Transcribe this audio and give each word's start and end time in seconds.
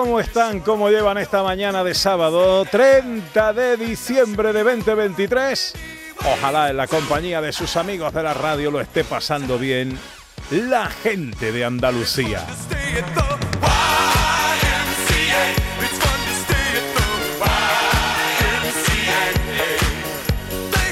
¿Cómo 0.00 0.18
están? 0.18 0.60
¿Cómo 0.60 0.88
llevan 0.88 1.18
esta 1.18 1.42
mañana 1.42 1.84
de 1.84 1.94
sábado 1.94 2.64
30 2.64 3.52
de 3.52 3.76
diciembre 3.76 4.50
de 4.54 4.64
2023? 4.64 5.74
Ojalá 6.24 6.70
en 6.70 6.78
la 6.78 6.86
compañía 6.86 7.42
de 7.42 7.52
sus 7.52 7.76
amigos 7.76 8.14
de 8.14 8.22
la 8.22 8.32
radio 8.32 8.70
lo 8.70 8.80
esté 8.80 9.04
pasando 9.04 9.58
bien 9.58 9.98
la 10.50 10.86
gente 10.88 11.52
de 11.52 11.66
Andalucía. 11.66 12.46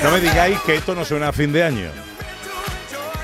No 0.04 0.10
me 0.10 0.20
digáis 0.20 0.60
que 0.66 0.74
esto 0.74 0.94
no 0.94 1.06
suena 1.06 1.28
a 1.28 1.32
fin 1.32 1.50
de 1.50 1.64
año. 1.64 1.90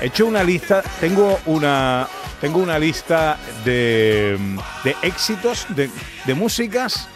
He 0.01 0.07
hecho 0.07 0.25
una 0.25 0.43
lista, 0.43 0.81
tengo 0.99 1.39
una, 1.45 2.07
tengo 2.41 2.59
una 2.59 2.77
lista 2.79 3.37
de, 3.63 4.37
de 4.83 4.95
éxitos 5.01 5.65
de, 5.69 5.89
de 6.25 6.33
músicas 6.33 7.07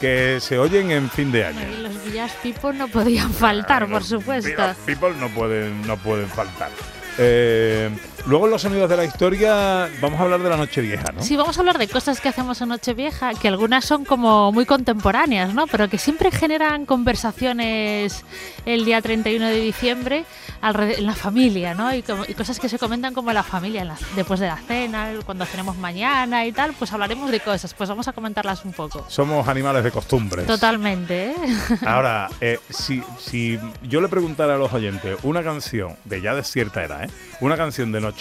que 0.00 0.38
se 0.40 0.58
oyen 0.58 0.90
en 0.90 1.08
fin 1.08 1.30
de 1.32 1.44
año. 1.46 1.60
Y 1.72 1.82
los 1.82 2.04
Villas 2.04 2.32
People 2.42 2.74
no 2.74 2.88
podían 2.88 3.32
faltar, 3.32 3.82
por 3.84 4.00
Los 4.00 4.08
supuesto. 4.08 4.50
Village 4.50 4.80
People 4.86 5.14
no 5.18 5.28
pueden, 5.30 5.86
no 5.86 5.96
pueden 5.96 6.28
faltar. 6.28 6.70
Eh, 7.18 7.90
luego 8.26 8.46
en 8.46 8.50
los 8.52 8.62
sonidos 8.62 8.88
de 8.88 8.96
la 8.96 9.04
historia 9.04 9.88
vamos 10.00 10.18
a 10.20 10.22
hablar 10.24 10.40
de 10.42 10.48
la 10.50 10.56
noche 10.56 10.80
vieja, 10.80 11.12
¿no? 11.12 11.22
Sí, 11.22 11.36
vamos 11.36 11.56
a 11.56 11.60
hablar 11.60 11.78
de 11.78 11.88
cosas 11.88 12.20
que 12.20 12.28
hacemos 12.28 12.60
en 12.60 12.68
Nochevieja, 12.68 13.34
que 13.34 13.48
algunas 13.48 13.84
son 13.84 14.04
como 14.04 14.52
muy 14.52 14.64
contemporáneas, 14.66 15.52
¿no? 15.54 15.66
Pero 15.66 15.88
que 15.88 15.98
siempre 15.98 16.30
generan 16.30 16.86
conversaciones 16.86 18.24
el 18.66 18.84
día 18.84 19.00
31 19.02 19.46
de 19.46 19.60
diciembre 19.60 20.24
en 20.62 21.06
la 21.06 21.14
familia, 21.14 21.74
¿no? 21.74 21.94
Y, 21.94 22.02
como- 22.02 22.24
y 22.26 22.32
cosas 22.34 22.58
que 22.58 22.68
se 22.70 22.78
comentan 22.78 23.12
como 23.12 23.30
en 23.30 23.34
la 23.34 23.42
familia, 23.42 23.82
en 23.82 23.88
la- 23.88 23.98
después 24.16 24.40
de 24.40 24.46
la 24.46 24.56
cena, 24.56 25.10
cuando 25.26 25.44
cenemos 25.44 25.76
mañana 25.76 26.46
y 26.46 26.52
tal, 26.52 26.72
pues 26.78 26.92
hablaremos 26.92 27.30
de 27.30 27.40
cosas, 27.40 27.74
pues 27.74 27.88
vamos 27.88 28.08
a 28.08 28.12
comentarlas 28.12 28.64
un 28.64 28.72
poco. 28.72 29.04
Somos 29.08 29.46
animales 29.48 29.84
de 29.84 29.90
costumbres. 29.90 30.46
Totalmente, 30.46 31.30
¿eh? 31.32 31.34
Ahora, 31.86 32.28
eh, 32.40 32.58
si, 32.70 33.02
si 33.18 33.58
yo 33.82 34.00
le 34.00 34.08
preguntara 34.08 34.54
a 34.54 34.58
los 34.58 34.72
oyentes 34.72 35.18
una 35.22 35.42
canción 35.42 35.96
de 36.04 36.22
ya 36.22 36.34
de 36.34 36.42
cierta 36.42 36.82
edad, 36.82 37.04
¿eh? 37.04 37.08
una 37.40 37.56
canción 37.56 37.92
de 37.92 38.00
Nochevieja, 38.00 38.13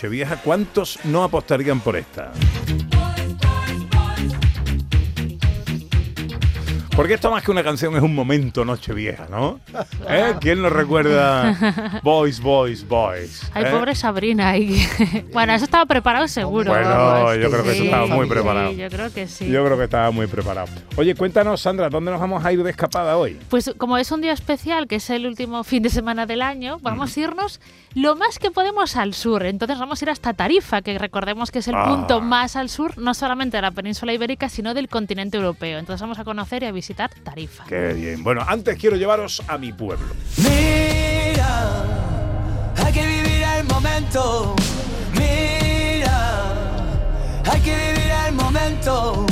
¿cuántos 0.43 0.99
no 1.05 1.23
apostarían 1.23 1.79
por 1.79 1.95
esta? 1.95 2.31
Porque 6.95 7.15
esto 7.15 7.31
más 7.31 7.41
que 7.43 7.49
una 7.49 7.63
canción 7.63 7.95
es 7.95 8.03
un 8.03 8.13
momento 8.13 8.63
Nochevieja, 8.63 9.25
¿no? 9.27 9.59
¿Eh? 10.07 10.35
¿Quién 10.39 10.61
nos 10.61 10.71
recuerda 10.71 11.99
Boys, 12.03 12.39
Boys, 12.39 12.87
Boys? 12.87 13.49
Ay, 13.53 13.63
¿Eh? 13.65 13.71
pobre 13.71 13.95
Sabrina. 13.95 14.49
ahí. 14.49 14.85
bueno, 15.33 15.53
eso 15.53 15.65
estaba 15.65 15.87
preparado 15.87 16.27
seguro. 16.27 16.71
Bueno, 16.71 16.89
vamos. 16.89 17.35
yo 17.37 17.49
creo 17.49 17.63
que 17.63 17.71
eso 17.71 17.79
Sí, 17.79 17.85
estaba 17.85 18.05
muy 18.05 18.25
sí, 18.27 18.29
preparado. 18.29 18.71
yo 18.73 18.89
creo 18.89 19.11
que 19.11 19.27
sí. 19.27 19.49
Yo 19.49 19.65
creo 19.65 19.75
que 19.77 19.83
estaba 19.85 20.11
muy 20.11 20.27
preparado. 20.27 20.67
Oye, 20.95 21.15
cuéntanos, 21.15 21.61
Sandra, 21.61 21.89
¿dónde 21.89 22.11
nos 22.11 22.19
vamos 22.19 22.45
a 22.45 22.53
ir 22.53 22.61
de 22.61 22.69
escapada 22.69 23.17
hoy? 23.17 23.39
Pues 23.49 23.71
como 23.77 23.97
es 23.97 24.11
un 24.11 24.21
día 24.21 24.33
especial, 24.33 24.87
que 24.87 24.97
es 24.97 25.09
el 25.09 25.25
último 25.25 25.63
fin 25.63 25.81
de 25.81 25.89
semana 25.89 26.27
del 26.27 26.43
año, 26.43 26.77
vamos 26.83 27.17
a 27.17 27.19
irnos 27.19 27.59
lo 27.95 28.15
más 28.15 28.37
que 28.37 28.51
podemos 28.51 28.95
al 28.97 29.15
sur. 29.15 29.43
Entonces 29.45 29.79
vamos 29.79 29.99
a 29.99 30.05
ir 30.05 30.09
hasta 30.11 30.33
Tarifa, 30.33 30.83
que 30.83 30.99
recordemos 30.99 31.49
que 31.49 31.57
es 31.59 31.67
el 31.67 31.73
Ah. 31.75 31.85
punto 31.87 32.21
más 32.21 32.55
al 32.55 32.69
sur, 32.69 32.99
no 32.99 33.15
solamente 33.15 33.57
de 33.57 33.61
la 33.63 33.71
península 33.71 34.13
ibérica, 34.13 34.47
sino 34.47 34.75
del 34.75 34.87
continente 34.89 35.37
europeo. 35.37 35.79
Entonces 35.79 35.99
vamos 36.01 36.19
a 36.19 36.23
conocer 36.23 36.61
y 36.61 36.67
a 36.67 36.71
visitar 36.71 36.82
Tarifa. 37.23 37.63
Qué 37.65 37.93
bien. 37.93 38.23
Bueno, 38.23 38.43
antes 38.45 38.77
quiero 38.77 38.97
llevaros 38.97 39.41
a 39.47 39.57
mi 39.57 39.71
pueblo. 39.71 40.13
Mira, 40.37 41.83
hay 42.75 42.93
que 42.93 43.07
vivir 43.07 43.43
el 43.57 43.63
momento. 43.65 44.55
Mira, 45.13 46.53
hay 47.49 47.61
que 47.61 47.75
vivir 47.75 48.11
el 48.27 48.33
momento. 48.33 49.25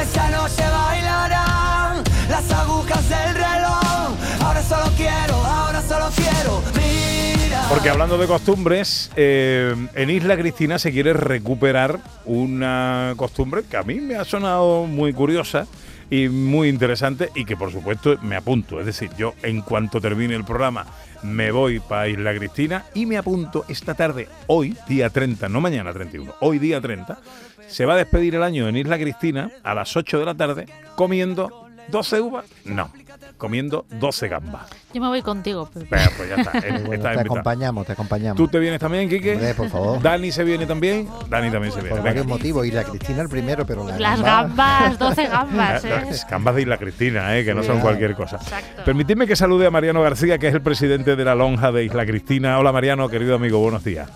Esta 0.00 0.30
noche 0.30 0.62
bailarán 0.68 2.02
las 2.28 2.50
agujas 2.50 3.08
del 3.08 3.34
reloj. 3.34 4.16
Ahora 4.40 4.62
solo 4.62 4.90
quiero, 4.96 5.34
ahora 5.34 5.82
solo 5.82 6.10
quiero. 6.16 6.62
Mira. 6.74 7.66
Porque 7.68 7.90
hablando 7.90 8.18
de 8.18 8.26
costumbres, 8.26 9.12
eh, 9.14 9.72
en 9.94 10.10
Isla 10.10 10.36
Cristina 10.36 10.80
se 10.80 10.90
quiere 10.90 11.12
recuperar 11.12 12.00
una 12.24 13.14
costumbre 13.16 13.62
que 13.70 13.76
a 13.76 13.84
mí 13.84 14.00
me 14.00 14.16
ha 14.16 14.24
sonado 14.24 14.84
muy 14.86 15.12
curiosa 15.12 15.68
y 16.10 16.28
muy 16.28 16.68
interesante 16.68 17.30
y 17.34 17.44
que 17.44 17.56
por 17.56 17.72
supuesto 17.72 18.16
me 18.22 18.36
apunto. 18.36 18.80
Es 18.80 18.86
decir, 18.86 19.10
yo 19.16 19.34
en 19.42 19.62
cuanto 19.62 20.00
termine 20.00 20.34
el 20.34 20.44
programa 20.44 20.86
me 21.22 21.50
voy 21.50 21.80
para 21.80 22.08
Isla 22.08 22.34
Cristina 22.34 22.84
y 22.94 23.06
me 23.06 23.16
apunto 23.16 23.64
esta 23.68 23.94
tarde, 23.94 24.28
hoy, 24.46 24.76
día 24.88 25.10
30, 25.10 25.48
no 25.48 25.60
mañana 25.60 25.92
31, 25.92 26.34
hoy 26.40 26.58
día 26.58 26.80
30, 26.80 27.18
se 27.66 27.84
va 27.84 27.94
a 27.94 27.96
despedir 27.96 28.34
el 28.34 28.42
año 28.42 28.68
en 28.68 28.76
Isla 28.76 28.98
Cristina 28.98 29.50
a 29.62 29.74
las 29.74 29.96
8 29.96 30.18
de 30.18 30.24
la 30.24 30.34
tarde 30.34 30.66
comiendo 30.94 31.68
12 31.88 32.20
uvas, 32.20 32.46
no, 32.64 32.90
comiendo 33.36 33.86
12 34.00 34.28
gambas. 34.28 34.68
Yo 34.92 35.00
me 35.00 35.08
voy 35.08 35.22
contigo. 35.22 35.68
Pues 35.72 35.88
ya 35.90 36.36
está. 36.36 36.52
Bueno, 36.86 36.92
está 36.94 37.12
te 37.12 37.20
acompañamos, 37.20 37.86
te 37.86 37.92
acompañamos. 37.92 38.36
¿Tú 38.36 38.48
te 38.48 38.58
vienes 38.58 38.80
también, 38.80 39.08
Quique? 39.08 39.34
Hombre, 39.34 39.54
por 39.54 39.68
favor. 39.68 40.02
Dani 40.02 40.32
se 40.32 40.44
viene 40.44 40.66
también. 40.66 41.08
Dani 41.28 41.50
también 41.50 41.72
se 41.72 41.80
viene. 41.80 41.96
Por 41.96 42.04
varios 42.04 42.26
motivos. 42.26 42.66
Y 42.66 42.70
la 42.70 42.84
Cristina 42.84 43.22
el 43.22 43.28
primero, 43.28 43.66
pero 43.66 43.86
la 43.86 43.98
Las 43.98 44.20
gamba- 44.20 44.80
gambas, 44.88 44.98
12 44.98 45.26
gambas, 45.28 45.84
¿eh? 45.84 45.88
Las 45.90 46.28
gambas 46.28 46.54
de 46.54 46.62
Isla 46.62 46.78
Cristina, 46.78 47.36
¿eh? 47.38 47.44
que 47.44 47.54
no 47.54 47.62
son 47.62 47.76
claro. 47.76 47.82
cualquier 47.82 48.14
cosa. 48.14 48.36
Exacto. 48.36 48.84
Permitidme 48.84 49.26
que 49.26 49.36
salude 49.36 49.66
a 49.66 49.70
Mariano 49.70 50.02
García, 50.02 50.38
que 50.38 50.48
es 50.48 50.54
el 50.54 50.62
presidente 50.62 51.16
de 51.16 51.24
la 51.24 51.34
lonja 51.34 51.72
de 51.72 51.84
Isla 51.84 52.06
Cristina. 52.06 52.58
Hola 52.58 52.72
Mariano, 52.72 53.08
querido 53.08 53.34
amigo, 53.36 53.58
buenos 53.58 53.84
días. 53.84 54.10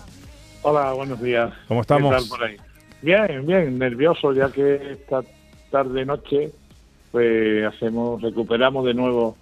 Hola, 0.63 0.93
buenos 0.93 1.21
días. 1.21 1.51
¿Cómo 1.67 1.81
estamos? 1.81 2.13
¿Qué 2.13 2.19
tal 2.21 2.29
por 2.29 2.43
ahí? 2.43 2.57
Bien, 3.01 3.45
bien, 3.45 3.79
nervioso 3.79 4.31
ya 4.33 4.51
que 4.51 4.93
esta 4.93 5.21
tarde 5.71 6.05
noche 6.05 6.51
pues 7.11 7.65
hacemos 7.65 8.21
recuperamos 8.21 8.85
de 8.85 8.93
nuevo 8.93 9.35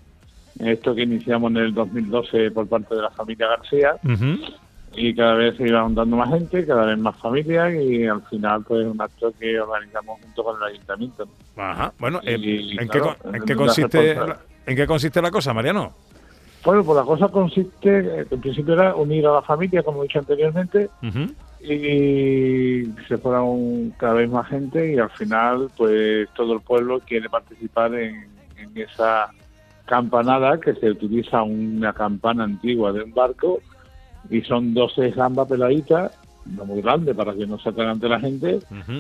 esto 0.59 0.94
que 0.94 1.03
iniciamos 1.03 1.52
en 1.52 1.57
el 1.57 1.74
2012 1.74 2.52
por 2.52 2.68
parte 2.68 2.96
de 2.96 3.02
la 3.02 3.12
familia 3.12 3.47
García 3.47 3.96
y 4.96 5.16
cada 5.16 5.35
vez 5.35 5.56
se 5.56 5.68
iba 5.68 5.84
juntando 5.84 6.18
más 6.18 6.30
gente, 6.30 6.66
cada 6.66 6.85
vez 6.85 6.97
más 6.97 7.16
familias 7.18 7.74
y 7.75 8.06
al 8.07 8.22
final 8.24 8.63
pues 8.68 8.85
un 8.85 9.00
acto 9.00 9.31
que 9.40 9.59
organizamos 9.59 10.19
junto 10.22 10.44
con 10.44 10.57
el 10.57 10.63
ayuntamiento. 10.74 11.25
¿no? 11.56 11.63
Ajá. 11.63 11.94
Bueno, 12.00 12.19
eh, 12.24 12.35
¿en, 12.78 12.88
claro, 12.88 13.16
qué, 13.46 13.53
en 13.53 13.57
consiste. 13.57 14.18
¿en 14.66 14.75
qué 14.75 14.88
consiste 14.88 15.22
la 15.22 15.31
cosa, 15.31 15.53
Mariano? 15.53 15.94
Bueno, 16.66 16.84
pues 16.84 16.97
la 16.97 17.03
cosa 17.03 17.28
consiste, 17.30 18.25
en 18.30 18.41
principio 18.41 18.74
era 18.74 18.96
unir 18.96 19.25
a 19.28 19.34
la 19.34 19.41
familia, 19.41 19.81
como 19.81 20.01
he 20.01 20.07
dicho 20.07 20.19
anteriormente, 20.19 20.90
Ujú. 21.01 21.34
Y 21.62 22.86
se 23.08 23.18
fuera 23.18 23.42
un- 23.42 23.94
cada 23.97 24.14
vez 24.14 24.30
más 24.30 24.47
gente 24.47 24.94
y 24.94 24.97
al 24.97 25.09
final 25.12 25.70
pues 25.78 26.30
todo 26.36 26.53
el 26.53 26.62
pueblo 26.62 27.00
quiere 27.06 27.30
participar 27.30 27.94
en, 27.96 28.28
en 28.58 28.72
esa 28.78 29.30
campanada 29.86 30.60
que 30.60 30.74
se 30.75 30.92
utiliza 30.92 31.44
una 31.44 31.94
campana 31.94 32.44
antigua 32.44 32.92
de 32.94 33.04
un 33.04 33.13
barco 33.13 33.60
y 34.30 34.42
son 34.42 34.74
12 34.74 35.12
gambas 35.12 35.48
peladitas, 35.48 36.12
no 36.45 36.66
muy 36.66 36.81
grandes 36.81 37.16
para 37.16 37.34
que 37.34 37.48
no 37.48 37.57
se 37.60 37.69
atragante 37.69 38.07
la 38.07 38.19
gente 38.19 38.60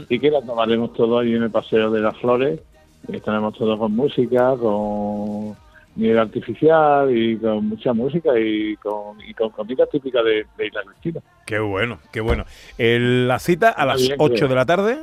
y 0.09 0.19
que 0.19 0.31
las 0.31 0.45
tomaremos 0.45 0.93
todo 0.93 1.19
ahí 1.19 1.33
en 1.35 1.43
el 1.43 1.51
Paseo 1.51 1.91
de 1.91 2.01
las 2.01 2.17
Flores, 2.17 2.59
y 3.07 3.15
estaremos 3.15 3.57
todos 3.57 3.77
con 3.79 3.95
música, 3.95 4.55
con 4.57 5.55
nivel 5.95 6.19
artificial 6.19 7.15
y 7.15 7.37
con 7.37 7.67
mucha 7.69 7.91
música 7.93 8.31
y 8.39 8.75
con, 8.77 9.19
y 9.21 9.33
con 9.33 9.49
comida 9.49 9.85
típica 9.87 10.21
de, 10.23 10.45
de 10.57 10.67
Isla 10.67 10.81
Cristina. 10.85 11.21
Qué 11.45 11.59
bueno, 11.59 11.99
qué 12.11 12.21
bueno. 12.21 12.45
El- 12.77 13.27
la 13.27 13.39
cita 13.39 13.69
a 13.69 13.85
las 13.85 14.01
bien, 14.01 14.15
8 14.17 14.33
creo. 14.35 14.47
de 14.49 14.55
la 14.55 14.65
tarde. 14.65 14.99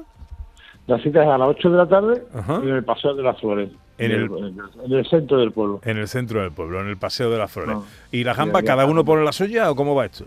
La 0.86 0.98
cita 1.02 1.22
es 1.22 1.28
a 1.28 1.36
las 1.36 1.48
8 1.48 1.70
de 1.70 1.76
la 1.76 1.86
tarde 1.88 2.22
Ajá. 2.32 2.56
en 2.62 2.68
el 2.68 2.84
Paseo 2.84 3.14
de 3.14 3.22
las 3.22 3.38
Flores, 3.40 3.70
En 3.98 4.12
el- 4.12 4.30
en 4.84 4.92
el 4.92 5.04
centro 5.08 5.36
del 5.38 5.50
pueblo. 5.52 5.80
En 5.84 5.96
el 5.98 6.06
centro 6.08 6.40
del 6.40 6.52
pueblo, 6.52 6.80
en 6.80 6.86
el 6.88 6.96
Paseo 6.96 7.28
de 7.30 7.38
las 7.38 7.50
Flores. 7.50 7.74
No. 7.74 7.84
¿Y 8.12 8.22
la 8.24 8.34
gamba, 8.34 8.62
cada 8.62 8.86
uno 8.86 9.04
pone 9.04 9.24
la 9.24 9.32
suya 9.32 9.70
o 9.70 9.74
cómo 9.74 9.94
va 9.96 10.06
esto? 10.06 10.24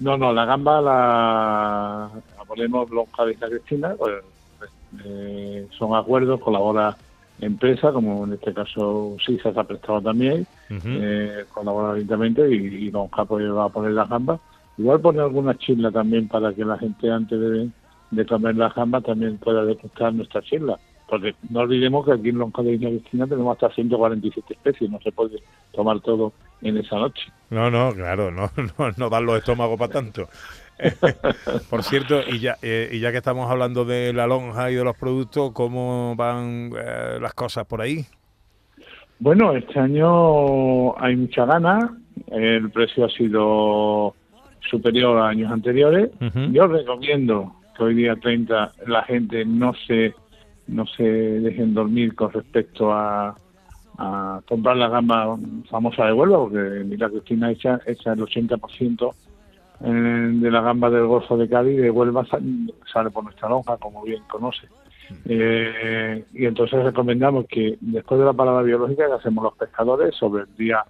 No, 0.00 0.16
no, 0.18 0.32
la 0.32 0.44
gamba 0.44 0.80
la, 0.82 2.10
la 2.36 2.44
ponemos 2.44 2.90
lonja 2.90 3.24
de 3.24 3.32
Isla 3.34 3.48
Cristina, 3.48 3.94
pues, 3.96 4.14
eh, 5.04 5.66
son 5.78 5.94
acuerdos, 5.94 6.40
colabora 6.40 6.96
empresa, 7.40 7.92
como 7.92 8.24
en 8.24 8.34
este 8.34 8.54
caso 8.54 9.16
SISA 9.24 9.52
se 9.52 9.60
ha 9.60 9.64
prestado 9.64 10.00
también, 10.00 10.46
Ujú. 10.70 10.88
eh, 10.88 11.44
colabora 11.52 11.94
directamente 11.94 12.48
y, 12.48 12.86
y 12.86 12.90
Don 12.90 13.08
Japo 13.08 13.38
va 13.38 13.64
a 13.64 13.68
poner 13.68 13.92
las 13.92 14.08
gambas. 14.08 14.40
Igual 14.76 15.00
pone 15.00 15.20
alguna 15.20 15.56
chisla 15.56 15.90
también 15.90 16.28
para 16.28 16.52
que 16.52 16.64
la 16.64 16.78
gente 16.78 17.10
antes 17.10 17.38
de, 17.38 17.68
de 18.10 18.26
comer 18.26 18.56
las 18.56 18.74
gambas 18.74 19.04
también 19.04 19.38
pueda 19.38 19.64
degustar 19.64 20.12
nuestra 20.12 20.42
chisla. 20.42 20.78
Porque 21.06 21.34
no 21.50 21.60
olvidemos 21.60 22.06
que 22.06 22.12
aquí 22.12 22.30
en 22.30 22.38
Lonja 22.38 22.62
de 22.62 22.72
Isla 22.72 22.88
Cristina 22.88 23.26
tenemos 23.26 23.52
hasta 23.52 23.74
147 23.74 24.54
especies, 24.54 24.90
no 24.90 24.98
se 25.00 25.12
puede 25.12 25.36
tomar 25.72 26.00
todo 26.00 26.32
en 26.62 26.78
esa 26.78 26.96
noche. 26.96 27.30
No, 27.50 27.70
no, 27.70 27.92
claro, 27.92 28.30
no, 28.30 28.50
no, 28.78 28.90
no 28.96 29.10
dan 29.10 29.26
los 29.26 29.36
estómagos 29.36 29.78
para 29.78 29.92
tanto. 29.92 30.28
Por 31.70 31.82
cierto, 31.82 32.20
y 32.28 32.38
ya, 32.38 32.56
eh, 32.62 32.90
y 32.92 33.00
ya 33.00 33.10
que 33.10 33.18
estamos 33.18 33.50
hablando 33.50 33.84
de 33.84 34.12
la 34.12 34.26
lonja 34.26 34.70
y 34.70 34.74
de 34.74 34.84
los 34.84 34.96
productos, 34.96 35.52
¿cómo 35.52 36.14
van 36.16 36.72
eh, 36.76 37.18
las 37.20 37.34
cosas 37.34 37.66
por 37.66 37.80
ahí? 37.80 38.04
Bueno, 39.18 39.52
este 39.52 39.78
año 39.78 40.98
hay 40.98 41.16
mucha 41.16 41.44
gana, 41.46 41.96
el 42.26 42.70
precio 42.70 43.04
ha 43.04 43.10
sido 43.10 44.14
superior 44.68 45.18
a 45.18 45.28
años 45.28 45.52
anteriores. 45.52 46.10
Yo 46.50 46.66
recomiendo 46.66 47.54
que 47.76 47.84
hoy 47.84 47.94
día 47.94 48.16
30 48.16 48.72
la 48.86 49.02
gente 49.04 49.44
no 49.44 49.72
se 49.86 50.14
no 50.66 50.86
se 50.86 51.02
dejen 51.02 51.74
dormir 51.74 52.14
con 52.14 52.32
respecto 52.32 52.90
a, 52.90 53.36
a 53.98 54.40
comprar 54.48 54.76
la 54.76 54.88
gama 54.88 55.38
famosa 55.70 56.06
de 56.06 56.12
Huelva, 56.12 56.38
porque 56.38 56.84
Mira 56.84 57.10
Cristina 57.10 57.50
echa, 57.50 57.80
echa 57.86 58.14
el 58.14 58.20
80% 58.20 59.10
eh, 59.10 59.14
de 59.92 60.50
la 60.50 60.60
gamba 60.62 60.88
del 60.90 61.06
Golfo 61.06 61.36
de 61.36 61.48
Cádiz 61.48 61.80
de 61.80 61.90
Huelva 61.90 62.24
sa- 62.26 62.38
sale 62.92 63.10
por 63.10 63.24
nuestra 63.24 63.48
lonja, 63.48 63.76
como 63.76 64.02
bien 64.02 64.22
conoce. 64.30 64.66
Eh, 65.26 66.24
y 66.32 66.46
entonces 66.46 66.82
recomendamos 66.82 67.46
que 67.46 67.76
después 67.80 68.18
de 68.18 68.26
la 68.26 68.32
parada 68.32 68.62
biológica 68.62 69.06
que 69.06 69.12
hacemos 69.12 69.44
los 69.44 69.54
pescadores 69.56 70.14
sobre 70.14 70.44
el 70.44 70.56
día 70.56 70.82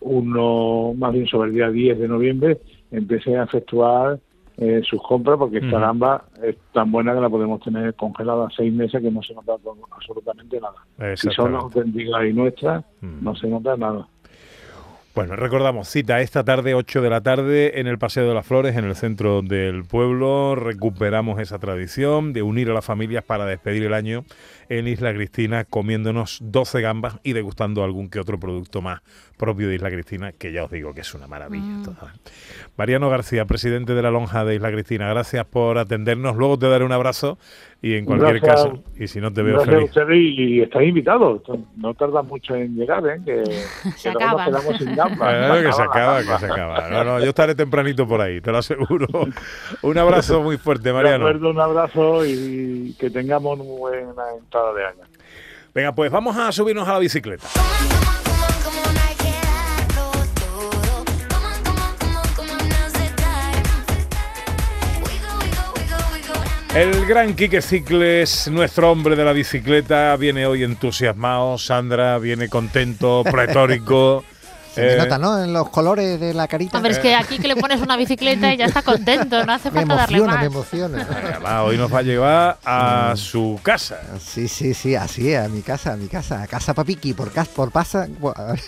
1, 0.00 0.94
más 0.98 1.12
bien 1.12 1.26
sobre 1.26 1.48
el 1.48 1.54
día 1.54 1.70
10 1.70 1.98
de 1.98 2.08
noviembre, 2.08 2.58
empiecen 2.90 3.38
a 3.38 3.44
efectuar 3.44 4.18
eh, 4.56 4.82
sus 4.88 5.02
compras 5.02 5.36
porque 5.38 5.58
esta 5.58 5.80
gamba 5.80 6.24
es 6.42 6.56
tan 6.72 6.92
buena 6.92 7.12
que 7.12 7.20
la 7.20 7.28
podemos 7.28 7.60
tener 7.60 7.92
congelada 7.94 8.46
seis 8.56 8.72
meses 8.72 9.02
que 9.02 9.10
no 9.10 9.20
se 9.22 9.34
nota 9.34 9.54
absolutamente 9.90 10.60
nada. 10.60 10.76
Si 11.16 11.28
son 11.30 11.54
auténticas 11.56 12.24
y 12.26 12.32
nuestras, 12.32 12.84
Mm. 13.00 13.24
no 13.24 13.34
se 13.34 13.48
nota 13.48 13.76
nada. 13.76 14.06
Bueno, 15.14 15.36
recordamos, 15.36 15.88
cita 15.88 16.20
esta 16.22 16.42
tarde, 16.42 16.74
8 16.74 17.00
de 17.00 17.08
la 17.08 17.20
tarde, 17.20 17.78
en 17.78 17.86
el 17.86 17.98
Paseo 17.98 18.26
de 18.26 18.34
las 18.34 18.44
Flores, 18.44 18.74
en 18.74 18.84
el 18.84 18.96
centro 18.96 19.42
del 19.42 19.84
pueblo. 19.84 20.56
Recuperamos 20.56 21.38
esa 21.40 21.60
tradición 21.60 22.32
de 22.32 22.42
unir 22.42 22.68
a 22.68 22.74
las 22.74 22.84
familias 22.84 23.22
para 23.22 23.46
despedir 23.46 23.84
el 23.84 23.94
año 23.94 24.24
en 24.68 24.88
Isla 24.88 25.12
Cristina, 25.14 25.64
comiéndonos 25.64 26.38
12 26.42 26.80
gambas 26.80 27.18
y 27.22 27.32
degustando 27.32 27.84
algún 27.84 28.08
que 28.10 28.20
otro 28.20 28.38
producto 28.38 28.82
más 28.82 29.00
propio 29.36 29.68
de 29.68 29.74
Isla 29.74 29.90
Cristina, 29.90 30.32
que 30.32 30.52
ya 30.52 30.64
os 30.64 30.70
digo 30.70 30.94
que 30.94 31.00
es 31.00 31.14
una 31.14 31.26
maravilla. 31.26 31.82
toda. 31.84 32.14
Mariano 32.76 33.10
García, 33.10 33.44
presidente 33.46 33.94
de 33.94 34.02
la 34.02 34.10
Lonja 34.10 34.44
de 34.44 34.54
Isla 34.54 34.70
Cristina, 34.70 35.08
gracias 35.08 35.44
por 35.46 35.78
atendernos. 35.78 36.36
Luego 36.36 36.58
te 36.58 36.68
daré 36.68 36.84
un 36.84 36.92
abrazo 36.92 37.38
y 37.82 37.94
en 37.96 38.04
cualquier 38.06 38.40
Gracias. 38.40 38.64
caso, 38.66 38.82
y 38.98 39.08
si 39.08 39.20
no 39.20 39.30
te 39.32 39.42
veo 39.42 39.60
Gracias 39.60 39.96
a 39.98 40.06
feliz. 40.06 40.38
y 40.38 40.60
estáis 40.62 40.88
invitados. 40.88 41.42
No 41.76 41.92
tarda 41.94 42.22
mucho 42.22 42.54
en 42.54 42.74
llegar, 42.76 43.06
¿eh? 43.06 43.20
Que, 43.24 43.44
Se 43.96 44.08
que 44.10 44.14
luego 44.14 44.38
nos 44.38 44.46
quedamos 44.46 44.78
sin 44.78 44.96
gambas. 44.96 45.18
Claro 45.34 45.62
que 45.66 45.72
se 45.72 45.82
acaba, 45.82 46.18
que 46.20 46.38
se 46.38 46.46
acaba. 46.52 46.88
No, 46.88 47.04
no, 47.04 47.20
yo 47.20 47.28
estaré 47.30 47.54
tempranito 47.54 48.06
por 48.08 48.20
ahí, 48.20 48.40
te 48.40 48.50
lo 48.52 48.58
aseguro. 48.58 49.06
Un 49.82 49.98
abrazo 49.98 50.42
muy 50.42 50.56
fuerte, 50.56 50.88
De 50.88 50.92
Mariano. 50.94 51.26
acuerdo, 51.26 51.50
un 51.50 51.60
abrazo 51.60 52.24
y 52.24 52.94
que 52.98 53.10
tengamos 53.10 53.58
una 53.60 54.24
de 54.74 54.84
año. 54.84 55.04
Venga, 55.74 55.92
pues 55.92 56.10
vamos 56.10 56.36
a 56.36 56.52
subirnos 56.52 56.86
a 56.88 56.92
la 56.92 56.98
bicicleta. 57.00 57.48
El 66.74 67.06
gran 67.06 67.34
Quique 67.34 67.62
Cicles, 67.62 68.48
nuestro 68.48 68.90
hombre 68.90 69.14
de 69.14 69.24
la 69.24 69.32
bicicleta, 69.32 70.16
viene 70.16 70.44
hoy 70.44 70.64
entusiasmado. 70.64 71.56
Sandra 71.56 72.18
viene 72.18 72.48
contento, 72.48 73.22
pletórico. 73.30 74.24
Se 74.74 74.80
me 74.80 74.92
Eh, 74.94 74.96
nota, 74.98 75.18
¿no? 75.18 75.42
En 75.42 75.52
los 75.52 75.68
colores 75.68 76.18
de 76.18 76.34
la 76.34 76.48
carita. 76.48 76.76
Hombre, 76.78 76.92
es 76.92 76.98
que 76.98 77.14
aquí 77.14 77.38
que 77.38 77.46
le 77.48 77.56
pones 77.56 77.80
una 77.80 77.96
bicicleta 77.96 78.52
y 78.52 78.56
ya 78.56 78.64
está 78.66 78.82
contento, 78.82 79.44
no 79.46 79.52
hace 79.52 79.70
me 79.70 79.80
falta 79.80 79.94
darle 79.94 80.18
emociona, 80.18 80.32
me 80.32 80.48
más. 80.48 80.54
emociona. 80.56 80.98
venga, 81.22 81.38
va, 81.38 81.62
hoy 81.62 81.76
nos 81.78 81.92
va 81.94 81.98
a 81.98 82.02
llevar 82.02 82.58
a 82.64 83.10
Mm. 83.14 83.16
su 83.16 83.60
casa. 83.62 84.00
Sí, 84.20 84.48
sí, 84.48 84.74
sí, 84.74 84.94
así 84.96 85.32
es, 85.32 85.44
a 85.44 85.48
mi 85.48 85.62
casa, 85.62 85.92
a 85.92 85.96
mi 85.96 86.08
casa, 86.08 86.42
a 86.42 86.46
casa 86.46 86.74
Papiqui, 86.74 87.14
por 87.14 87.30
casa, 87.30 87.50
por 87.54 87.70
pasa, 87.70 88.06
bu- 88.08 88.32
a 88.36 88.44
ver, 88.52 88.60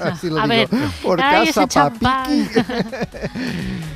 a 0.00 0.04
ver 0.04 0.16
si 0.16 0.30
lo 0.30 0.38
A 0.40 0.42
digo, 0.48 0.48
ver, 0.48 0.68
por 1.02 1.20
ay, 1.22 1.46
casa 1.46 1.68
champán. 1.68 2.48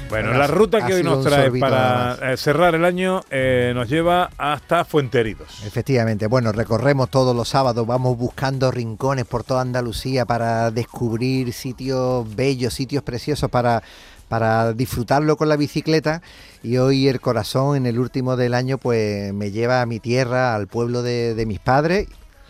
Bueno, 0.09 0.33
la 0.35 0.47
ruta 0.47 0.87
que 0.87 0.95
hoy 0.95 1.03
nos 1.03 1.25
trae 1.25 1.51
para 1.59 2.17
eh, 2.23 2.37
cerrar 2.37 2.77
el 2.77 2.85
año 2.85 3.23
eh, 3.29 3.73
nos 3.75 3.89
lleva 3.89 4.31
hasta 4.39 4.85
Fuenteridos. 4.85 5.65
Efectivamente, 5.67 6.29
bueno, 6.29 6.53
recorremos 6.53 7.11
todos 7.11 7.35
los 7.35 7.49
sábados, 7.49 7.85
vamos 7.87 8.17
buscando 8.17 8.71
rincones 8.71 9.25
por 9.25 9.43
toda 9.43 9.63
Andalucía 9.63 10.25
para 10.25 10.71
descubrir 10.71 11.53
sitios 11.56 12.35
bellos, 12.37 12.75
sitios 12.75 13.03
preciosos 13.03 13.50
para, 13.50 13.82
para 14.29 14.73
disfrutarlo 14.73 15.37
con 15.37 15.49
la 15.49 15.56
bicicleta. 15.56 16.23
Y 16.62 16.76
hoy 16.76 17.08
el 17.08 17.20
corazón 17.20 17.76
en 17.76 17.87
el 17.87 17.99
último 17.99 18.37
del 18.37 18.55
año 18.55 18.79
pues 18.79 19.32
me 19.32 19.50
lleva 19.50 19.82
a 19.82 19.87
mi 19.87 20.00
tierra, 20.00 20.55
al 20.55 20.67
pueblo 20.67 21.03
de, 21.03 21.35
de 21.35 21.47
mis 21.47 21.58
padres. 21.58 22.08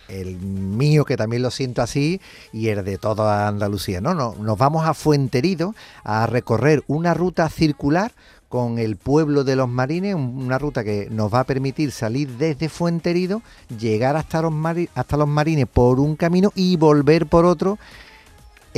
El 0.09 0.37
mío, 0.39 1.05
que 1.05 1.17
también 1.17 1.43
lo 1.43 1.51
siento 1.51 1.83
así, 1.83 2.21
y 2.53 2.69
el 2.69 2.85
de 2.85 2.97
toda 2.97 3.49
Andalucía. 3.49 4.01
No, 4.01 4.15
no, 4.15 4.37
nos 4.41 4.57
vamos 4.57 4.87
a 4.87 4.95
Fuenterido 4.95 5.75
a 6.05 6.27
recorrer 6.27 6.85
una 6.87 7.13
ruta 7.13 7.49
circular 7.49 8.13
con 8.49 8.79
el 8.79 8.95
pueblo 8.95 9.43
de 9.43 9.57
los 9.57 9.69
marines, 9.69 10.15
un- 10.15 10.45
una 10.45 10.59
ruta 10.61 10.85
que 10.85 11.09
nos 11.11 11.35
va 11.35 11.41
a 11.41 11.45
permitir 11.45 11.91
salir 11.91 12.29
desde 12.39 12.69
Fuenterido, 12.69 13.43
llegar 13.81 14.15
hasta 14.15 14.43
los, 14.43 14.55
hasta 14.95 15.17
los 15.17 15.27
marines 15.27 15.67
por 15.67 15.99
un 15.99 16.15
camino 16.15 16.53
y 16.55 16.77
volver 16.77 17.27
por 17.27 17.45
otro, 17.45 17.77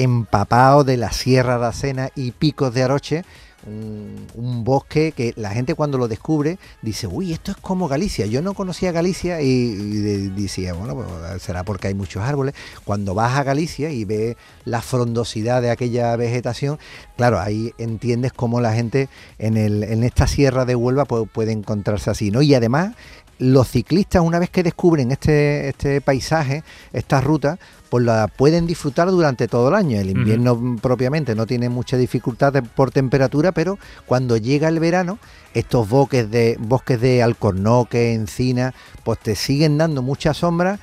empapado 0.02 0.84
de 0.84 0.96
la 0.96 1.12
Sierra 1.12 1.58
de 1.58 1.66
Acena 1.66 2.10
y 2.14 2.32
Picos 2.32 2.72
de 2.74 2.82
Aroche, 2.82 3.24
un, 3.66 4.64
bosque 4.64 5.12
que 5.12 5.32
la 5.36 5.50
gente 5.50 5.74
cuando 5.74 5.98
lo 5.98 6.08
descubre 6.08 6.58
dice, 6.82 7.06
uy, 7.06 7.32
esto 7.32 7.52
es 7.52 7.56
como 7.56 7.88
Galicia. 7.88 8.26
Yo 8.26 8.42
no 8.42 8.54
conocía 8.54 8.92
Galicia 8.92 9.40
y, 9.40 9.46
y 9.46 9.96
de- 9.98 10.28
decía, 10.30 10.74
bueno, 10.74 10.94
pues 10.94 11.42
será 11.42 11.64
porque 11.64 11.88
hay 11.88 11.94
muchos 11.94 12.22
árboles. 12.22 12.54
Cuando 12.84 13.14
vas 13.14 13.36
a 13.36 13.42
Galicia 13.44 13.90
y 13.90 14.04
ves 14.04 14.36
la 14.64 14.82
frondosidad 14.82 15.62
de 15.62 15.70
aquella 15.70 16.14
vegetación, 16.16 16.78
claro, 17.16 17.40
ahí 17.40 17.72
entiendes 17.78 18.32
cómo 18.32 18.60
la 18.60 18.72
gente 18.74 19.08
en, 19.38 19.56
el, 19.56 19.82
en 19.84 20.04
esta 20.04 20.26
sierra 20.26 20.64
de 20.64 20.74
Huelva 20.74 21.04
pues, 21.04 21.24
puede 21.32 21.52
encontrarse 21.52 22.10
así, 22.10 22.30
¿no? 22.30 22.42
Y 22.42 22.54
además, 22.54 22.94
los 23.38 23.68
ciclistas, 23.68 24.22
una 24.22 24.38
vez 24.38 24.50
que 24.50 24.62
descubren 24.62 25.12
este, 25.12 25.68
este 25.68 26.00
paisaje, 26.00 26.64
esta 26.92 27.20
ruta, 27.20 27.58
pues 27.88 28.04
la 28.04 28.26
pueden 28.28 28.66
disfrutar 28.66 29.10
durante 29.10 29.48
todo 29.48 29.68
el 29.68 29.74
año. 29.74 29.98
El 30.00 30.10
invierno 30.10 30.56
mm, 30.56 30.78
propiamente 30.78 31.34
no 31.34 31.46
tiene 31.46 31.68
mucha 31.68 31.96
dificultad 31.96 32.52
de- 32.52 32.62
por 32.62 32.90
temperatura, 32.90 33.52
pero 33.52 33.78
cuando 34.06 34.36
llega 34.36 34.68
el 34.68 34.80
verano, 34.80 35.18
estos 35.54 35.88
bosques 35.88 36.30
de, 36.30 36.56
bosques 36.60 37.00
de 37.00 37.22
alcornoque, 37.22 38.12
encina, 38.12 38.74
pues 39.04 39.18
te 39.20 39.34
siguen 39.36 39.78
dando 39.78 40.02
mucha 40.02 40.34
sombra. 40.34 40.78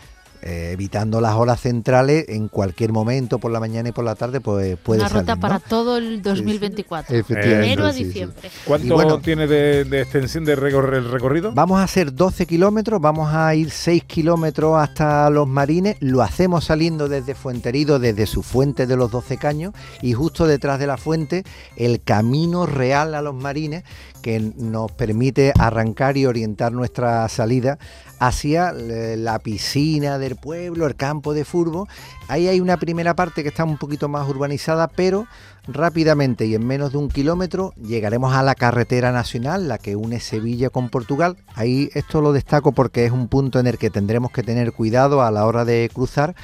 Eh, 0.46 0.70
evitando 0.74 1.20
las 1.20 1.34
horas 1.34 1.60
centrales 1.60 2.26
en 2.30 2.48
cualquier 2.48 2.92
momento 2.94 3.40
por 3.40 3.52
la 3.52 3.60
mañana 3.60 3.90
y 3.90 3.92
por 3.92 4.06
la 4.06 4.16
tarde 4.16 4.40
pues 4.42 4.78
puede 4.78 5.00
Una 5.02 5.10
ruta 5.10 5.26
salir, 5.26 5.36
¿no? 5.36 5.42
para 5.42 5.60
todo 5.60 5.98
el 5.98 6.22
2024. 6.22 7.16
Efectivamente, 7.16 7.58
De 7.58 7.66
enero 7.74 7.86
a 7.88 7.92
sí, 7.92 7.98
sí. 8.00 8.04
diciembre. 8.06 8.50
¿Cuánto 8.66 8.94
bueno- 8.94 9.20
tiene 9.20 9.48
de, 9.48 9.84
de 9.86 10.02
extensión 10.02 10.46
de 10.46 10.56
recor- 10.56 10.94
el 10.96 11.10
recorrido? 11.12 11.52
Vamos 11.54 11.80
a 11.80 11.84
hacer 11.84 12.14
12 12.14 12.46
kilómetros, 12.46 13.02
vamos 13.02 13.34
a 13.34 13.54
ir 13.56 13.72
6 13.72 14.04
kilómetros 14.06 14.78
hasta 14.78 15.30
los 15.32 15.48
marines, 15.48 15.98
lo 16.00 16.22
hacemos 16.22 16.64
saliendo 16.66 17.10
desde 17.10 17.34
Fuenterido, 17.36 17.98
desde 18.00 18.28
su 18.28 18.44
fuente 18.44 18.86
de 18.88 18.96
los 18.96 19.10
12 19.12 19.38
caños, 19.38 19.74
y 20.02 20.14
justo 20.14 20.46
detrás 20.48 20.78
de 20.80 20.88
la 20.88 20.98
fuente 20.98 21.44
el 21.76 22.02
camino 22.04 22.66
real 22.68 23.16
a 23.16 23.22
los 23.22 23.34
marines 23.34 23.84
que 24.22 24.40
nos 24.58 24.92
permite 24.92 25.54
arrancar 25.60 26.18
y 26.18 26.26
orientar 26.26 26.72
nuestra 26.72 27.28
salida 27.30 27.78
hacia 28.20 28.72
la 28.74 29.40
piscina 29.40 30.18
del 30.18 30.36
pueblo, 30.36 30.88
el 30.88 30.96
campo 30.96 31.34
de 31.34 31.46
furbo. 31.46 31.88
Ahí 32.28 32.48
hay 32.48 32.60
una 32.60 32.78
primera 32.78 33.16
parte 33.16 33.44
que 33.44 33.50
está 33.50 33.64
un 33.64 33.78
poquito 33.78 34.10
más 34.10 34.28
urbanizada, 34.28 34.88
pero 34.88 35.28
rápidamente 35.68 36.46
y 36.46 36.56
en 36.56 36.66
menos 36.66 36.92
de 36.92 36.98
un 37.00 37.10
kilómetro 37.10 37.74
llegaremos 37.82 38.34
a 38.34 38.44
la 38.44 38.56
carretera 38.56 39.12
nacional, 39.12 39.68
la 39.68 39.78
que 39.78 39.96
une 39.96 40.20
Sevilla 40.20 40.70
con 40.70 40.90
Portugal. 40.90 41.38
Ahí 41.56 41.90
esto 41.94 42.22
lo 42.22 42.34
destaco 42.34 42.72
porque 42.72 43.06
es 43.06 43.12
un 43.12 43.28
punto 43.28 43.60
en 43.60 43.68
el 43.68 43.78
que 43.78 43.90
tendremos 43.90 44.32
que 44.32 44.44
tener 44.44 44.74
cuidado 44.74 45.22
a 45.22 45.32
la 45.32 45.46
hora 45.46 45.66
de 45.66 45.90
cruzar. 45.94 46.36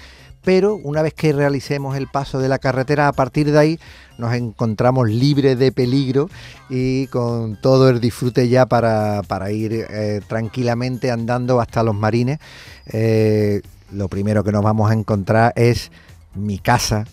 Pero 0.43 0.73
una 0.75 1.03
vez 1.03 1.13
que 1.13 1.33
realicemos 1.33 1.95
el 1.95 2.07
paso 2.07 2.39
de 2.39 2.49
la 2.49 2.57
carretera, 2.57 3.07
a 3.07 3.13
partir 3.13 3.51
de 3.51 3.59
ahí 3.59 3.79
nos 4.21 4.33
encontramos 4.33 5.09
libres 5.09 5.57
de 5.59 5.71
peligro 5.71 6.29
y 6.69 7.07
con 7.07 7.57
todo 7.59 7.89
el 7.89 7.99
disfrute 7.99 8.47
ya 8.47 8.65
para, 8.67 9.21
para 9.27 9.51
ir 9.51 9.73
eh, 9.89 10.21
tranquilamente 10.27 11.11
andando 11.11 11.59
hasta 11.59 11.83
los 11.83 11.95
marines. 11.95 12.39
Eh, 12.85 13.61
lo 13.91 14.07
primero 14.07 14.43
que 14.43 14.51
nos 14.53 14.63
vamos 14.63 14.89
a 14.89 14.93
encontrar 14.93 15.51
es 15.57 15.91
mi 16.35 16.59
casa, 16.59 17.03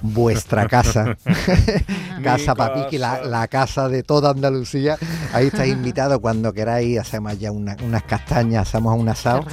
vuestra 0.00 0.66
casa, 0.66 1.16
casa 2.24 2.54
Papiqui, 2.54 2.98
la, 2.98 3.16
casa. 3.18 3.28
la 3.28 3.48
casa 3.48 3.88
de 3.88 4.02
toda 4.02 4.30
Andalucía. 4.30 4.96
Ahí 5.32 5.48
estáis 5.48 5.72
invitados 5.72 6.18
cuando 6.20 6.52
queráis, 6.52 6.98
hacemos 6.98 7.38
ya 7.38 7.52
una- 7.52 7.76
unas 7.84 8.02
castañas, 8.04 8.68
hacemos 8.68 8.98
un 8.98 9.08
asado 9.08 9.44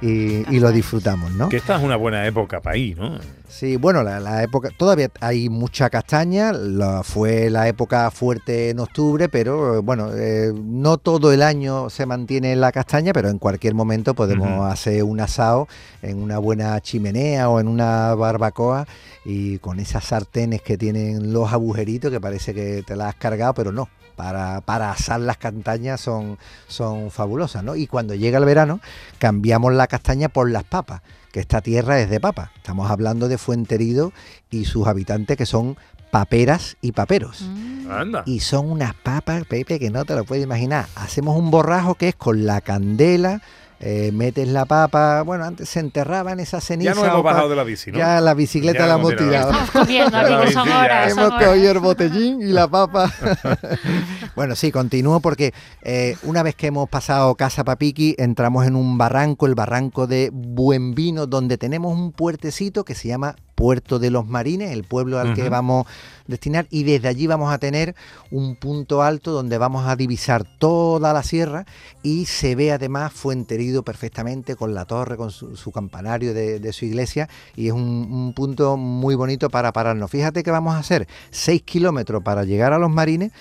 y, 0.00 0.44
y 0.54 0.60
lo 0.60 0.70
disfrutamos, 0.70 1.32
¿no? 1.32 1.48
Que 1.48 1.56
esta 1.56 1.76
es 1.76 1.82
una 1.82 1.96
buena 1.96 2.26
época 2.26 2.60
para 2.60 2.76
ir, 2.76 2.98
¿no? 2.98 3.18
Sí, 3.50 3.76
bueno, 3.76 4.02
la, 4.02 4.20
la 4.20 4.42
época, 4.42 4.68
todavía 4.76 5.10
hay 5.20 5.48
mucha 5.48 5.88
castaña, 5.88 6.52
la- 6.52 7.02
fue 7.02 7.48
la 7.48 7.66
época 7.66 8.10
fuerte 8.10 8.68
en 8.68 8.78
octubre, 8.78 9.30
pero 9.30 9.76
eh, 9.76 9.78
bueno, 9.78 10.10
eh, 10.14 10.52
no 10.54 10.98
todo 10.98 11.32
el 11.32 11.40
año 11.42 11.88
se 11.88 12.04
mantiene 12.04 12.54
la 12.56 12.72
castaña, 12.72 13.12
pero 13.14 13.30
en 13.30 13.38
cualquier 13.38 13.74
momento 13.74 14.12
podemos 14.14 14.70
hacer 14.70 15.02
un 15.02 15.18
asado 15.20 15.66
en 16.02 16.22
una 16.22 16.38
buena 16.38 16.78
chimenea 16.82 17.48
o 17.48 17.58
en 17.58 17.68
una 17.68 18.14
barbacoa 18.14 18.86
y 19.24 19.58
con 19.60 19.80
esas 19.80 20.04
sartenes 20.04 20.60
que 20.60 20.76
tienen 20.76 21.32
los 21.32 21.50
agujeritos 21.50 22.10
que 22.10 22.20
parece 22.20 22.52
que 22.52 22.82
te 22.86 22.96
las 22.96 23.08
has 23.08 23.14
cargado, 23.14 23.54
pero 23.54 23.72
no. 23.72 23.88
Para, 24.14 24.60
para 24.62 24.90
asar 24.90 25.20
las 25.20 25.36
castañas 25.36 26.00
son, 26.00 26.38
son 26.66 27.12
fabulosas, 27.12 27.62
¿no? 27.62 27.76
Y 27.76 27.86
cuando 27.86 28.16
llega 28.16 28.38
el 28.38 28.44
verano, 28.44 28.80
cambiamos 29.20 29.72
la 29.72 29.86
castaña 29.86 30.28
por 30.28 30.50
las 30.50 30.64
papas, 30.64 31.02
que 31.38 31.42
esta 31.42 31.60
tierra 31.60 32.00
es 32.00 32.10
de 32.10 32.18
papa. 32.18 32.50
Estamos 32.56 32.90
hablando 32.90 33.28
de 33.28 33.38
Fuenterido 33.38 34.12
y 34.50 34.64
sus 34.64 34.88
habitantes 34.88 35.36
que 35.36 35.46
son 35.46 35.76
paperas 36.10 36.76
y 36.80 36.90
paperos. 36.90 37.42
Mm. 37.42 37.90
Anda. 37.92 38.22
Y 38.26 38.40
son 38.40 38.68
unas 38.68 38.92
papas, 38.92 39.44
Pepe, 39.44 39.78
que 39.78 39.88
no 39.88 40.04
te 40.04 40.16
lo 40.16 40.24
puedes 40.24 40.42
imaginar. 40.42 40.86
Hacemos 40.96 41.38
un 41.38 41.52
borrajo 41.52 41.94
que 41.94 42.08
es 42.08 42.16
con 42.16 42.44
la 42.44 42.60
candela, 42.60 43.40
eh, 43.80 44.10
metes 44.12 44.48
la 44.48 44.64
papa, 44.64 45.22
bueno, 45.22 45.44
antes 45.44 45.68
se 45.68 45.78
enterraba 45.78 46.32
en 46.32 46.40
esa 46.40 46.60
ceniza. 46.60 46.90
Ya 46.90 47.00
nos 47.00 47.04
hemos 47.04 47.22
bajado 47.22 47.48
de 47.48 47.56
la 47.56 47.62
bici, 47.62 47.92
¿no? 47.92 47.98
Ya 47.98 48.20
la 48.20 48.34
bicicleta 48.34 48.80
Ya 48.80 48.86
la 48.86 48.94
hemos 48.94 49.14
tirado. 49.14 49.50
Estamos 49.50 49.70
comiendo 49.70 50.50
son 50.52 50.68
horas. 50.68 51.12
Hemos 51.12 51.30
cogido 51.30 51.70
el 51.70 51.78
botellín 51.78 52.42
y 52.42 52.46
la 52.46 52.66
papa. 52.66 53.12
bueno, 54.36 54.56
sí, 54.56 54.72
continúo 54.72 55.20
porque 55.20 55.54
eh, 55.82 56.16
una 56.24 56.42
vez 56.42 56.56
que 56.56 56.66
hemos 56.68 56.88
pasado 56.88 57.34
Casa 57.36 57.62
Papiqui, 57.62 58.16
entramos 58.18 58.66
en 58.66 58.74
un 58.74 58.98
barranco, 58.98 59.46
el 59.46 59.54
barranco 59.54 60.06
de 60.06 60.30
Buen 60.32 60.94
Vino, 60.94 61.26
donde 61.26 61.56
tenemos 61.56 61.96
un 61.96 62.10
puertecito 62.10 62.84
que 62.84 62.96
se 62.96 63.08
llama 63.08 63.36
Puerto 63.58 63.98
de 63.98 64.12
los 64.12 64.24
Marines, 64.24 64.70
el 64.70 64.84
pueblo 64.84 65.18
al 65.18 65.34
que 65.34 65.48
vamos 65.48 65.84
a 65.84 65.90
destinar, 66.28 66.68
y 66.70 66.84
desde 66.84 67.08
allí 67.08 67.26
vamos 67.26 67.52
a 67.52 67.58
tener 67.58 67.96
un 68.30 68.54
punto 68.54 69.02
alto 69.02 69.32
donde 69.32 69.58
vamos 69.58 69.88
a 69.88 69.96
divisar 69.96 70.44
toda 70.60 71.12
la 71.12 71.24
sierra 71.24 71.66
y 72.04 72.26
se 72.26 72.54
ve 72.54 72.70
además 72.70 73.12
Fuenterido 73.12 73.82
perfectamente 73.82 74.54
con 74.54 74.74
la 74.74 74.84
torre, 74.84 75.16
con 75.16 75.32
su, 75.32 75.56
su 75.56 75.72
campanario 75.72 76.34
de, 76.34 76.60
de 76.60 76.72
su 76.72 76.84
iglesia 76.84 77.28
y 77.56 77.66
es 77.66 77.72
un, 77.72 77.82
un 77.82 78.32
punto 78.32 78.76
muy 78.76 79.16
bonito 79.16 79.50
para 79.50 79.72
pararnos. 79.72 80.08
Fíjate 80.08 80.44
que 80.44 80.52
vamos 80.52 80.76
a 80.76 80.78
hacer 80.78 81.08
6 81.32 81.62
kilómetros 81.62 82.22
para 82.22 82.44
llegar 82.44 82.72
a 82.72 82.78
los 82.78 82.90
marines, 82.90 83.32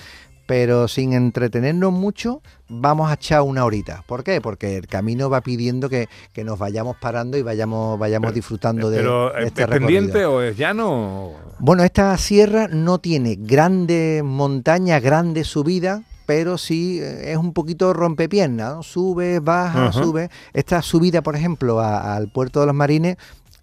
pero 0.47 0.87
sin 0.87 1.13
entretenernos 1.13 1.91
mucho, 1.93 2.41
vamos 2.69 3.11
a 3.11 3.15
echar 3.15 3.41
una 3.43 3.63
horita. 3.65 4.03
¿Por 4.07 4.23
qué? 4.23 4.41
Porque 4.41 4.77
el 4.77 4.87
camino 4.87 5.29
va 5.29 5.41
pidiendo 5.41 5.89
que, 5.89 6.07
que 6.33 6.43
nos 6.43 6.57
vayamos 6.57 6.95
parando 6.97 7.37
y 7.37 7.41
vayamos, 7.43 7.99
vayamos 7.99 8.33
disfrutando 8.33 8.89
de, 8.89 8.97
Pero, 8.97 9.29
de 9.33 9.41
¿es 9.41 9.45
este 9.47 9.67
pendiente 9.67 10.13
recorrido. 10.13 10.33
o 10.35 10.41
es 10.41 10.57
llano? 10.57 11.33
Bueno, 11.59 11.83
esta 11.83 12.17
sierra 12.17 12.67
no 12.69 12.97
tiene 12.99 13.35
grandes 13.37 14.23
montañas, 14.23 15.03
grandes 15.03 15.47
subidas, 15.47 16.01
pero 16.25 16.57
sí 16.57 16.99
eh, 17.01 17.31
es 17.31 17.37
un 17.37 17.53
poquito 17.53 17.93
rompepiernas, 17.93 18.75
¿no? 18.75 18.83
Sube, 18.83 19.39
baja, 19.39 19.91
sube. 19.91 20.29
Esta 20.53 20.81
subida, 20.81 21.21
por 21.21 21.35
ejemplo, 21.35 21.79
a- 21.79 22.15
al 22.15 22.29
puerto 22.29 22.59
de 22.61 22.65
los 22.67 22.75
Marines, 22.75 23.17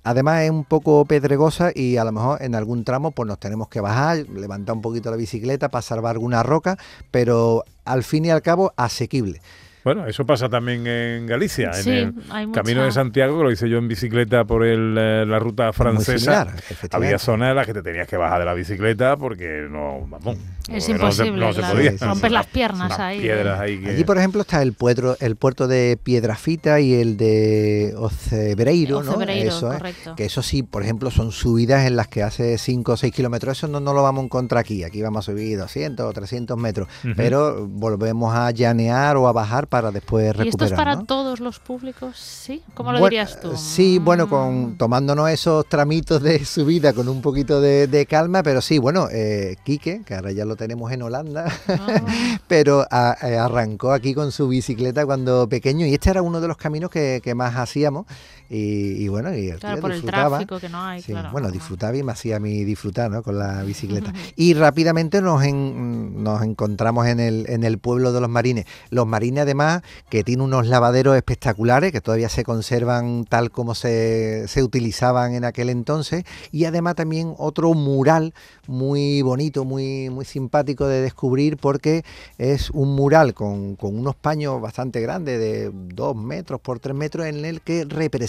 además 0.04 0.42
es 0.42 0.50
un 0.50 0.64
poco 0.64 1.04
pedregosa 1.06 1.72
y 1.74 1.96
a 1.96 2.04
lo 2.04 2.12
mejor 2.12 2.42
en 2.42 2.54
algún 2.54 2.84
tramo 2.84 3.10
pues 3.10 3.26
nos 3.26 3.40
tenemos 3.40 3.68
que 3.68 3.80
bajar, 3.80 4.18
levantar 4.28 4.76
un 4.76 4.82
poquito 4.82 5.10
la 5.10 5.16
bicicleta 5.16 5.70
para 5.70 5.82
salvar 5.82 6.12
alguna 6.12 6.42
roca, 6.42 6.78
pero 7.10 7.64
al 7.84 8.04
fin 8.04 8.26
y 8.26 8.30
al 8.30 8.42
cabo 8.42 8.72
asequible. 8.76 9.40
Bueno, 9.84 10.06
eso 10.06 10.24
pasa 10.24 10.48
también 10.48 10.86
en 10.86 11.26
Galicia, 11.26 11.72
Sí, 11.74 11.90
en 11.90 11.96
el 11.96 12.14
hay 12.30 12.46
mucha- 12.46 12.62
Camino 12.62 12.82
de 12.84 12.92
Santiago, 12.92 13.36
que 13.38 13.44
lo 13.44 13.50
hice 13.52 13.68
yo 13.68 13.78
en 13.78 13.86
bicicleta 13.88 14.44
por 14.44 14.64
el, 14.64 14.96
eh, 14.98 15.24
la 15.26 15.38
ruta 15.38 15.64
Muy 15.66 15.72
francesa. 15.74 16.46
similar, 16.46 16.62
Había 16.92 17.18
zonas 17.18 17.50
en 17.50 17.56
las 17.56 17.66
que 17.66 17.74
te 17.74 17.82
tenías 17.82 18.08
que 18.08 18.16
bajar 18.16 18.38
de 18.40 18.44
la 18.46 18.54
bicicleta 18.54 19.16
porque 19.16 19.66
no, 19.70 20.06
vamos, 20.08 20.36
Es 20.36 20.40
porque 20.64 20.72
no 20.74 20.80
se- 20.80 20.92
imposible, 21.26 21.46
no 21.46 21.52
se, 21.52 21.60
podía. 21.62 21.90
Sí, 21.92 21.98
sí, 21.98 22.04
Rompes 22.06 22.28
sí. 22.30 22.34
las 22.34 22.46
piernas 22.46 22.98
ahí. 22.98 23.20
piedras 23.20 23.60
ahí 23.60 23.78
que... 23.78 23.90
Allí, 23.90 24.04
por 24.04 24.16
ejemplo, 24.18 24.40
está 24.40 24.62
el 24.62 24.72
puerto, 24.72 25.16
el 25.20 25.36
puerto 25.36 25.68
de 25.68 25.98
Piedrafita 26.02 26.80
y 26.80 26.94
el 26.94 27.16
de 27.18 27.94
Ocebreiro, 27.98 29.02
¿no? 29.02 29.10
Ocebreiro, 29.12 29.48
Eso 29.50 29.70
es. 29.72 29.78
correcto. 29.78 30.14
Que 30.16 30.24
eso 30.24 30.42
sí, 30.42 30.62
por 30.62 30.82
ejemplo, 30.82 31.10
son 31.10 31.30
subidas 31.32 31.86
en 31.86 31.96
las 31.96 32.08
que 32.08 32.22
hace 32.22 32.56
5 32.58 32.92
o 32.92 32.96
6 32.96 33.12
kilómetros. 33.12 33.58
Eso 33.58 33.68
no, 33.68 33.80
no 33.80 33.92
lo 33.92 34.02
vamos 34.02 34.22
a 34.22 34.24
encontrar 34.24 34.60
aquí. 34.60 34.82
Aquí 34.84 35.02
vamos 35.02 35.28
a 35.28 35.32
subir 35.32 35.58
200 35.58 36.06
o 36.06 36.12
300 36.12 36.56
metros. 36.56 36.88
Pero 37.16 37.66
volvemos 37.66 38.34
a 38.34 38.50
llanear 38.50 39.16
o 39.16 39.28
a 39.28 39.32
bajar 39.32 39.66
para 39.74 39.90
después 39.90 40.24
¿Y 40.26 40.28
recuperar. 40.28 40.48
esto 40.48 40.64
es 40.66 40.72
para 40.72 40.94
¿no? 40.94 41.04
todos 41.04 41.40
los 41.40 41.58
públicos? 41.58 42.16
¿Sí? 42.16 42.62
¿Cómo 42.74 42.92
lo 42.92 43.00
Bueno, 43.00 43.10
dirías 43.10 43.40
tú? 43.40 43.56
Sí, 43.56 43.98
bueno, 43.98 44.28
con 44.28 44.44
Mm. 44.74 44.76
tomándonos 44.78 45.28
esos 45.30 45.68
tramitos 45.68 46.22
de 46.22 46.44
subida 46.44 46.92
con 46.92 47.08
un 47.08 47.20
poquito 47.20 47.60
de, 47.60 47.88
de 47.88 48.06
calma, 48.06 48.44
pero 48.44 48.60
sí, 48.60 48.78
bueno, 48.78 49.08
eh, 49.10 49.56
Quique, 49.64 50.02
que 50.06 50.14
ahora 50.14 50.30
ya 50.30 50.44
lo 50.44 50.54
tenemos 50.54 50.92
en 50.92 51.02
Holanda, 51.02 51.46
Ah, 51.68 51.86
pero 52.46 52.86
a- 52.88 53.16
eh, 53.22 53.36
arrancó 53.36 53.90
aquí 53.92 54.14
con 54.14 54.30
su 54.30 54.46
bicicleta 54.46 55.04
cuando 55.06 55.48
pequeño 55.48 55.86
y 55.86 55.94
este 55.94 56.10
era 56.10 56.22
uno 56.22 56.40
de 56.40 56.46
los 56.46 56.56
caminos 56.56 56.88
que, 56.90 57.20
que 57.24 57.34
más 57.34 57.56
hacíamos 57.56 58.06
y, 58.50 59.02
y 59.04 59.08
bueno, 59.08 59.34
y 59.36 59.48
el 59.48 59.58
claro, 59.58 59.76
tío 59.76 59.82
por 59.82 59.90
el 59.90 59.96
disfrutaba. 59.96 60.28
tráfico 60.38 60.60
que 60.60 60.68
no 60.68 60.82
hay, 60.82 61.02
Sí, 61.02 61.12
claro. 61.12 61.30
bueno, 61.32 61.50
disfrutaba 61.50 61.96
y 61.96 62.02
me 62.02 62.12
hacía 62.12 62.36
a 62.36 62.40
mí 62.40 62.64
disfrutar 62.64 63.10
¿no? 63.10 63.22
con 63.22 63.38
la 63.38 63.62
bicicleta. 63.64 64.12
Y 64.36 64.54
rápidamente 64.54 65.20
nos, 65.22 65.42
en- 65.44 66.22
nos 66.22 66.42
encontramos 66.42 67.06
en 67.06 67.20
el, 67.20 67.46
en 67.48 67.64
el 67.64 67.78
pueblo 67.78 68.12
de 68.12 68.20
los 68.20 68.28
marines. 68.30 68.66
Los 68.90 69.06
marines 69.06 69.42
además 69.42 69.82
que 70.10 70.24
tiene 70.24 70.42
unos 70.42 70.66
lavaderos 70.66 71.16
espectaculares 71.16 71.90
que 71.92 72.00
todavía 72.00 72.28
se 72.28 72.44
conservan 72.44 73.24
tal 73.24 73.50
como 73.50 73.74
se, 73.74 74.46
se 74.48 74.62
utilizaban 74.62 75.34
en 75.34 75.44
aquel 75.44 75.70
entonces. 75.70 76.24
Y 76.52 76.64
además 76.66 76.94
también 76.96 77.34
otro 77.38 77.72
mural 77.74 78.34
muy 78.66 79.22
bonito, 79.22 79.64
muy, 79.64 80.10
muy 80.10 80.24
simpático 80.24 80.86
de 80.86 81.00
descubrir 81.00 81.56
porque 81.56 82.04
es 82.38 82.70
un 82.70 82.94
mural 82.94 83.34
con, 83.34 83.76
con 83.76 83.98
unos 83.98 84.14
paños 84.16 84.60
bastante 84.60 85.00
grandes 85.00 85.38
de 85.38 85.70
dos 85.72 86.16
metros 86.16 86.60
por 86.60 86.78
tres 86.80 86.94
metros 86.94 87.26
en 87.26 87.44
el 87.44 87.60
que 87.60 87.84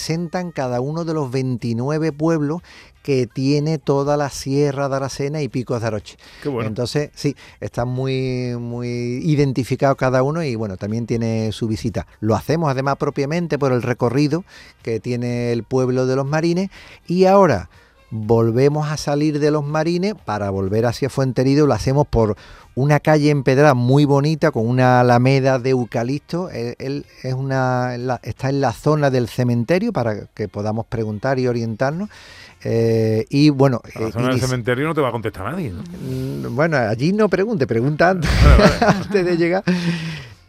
representan 0.05 0.51
cada 0.51 0.81
uno 0.81 1.03
de 1.03 1.15
los 1.15 1.31
29 1.31 2.11
pueblos 2.11 2.61
que 3.01 3.27
tiene 3.27 3.79
toda 3.79 4.17
la 4.17 4.29
Sierra 4.29 4.87
de 4.87 4.95
Aracena 4.95 5.41
y 5.41 5.49
Picos 5.49 5.81
de 5.81 5.87
Aroche. 5.87 6.17
Qué 6.43 6.49
bueno. 6.49 6.67
Entonces, 6.67 7.09
sí, 7.15 7.35
están 7.59 7.87
muy, 7.87 8.55
muy 8.59 8.87
identificados 9.23 9.97
cada 9.97 10.21
uno 10.21 10.43
y 10.43 10.55
bueno, 10.55 10.77
también 10.77 11.07
tiene 11.07 11.51
su 11.51 11.67
visita. 11.67 12.05
Lo 12.19 12.35
hacemos 12.35 12.69
además 12.69 12.97
propiamente 12.97 13.57
por 13.57 13.71
el 13.71 13.81
recorrido 13.81 14.43
que 14.83 14.99
tiene 14.99 15.51
el 15.51 15.63
pueblo 15.63 16.05
de 16.05 16.15
los 16.15 16.25
marines 16.27 16.69
y 17.07 17.25
ahora 17.25 17.69
volvemos 18.15 18.89
a 18.89 18.97
salir 18.97 19.39
de 19.39 19.51
los 19.51 19.63
marines 19.65 20.13
para 20.25 20.49
volver 20.49 20.85
hacia 20.85 21.09
Fuenterido, 21.09 21.67
lo 21.67 21.73
hacemos 21.73 22.07
por 22.07 22.35
una 22.75 22.99
calle 22.99 23.29
empedrada 23.29 23.73
muy 23.73 24.05
bonita 24.05 24.51
con 24.51 24.67
una 24.67 24.99
alameda 25.01 25.59
de 25.59 25.69
eucalipto. 25.71 26.49
Él, 26.49 26.75
él 26.79 27.05
es 27.23 27.33
una, 27.33 27.97
la- 27.97 28.19
está 28.23 28.49
en 28.49 28.61
la 28.61 28.73
zona 28.73 29.09
del 29.09 29.27
cementerio 29.29 29.93
para 29.93 30.25
que 30.33 30.47
podamos 30.47 30.85
preguntar 30.85 31.39
y 31.39 31.47
orientarnos. 31.47 32.09
Eh, 32.63 33.25
y 33.29 33.49
bueno, 33.49 33.79
A 33.95 33.99
la 33.99 34.07
eh, 34.07 34.11
zona 34.11 34.29
del 34.29 34.39
cementerio 34.41 34.87
no 34.87 34.93
te 34.95 35.01
va 35.01 35.09
a 35.09 35.11
contestar 35.11 35.45
nadie, 35.51 35.71
¿no? 35.71 35.81
Mm, 35.81 36.55
Bueno, 36.55 36.77
allí 36.77 37.13
no 37.13 37.29
pregunte, 37.29 37.67
pregunta 37.67 38.09
antes, 38.09 38.29
Vale, 38.43 38.57
vale. 38.63 38.97
antes 39.03 39.25
de 39.25 39.37
llegar. 39.37 39.63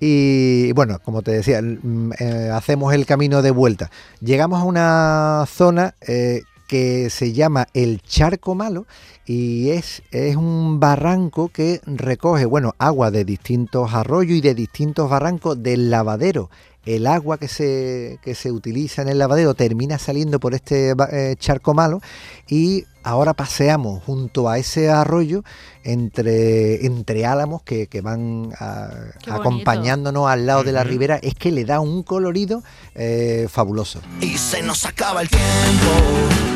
Y 0.01 0.73
bueno, 0.73 0.99
como 1.05 1.23
te 1.23 1.31
decía, 1.33 1.61
mm, 1.63 2.13
eh, 2.19 2.51
hacemos 2.53 2.93
el 2.95 3.07
camino 3.07 3.41
de 3.43 3.51
vuelta. 3.51 3.91
Llegamos 4.21 4.61
a 4.61 4.65
una 4.65 5.45
zona 5.47 5.95
eh, 6.07 6.43
que 6.67 7.11
se 7.11 7.33
llama 7.33 7.67
el 7.75 8.01
Charco 8.03 8.55
Malo 8.55 8.87
y 9.25 9.71
es, 9.71 10.03
es 10.11 10.37
un 10.37 10.79
barranco 10.81 11.49
que 11.49 11.81
recoge, 11.87 12.45
bueno, 12.45 12.75
agua 12.79 13.11
de 13.11 13.25
distintos 13.25 13.93
arroyos 13.95 14.39
y 14.39 14.41
de 14.41 14.55
distintos 14.55 15.09
barrancos 15.11 15.63
del 15.63 15.91
lavadero. 15.91 16.51
El 16.85 17.09
agua 17.09 17.37
que 17.37 17.49
se, 17.49 18.21
que 18.23 18.37
se 18.37 18.53
utiliza 18.53 19.03
en 19.03 19.09
el 19.09 19.19
lavadero 19.19 19.55
termina 19.55 19.99
saliendo 19.99 20.39
por 20.39 20.55
este 20.55 20.95
eh, 21.11 21.35
charco 21.37 21.75
malo 21.75 22.01
y 22.49 22.85
ahora 23.03 23.35
paseamos 23.35 24.05
junto 24.05 24.49
a 24.49 24.59
ese 24.59 24.89
arroyo 24.89 25.43
entre, 25.83 26.87
entre 26.87 27.27
álamos 27.27 27.63
que, 27.65 27.89
que 27.89 28.03
van 28.03 28.51
a- 28.61 28.91
acompañándonos 29.29 30.29
al 30.29 30.47
lado 30.47 30.63
de 30.63 30.71
la 30.71 30.85
ribera. 30.85 31.17
Es 31.17 31.35
que 31.35 31.51
le 31.51 31.65
da 31.65 31.81
un 31.81 32.05
colorido 32.05 32.63
eh, 32.95 33.49
fabuloso. 33.51 34.01
y 34.21 34.39
se 34.39 34.63
nos 34.63 34.85
acaba 34.85 35.23
el 35.23 35.29
tiempo. 35.29 36.56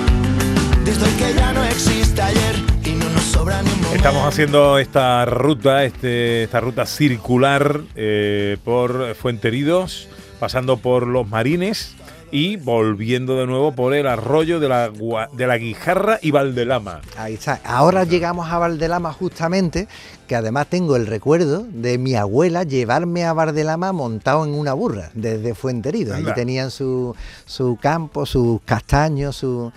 Desde 0.85 1.07
el 1.07 1.17
que 1.17 1.35
ya 1.35 1.53
no 1.53 1.65
existe 1.65 2.21
ayer 2.23 2.57
y 2.85 2.91
no 2.93 3.09
nos 3.11 3.23
sobra 3.25 3.63
ni 3.63 3.69
un 3.71 3.77
momento. 3.77 3.97
Estamos 3.97 4.27
haciendo 4.27 4.79
esta 4.79 5.25
ruta, 5.25 5.85
este, 5.85 6.45
esta 6.45 6.61
ruta 6.61 6.87
circular 6.87 7.81
eh, 7.97 8.57
por 8.65 9.15
Fuenteridos, 9.15 10.09
pasando 10.39 10.79
por 10.79 11.07
los 11.07 11.29
Marines 11.29 11.95
y 12.33 12.57
volviendo 12.57 13.37
de 13.39 13.47
nuevo 13.47 13.73
por 13.73 13.93
el 13.93 14.07
arroyo 14.07 14.61
de 14.61 14.69
la, 14.69 14.91
de 15.33 15.47
la 15.47 15.59
Guijarra 15.59 16.19
y 16.23 16.31
Valdelama. 16.31 17.01
Ahí 17.17 17.35
está. 17.35 17.61
Ahora 17.65 18.05
llegamos 18.05 18.51
a 18.51 18.59
Valdelama 18.59 19.13
justamente, 19.13 19.89
que 20.29 20.37
además 20.37 20.69
tengo 20.69 20.95
el 20.97 21.07
recuerdo 21.09 21.67
de 21.69 21.99
mi 21.99 22.15
abuela 22.15 22.63
llevarme 22.63 23.25
a 23.25 23.33
Valdelama 23.33 23.93
montado 23.93 24.45
en 24.45 24.55
una 24.55 24.73
burra 24.75 25.11
desde 25.15 25.55
Fuenterido. 25.55 26.15
Allí 26.15 26.33
tenían 26.35 26.71
su, 26.71 27.15
su 27.47 27.77
campo, 27.81 28.25
sus 28.27 28.61
castaños, 28.65 29.37
su- 29.37 29.73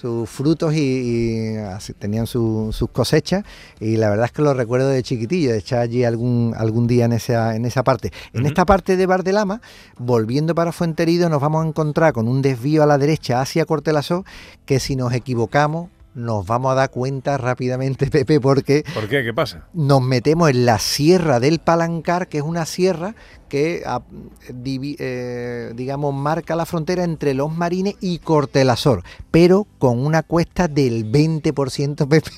sus 0.00 0.30
frutos 0.30 0.74
y, 0.74 0.78
y 0.78 1.56
así 1.56 1.92
tenían 1.92 2.28
su- 2.28 2.68
sus 2.72 2.88
cosechas 2.90 3.42
y 3.80 3.96
la 3.96 4.10
verdad 4.10 4.26
es 4.26 4.32
que 4.32 4.42
lo 4.42 4.54
recuerdo 4.54 4.88
de 4.90 5.02
chiquitillo, 5.02 5.50
de 5.50 5.58
echar 5.58 5.80
allí 5.80 6.04
algún, 6.04 6.54
algún 6.56 6.86
día 6.86 7.06
en 7.06 7.12
esa, 7.14 7.56
en 7.56 7.64
esa 7.64 7.82
parte. 7.82 8.12
En 8.32 8.46
esta 8.46 8.64
parte 8.64 8.96
de 8.96 9.06
Valdelama, 9.06 9.60
volviendo 9.98 10.54
para 10.54 10.70
Fuenterido, 10.70 11.28
nos 11.28 11.40
vamos 11.40 11.64
a 11.64 11.68
encontrar 11.68 12.12
con 12.12 12.28
un 12.28 12.42
desvío 12.42 12.84
a 12.84 12.86
la 12.86 12.96
derecha 12.96 13.40
hacia 13.40 13.64
Cortelazó 13.64 14.24
que 14.66 14.78
si 14.78 14.94
nos 14.94 15.12
equivocamos 15.12 15.88
nos 16.14 16.46
vamos 16.46 16.72
a 16.72 16.74
dar 16.74 16.90
cuenta 16.90 17.36
rápidamente, 17.38 18.06
Pepe, 18.10 18.40
porque 18.40 18.84
¿Por 18.94 19.08
qué? 19.08 19.22
¿Qué 19.22 19.32
pasa? 19.34 19.68
nos 19.74 20.02
metemos 20.02 20.50
en 20.50 20.66
la 20.66 20.78
Sierra 20.78 21.38
del 21.40 21.58
Palancar, 21.60 22.28
que 22.28 22.38
es 22.38 22.44
una 22.44 22.66
sierra 22.66 23.14
que, 23.48 23.82
ah, 23.86 24.02
divi- 24.52 24.96
eh, 24.98 25.72
digamos, 25.74 26.12
marca 26.14 26.54
la 26.54 26.66
frontera 26.66 27.02
entre 27.04 27.32
Los 27.32 27.50
Marines 27.56 27.94
y 28.00 28.18
Cortelazor, 28.18 29.02
pero 29.30 29.66
con 29.78 30.04
una 30.04 30.22
cuesta 30.22 30.68
del 30.68 31.10
20%, 31.10 32.06
Pepe, 32.08 32.30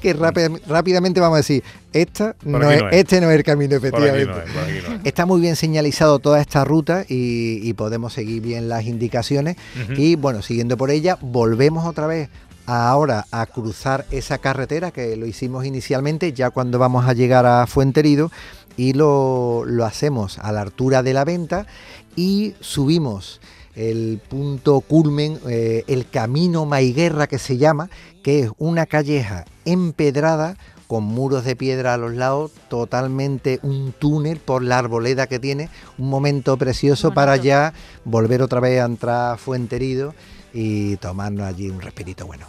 que 0.00 0.16
rápid- 0.16 0.60
rápidamente 0.66 1.20
vamos 1.20 1.34
a 1.34 1.38
decir, 1.38 1.62
esta 1.92 2.34
no 2.44 2.70
es, 2.70 2.82
este 2.92 3.20
no 3.20 3.30
es 3.30 3.36
el 3.36 3.42
camino, 3.42 3.78
Por 3.80 3.88
aquí 3.88 3.96
efectivamente. 4.06 4.32
no 4.32 4.38
es, 4.46 4.50
por 4.52 4.62
aquí 4.62 4.88
no 4.88 4.94
es. 4.96 5.00
Está 5.04 5.26
muy 5.26 5.40
bien 5.40 5.56
señalizado 5.56 6.18
toda 6.18 6.40
esta 6.40 6.64
ruta 6.64 7.04
y, 7.08 7.60
y 7.68 7.72
podemos 7.74 8.12
seguir 8.14 8.40
bien 8.42 8.68
las 8.70 8.84
indicaciones. 8.86 9.56
Y 9.96 10.16
bueno, 10.16 10.40
siguiendo 10.42 10.76
por 10.78 10.90
ella, 10.90 11.18
volvemos 11.20 11.84
otra 11.86 12.06
vez 12.06 12.28
ahora 12.68 13.26
a 13.30 13.46
cruzar 13.46 14.06
esa 14.10 14.38
carretera 14.38 14.90
que 14.90 15.16
lo 15.16 15.26
hicimos 15.26 15.64
inicialmente, 15.64 16.32
ya 16.32 16.50
cuando 16.50 16.78
vamos 16.78 17.06
a 17.06 17.14
llegar 17.14 17.46
a 17.46 17.66
Fuenterido, 17.66 18.30
y 18.76 18.92
lo, 18.92 19.64
lo 19.66 19.84
hacemos 19.84 20.38
a 20.38 20.52
la 20.52 20.62
altura 20.62 21.02
de 21.02 21.12
la 21.12 21.24
venta 21.24 21.66
y 22.14 22.54
subimos 22.60 23.40
el 23.74 24.20
punto 24.28 24.80
culmen, 24.80 25.38
eh, 25.48 25.84
el 25.88 26.08
camino 26.08 26.64
Maiguerra 26.64 27.26
que 27.26 27.38
se 27.38 27.56
llama, 27.56 27.90
que 28.22 28.40
es 28.40 28.50
una 28.58 28.86
calleja 28.86 29.44
empedrada 29.64 30.56
con 30.86 31.04
muros 31.04 31.44
de 31.44 31.54
piedra 31.54 31.94
a 31.94 31.98
los 31.98 32.14
lados, 32.14 32.52
totalmente 32.68 33.60
un 33.62 33.92
túnel 33.92 34.38
por 34.38 34.62
la 34.62 34.78
arboleda 34.78 35.26
que 35.26 35.38
tiene, 35.38 35.68
un 35.98 36.08
momento 36.08 36.56
precioso 36.56 37.12
para 37.12 37.36
ya 37.36 37.74
volver 38.04 38.42
otra 38.42 38.60
vez 38.60 38.80
a 38.80 38.86
entrar 38.86 39.32
a 39.32 39.36
Fuenterido 39.36 40.14
y 40.52 40.96
tomarnos 40.96 41.46
allí 41.46 41.68
un 41.68 41.80
respirito 41.80 42.26
bueno. 42.26 42.46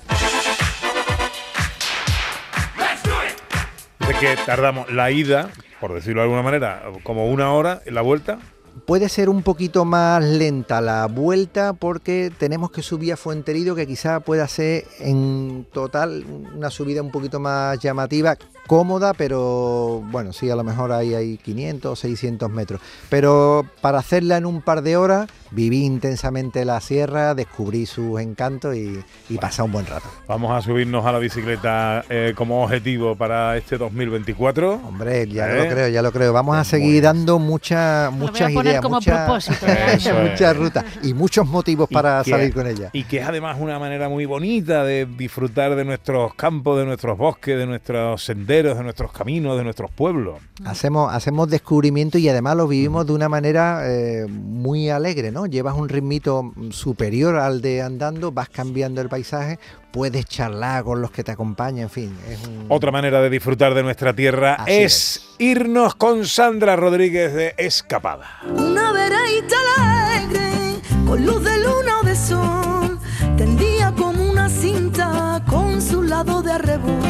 Dice 3.99 4.13
que 4.19 4.35
tardamos 4.45 4.91
la 4.91 5.11
ida, 5.11 5.49
por 5.79 5.93
decirlo 5.93 6.21
de 6.21 6.23
alguna 6.23 6.41
manera, 6.41 6.83
como 7.03 7.29
una 7.29 7.53
hora, 7.53 7.81
en 7.85 7.95
la 7.95 8.01
vuelta. 8.01 8.39
Puede 8.85 9.09
ser 9.09 9.29
un 9.29 9.43
poquito 9.43 9.83
más 9.83 10.23
lenta 10.23 10.79
la 10.79 11.05
vuelta 11.07 11.73
porque 11.73 12.31
tenemos 12.37 12.71
que 12.71 12.81
subir 12.81 13.13
a 13.13 13.17
Fuenterido 13.17 13.75
que 13.75 13.85
quizá 13.85 14.19
pueda 14.21 14.47
ser 14.47 14.85
en 14.99 15.67
total 15.73 16.25
una 16.55 16.69
subida 16.69 17.01
un 17.01 17.11
poquito 17.11 17.39
más 17.39 17.77
llamativa, 17.79 18.37
cómoda, 18.69 19.13
pero 19.15 20.03
bueno, 20.11 20.31
sí, 20.31 20.47
a 20.51 20.55
lo 20.55 20.63
mejor 20.63 20.91
ahí 20.91 21.15
hay 21.15 21.37
500 21.39 21.91
o 21.91 21.95
600 21.95 22.51
metros. 22.51 22.79
Pero 23.09 23.65
para 23.81 23.97
hacerla 23.97 24.37
en 24.37 24.45
un 24.45 24.61
par 24.61 24.83
de 24.83 24.95
horas, 24.95 25.27
viví 25.49 25.83
intensamente 25.83 26.63
la 26.65 26.79
sierra, 26.79 27.33
descubrí 27.33 27.87
sus 27.87 28.21
encantos 28.21 28.75
y, 28.75 28.99
y 29.27 29.37
pasar 29.39 29.65
un 29.65 29.71
buen 29.71 29.87
rato. 29.87 30.07
Vamos 30.27 30.51
a 30.51 30.61
subirnos 30.61 31.03
a 31.03 31.11
la 31.11 31.17
bicicleta 31.17 32.05
eh, 32.11 32.33
como 32.35 32.63
objetivo 32.63 33.15
para 33.15 33.57
este 33.57 33.79
2024. 33.79 34.73
Hombre, 34.87 35.27
ya 35.27 35.49
¿Eh? 35.51 35.63
lo 35.63 35.69
creo, 35.73 35.87
ya 35.87 36.01
lo 36.03 36.11
creo. 36.11 36.31
Vamos 36.31 36.55
a 36.55 36.63
seguir 36.63 37.01
dando 37.01 37.39
muchas 37.39 38.11
Lo 38.13 38.19
voy 38.19 38.27
a 38.27 38.31
muchas 38.31 38.51
ideas, 38.51 38.83
muchas- 38.83 40.55
rutas 40.55 40.85
y 41.01 41.15
muchos 41.15 41.47
motivos 41.47 41.87
Y 41.89 41.93
para 41.95 42.21
que- 42.23 42.29
salir 42.29 42.53
con 42.53 42.67
ella. 42.67 42.91
Y 42.93 43.03
que 43.05 43.17
es 43.17 43.27
además 43.27 43.57
una 43.59 43.79
manera 43.79 44.09
muy 44.09 44.25
bonita 44.25 44.83
de 44.83 45.07
disfrutar 45.17 45.75
de 45.75 45.85
nuestros 45.85 46.35
campos, 46.35 46.77
de 46.77 46.85
nuestros 46.85 47.17
bosques, 47.17 47.57
de 47.57 47.65
nuestros 47.65 48.23
senderos, 48.23 48.58
de 48.63 48.83
nuestros 48.83 49.11
caminos, 49.11 49.57
de 49.57 49.63
nuestros 49.63 49.89
pueblos. 49.91 50.39
Hacemos, 50.65 51.13
hacemos 51.13 51.49
descubrimiento 51.49 52.17
y 52.17 52.27
además 52.29 52.55
lo 52.57 52.67
vivimos 52.67 53.05
de 53.07 53.13
una 53.13 53.29
manera 53.29 53.81
eh, 53.85 54.25
muy 54.27 54.89
alegre, 54.89 55.31
¿no? 55.31 55.45
Llevas 55.45 55.75
un 55.77 55.89
ritmito 55.89 56.51
superior 56.71 57.37
al 57.37 57.61
de 57.61 57.81
andando, 57.81 58.31
vas 58.31 58.49
cambiando 58.49 59.01
el 59.01 59.09
paisaje, 59.09 59.59
puedes 59.91 60.25
charlar 60.25 60.83
con 60.83 61.01
los 61.01 61.11
que 61.11 61.23
te 61.23 61.31
acompañan, 61.31 61.83
en 61.83 61.89
fin. 61.89 62.17
Es 62.29 62.45
un- 62.47 62.65
Otra 62.69 62.91
manera 62.91 63.21
de 63.21 63.29
disfrutar 63.29 63.73
de 63.73 63.83
nuestra 63.83 64.13
tierra 64.13 64.63
es, 64.67 65.21
irnos 65.39 65.95
con 65.95 66.25
Sandra 66.25 66.75
Rodríguez 66.75 67.33
de 67.33 67.55
Escapada. 67.57 68.25
Una 68.55 68.91
vereita 68.91 69.55
alegre, 69.77 70.75
con 71.07 71.25
luz 71.25 71.43
de 71.43 71.57
luna 71.57 71.99
o 72.01 72.05
de 72.05 72.15
sol, 72.15 72.99
tendía 73.37 73.93
como 73.95 74.29
una 74.29 74.49
cinta 74.49 75.43
con 75.47 75.81
su 75.81 76.03
lado 76.03 76.41
de 76.43 76.51
arrebol. 76.51 77.08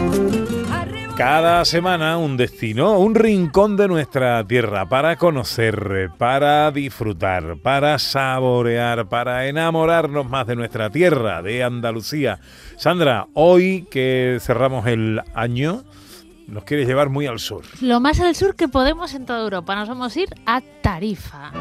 Cada 1.20 1.66
semana 1.66 2.18
un 2.18 2.38
destino, 2.38 2.98
un 2.98 3.14
rincón 3.14 3.76
de 3.76 3.90
nuestra 3.90 4.42
tierra 4.48 4.88
para 4.88 5.18
conocer, 5.18 6.12
para 6.18 6.72
disfrutar, 6.72 7.58
para 7.62 8.00
saborear, 8.00 9.10
para 9.10 9.46
enamorarnos 9.48 10.30
más 10.30 10.48
de 10.48 10.56
nuestra 10.56 10.90
tierra, 10.90 11.42
de 11.42 11.62
Andalucía. 11.62 12.40
Sandra, 12.78 13.28
hoy 13.34 13.86
que 13.92 14.38
cerramos 14.40 14.88
el 14.88 15.22
año, 15.34 15.84
nos 16.48 16.64
quieres 16.64 16.88
llevar 16.88 17.10
muy 17.10 17.28
al 17.28 17.40
sur. 17.40 17.64
Lo 17.82 18.00
más 18.00 18.22
al 18.22 18.34
sur 18.34 18.56
que 18.56 18.70
podemos 18.70 19.14
en 19.14 19.26
toda 19.26 19.42
Europa. 19.42 19.76
Nos 19.76 19.90
vamos 19.90 20.16
a 20.16 20.20
ir 20.22 20.30
a 20.46 20.62
Tarifa. 20.82 21.52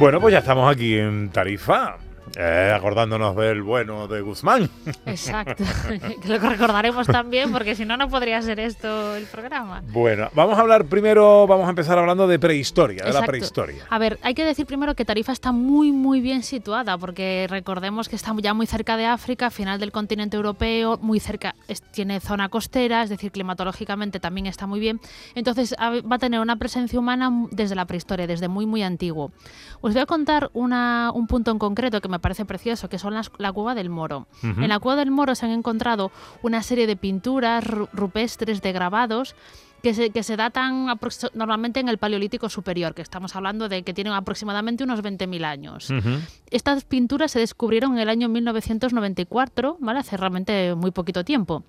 Bueno, 0.00 0.20
pues 0.20 0.32
ya 0.32 0.38
estamos 0.38 0.68
aquí 0.68 0.96
en 0.96 1.30
Tarifa, 1.30 1.96
eh, 2.36 2.72
acordándonos 2.74 3.34
del 3.36 3.62
bueno 3.62 4.06
de 4.08 4.20
Guzmán. 4.20 4.68
Exacto. 5.06 5.64
que 6.22 6.28
lo 6.28 6.38
recordaremos 6.38 7.06
también 7.06 7.52
porque 7.52 7.74
si 7.74 7.84
no, 7.84 7.96
no 7.96 8.08
podría 8.08 8.40
ser 8.42 8.60
esto 8.60 9.14
el 9.16 9.24
programa. 9.26 9.82
Bueno, 9.92 10.28
vamos 10.34 10.58
a 10.58 10.60
hablar 10.62 10.84
primero, 10.86 11.46
vamos 11.46 11.66
a 11.66 11.70
empezar 11.70 11.98
hablando 11.98 12.26
de 12.26 12.38
prehistoria, 12.38 12.98
de 12.98 13.04
la 13.04 13.08
Exacto. 13.10 13.30
prehistoria. 13.30 13.84
A 13.90 13.98
ver, 13.98 14.18
hay 14.22 14.34
que 14.34 14.44
decir 14.44 14.66
primero 14.66 14.94
que 14.94 15.04
Tarifa 15.04 15.32
está 15.32 15.52
muy, 15.52 15.92
muy 15.92 16.20
bien 16.20 16.42
situada, 16.42 16.96
porque 16.98 17.46
recordemos 17.48 18.08
que 18.08 18.16
está 18.16 18.34
ya 18.38 18.54
muy 18.54 18.66
cerca 18.66 18.96
de 18.96 19.06
África, 19.06 19.50
final 19.50 19.80
del 19.80 19.92
continente 19.92 20.36
europeo, 20.36 20.98
muy 21.00 21.20
cerca, 21.20 21.54
es- 21.68 21.82
tiene 21.82 22.20
zona 22.20 22.48
costera, 22.48 23.02
es 23.02 23.10
decir, 23.10 23.32
climatológicamente 23.32 24.20
también 24.20 24.46
está 24.46 24.66
muy 24.66 24.80
bien. 24.80 25.00
Entonces 25.34 25.74
va 25.80 26.16
a 26.16 26.18
tener 26.18 26.40
una 26.40 26.56
presencia 26.56 26.98
humana 26.98 27.30
desde 27.50 27.74
la 27.74 27.86
prehistoria, 27.86 28.26
desde 28.26 28.48
muy, 28.48 28.66
muy 28.66 28.82
antiguo. 28.82 29.32
Os 29.80 29.92
voy 29.94 30.02
a 30.02 30.06
contar 30.06 30.50
una- 30.52 31.10
un 31.14 31.26
punto 31.26 31.50
en 31.50 31.58
concreto 31.58 32.00
que 32.00 32.08
me 32.08 32.18
parece 32.18 32.27
precioso, 32.46 32.88
que 32.88 32.98
son 32.98 33.14
las- 33.14 33.30
la 33.38 33.52
cueva 33.52 33.74
del 33.74 33.90
Moro. 33.90 34.26
Ujú. 34.42 34.62
En 34.62 34.68
la 34.68 34.78
cueva 34.78 34.96
del 34.96 35.10
Moro 35.10 35.34
se 35.34 35.46
han 35.46 35.52
encontrado 35.52 36.10
una 36.42 36.62
serie 36.62 36.86
de 36.86 36.96
pinturas 36.96 37.64
ru- 37.64 37.88
rupestres 37.92 38.62
de 38.62 38.72
grabados 38.72 39.34
que 39.82 39.94
se, 39.94 40.10
que 40.10 40.24
se 40.24 40.36
datan 40.36 40.86
normalmente 41.34 41.78
en 41.78 41.88
el 41.88 41.98
Paleolítico 41.98 42.48
Superior, 42.48 42.94
que 42.94 43.02
estamos 43.02 43.36
hablando 43.36 43.68
de 43.68 43.84
que 43.84 43.94
tienen 43.94 44.12
aproximadamente 44.12 44.82
unos 44.82 45.02
20.000 45.02 45.44
años. 45.44 45.90
Ujú. 45.90 46.18
Estas 46.50 46.82
pinturas 46.84 47.30
se 47.30 47.38
descubrieron 47.38 47.92
en 47.92 47.98
el 48.00 48.08
año 48.08 48.28
1994, 48.28 49.76
¿vale? 49.80 50.00
hace 50.00 50.16
realmente 50.16 50.74
muy 50.74 50.90
poquito 50.90 51.24
tiempo. 51.24 51.62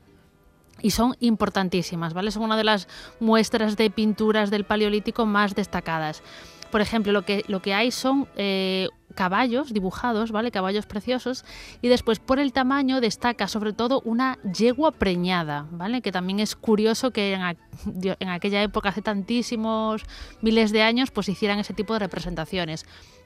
Y 0.82 0.91
son 0.91 1.15
importantísimas, 1.19 2.13
¿vale? 2.13 2.32
Son 2.32 2.43
una 2.43 2.56
de 2.56 2.63
las 2.63 2.88
muestras 3.19 3.76
de 3.76 3.89
pinturas 3.91 4.50
del 4.50 4.63
Paleolítico 4.63 5.26
más 5.26 5.54
destacadas. 5.54 6.24
Por 6.72 6.80
ejemplo, 6.82 7.12
lo 7.12 7.24
que, 7.26 7.43
lo 7.48 7.62
que 7.62 7.74
hay 7.74 7.91
son 7.91 8.28
eh, 8.38 8.88
caballos 9.15 9.74
dibujados, 9.74 10.32
¿vale? 10.32 10.52
Caballos 10.52 10.86
preciosos. 10.86 11.45
Y 11.82 11.88
después, 11.88 12.19
por 12.19 12.39
el 12.39 12.54
tamaño, 12.54 13.02
destaca 13.02 13.48
sobre 13.48 13.74
todo 13.74 14.02
una 14.06 14.38
yegua 14.54 14.91
preñada, 14.91 15.65
¿vale? 15.72 16.02
Que 16.02 16.12
también 16.12 16.39
es 16.39 16.56
curioso 16.56 17.12
que 17.12 17.34
en, 17.34 17.41
aqu- 17.41 18.17
en 18.19 18.30
aquella 18.30 18.62
época, 18.63 18.89
hace 18.89 19.02
tantísimos 19.02 20.04
miles 20.41 20.72
de 20.72 20.82
años, 20.84 21.12
pues 21.12 21.30
hicieran 21.30 21.60
ese 21.60 21.74
tipo 21.74 21.93
de 21.93 22.00
representaciones. 22.00 22.86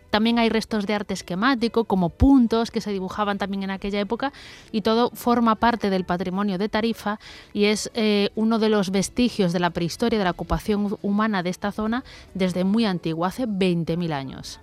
También 0.09 0.37
hay 0.37 0.47
restos 0.49 0.85
de 0.85 0.93
arte 0.93 1.15
esquemático, 1.15 1.85
como 1.85 2.09
puntos 2.09 2.69
que 2.69 2.81
se 2.81 2.91
dibujaban 2.91 3.39
también 3.39 3.63
en 3.63 3.71
aquella 3.71 3.99
época, 3.99 4.31
y 4.71 4.81
todo 4.81 5.09
forma 5.09 5.55
parte 5.55 5.89
del 5.89 6.05
patrimonio 6.05 6.59
de 6.59 6.69
Tarifa 6.69 7.19
y 7.51 7.65
es 7.65 7.89
eh, 7.95 8.29
uno 8.35 8.59
de 8.59 8.69
los 8.69 8.91
vestigios 8.91 9.53
de 9.53 9.59
la 9.59 9.71
prehistoria, 9.71 10.19
de 10.19 10.25
la 10.25 10.29
ocupación 10.31 10.99
humana 11.01 11.41
de 11.41 11.49
esta 11.49 11.71
zona 11.71 12.03
desde 12.35 12.63
muy 12.63 12.85
antiguo, 12.85 13.25
hace 13.25 13.47
20.000 13.47 14.11
años. 14.13 14.59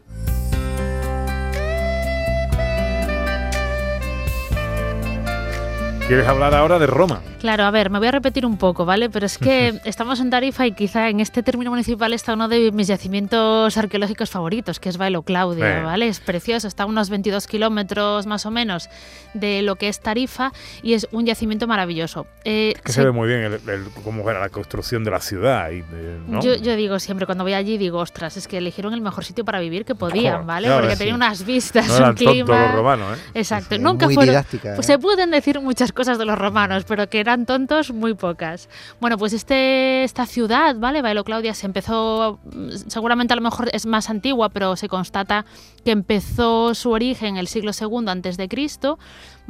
¿Quieres 6.11 6.27
hablar 6.27 6.53
ahora 6.57 6.81
de 6.81 6.89
Roma? 6.89 7.21
Claro, 7.39 7.63
a 7.63 7.71
ver, 7.71 7.89
me 7.89 8.01
voy 8.01 8.09
a 8.09 8.11
repetir 8.11 8.45
un 8.45 8.57
poco, 8.57 8.85
¿vale? 8.85 9.09
Pero 9.11 9.27
es 9.27 9.39
que 9.39 9.81
estamos 9.85 10.19
en 10.19 10.29
Tarifa 10.29 10.67
y 10.67 10.73
quizá 10.73 11.09
en 11.09 11.21
este 11.21 11.45
término 11.45 11.71
municipal 11.71 12.13
está 12.13 12.35
uno 12.35 12.49
de 12.49 12.73
mis 12.73 12.89
yacimientos 12.89 13.77
arqueológicos 13.77 14.29
favoritos, 14.29 14.81
que 14.81 14.89
es 14.89 14.97
Bailo 14.99 15.23
Claudia, 15.23 15.79
Eh. 15.79 15.83
¿vale? 15.85 16.09
Es 16.09 16.19
precioso, 16.19 16.67
está 16.67 16.83
a 16.83 16.87
unos 16.87 17.11
22 17.11 17.47
kilómetros 17.47 18.27
más 18.27 18.45
o 18.45 18.51
menos 18.51 18.89
de 19.35 19.63
lo 19.63 19.77
que 19.77 19.87
es 19.87 20.01
Tarifa 20.01 20.51
y 20.83 20.95
es 20.95 21.07
un 21.13 21.27
yacimiento 21.27 21.69
maravilloso. 21.69 22.27
Eh, 22.45 22.75
Que 22.85 22.91
se- 22.93 23.01
se 23.03 23.05
ve 23.05 23.13
muy 23.13 23.29
bien 23.29 23.43
el, 23.43 23.53
el- 23.69 23.85
cómo 24.03 24.29
era 24.29 24.41
la 24.41 24.49
construcción 24.49 25.05
de 25.05 25.13
la 25.13 25.21
ciudad. 25.21 25.71
Y 25.71 25.83
de- 25.83 26.19
¿no? 26.27 26.41
Yo, 26.43 26.57
yo 26.57 26.75
digo 26.75 26.99
siempre, 26.99 27.25
cuando 27.25 27.45
voy 27.45 27.53
allí, 27.55 27.79
digo, 27.79 27.99
ostras, 28.01 28.37
es 28.37 28.49
que 28.49 28.59
eligieron 28.59 28.95
el 28.95 29.01
mejor 29.01 29.25
sitio 29.25 29.45
para 29.45 29.61
vivir 29.61 29.85
que 29.85 29.95
podían, 29.95 30.33
Joder, 30.33 30.47
¿vale? 30.47 30.71
Porque 30.73 30.97
tenía 30.97 31.15
unas 31.15 31.47
vistas, 31.47 31.87
no 32.01 32.09
un 32.09 32.15
clima. 32.15 32.63
los 32.67 32.75
romanos, 32.75 33.17
¿eh? 33.17 33.21
Exacto, 33.35 33.77
Sí, 33.77 33.81
nunca 33.81 34.07
muy 34.07 34.15
fueron. 34.17 34.33
didáctica, 34.33 34.73
pues 34.75 34.89
¿eh? 34.89 34.93
se 34.95 34.99
pueden 34.99 35.31
decir 35.31 35.61
muchas 35.61 35.93
cosas 35.93 36.00
de 36.07 36.25
los 36.25 36.39
romanos, 36.39 36.85
pero 36.87 37.09
que 37.09 37.21
eran 37.21 37.47
tontos, 37.47 37.93
muy 37.93 38.15
pocas. 38.15 38.69
Bueno, 39.01 39.19
pues 39.19 39.33
este, 39.33 40.03
esta 40.03 40.27
ciudad, 40.27 40.77
¿vale? 40.77 41.03
Bailo 41.03 41.25
Claudia 41.25 41.55
se 41.55 41.67
empezó, 41.67 42.41
seguramente 42.89 43.33
a 43.33 43.37
lo 43.37 43.43
mejor 43.43 43.69
es 43.73 43.87
más 43.87 44.09
antigua, 44.11 44.49
pero 44.49 44.77
se 44.77 44.89
constata 44.89 45.45
que 45.85 45.91
empezó 45.91 46.75
su 46.75 46.91
origen 46.91 47.29
en 47.31 47.37
el 47.37 47.49
siglo 47.49 47.73
II 47.79 48.09
antes 48.09 48.37
de 48.37 48.49
Cristo. 48.49 48.99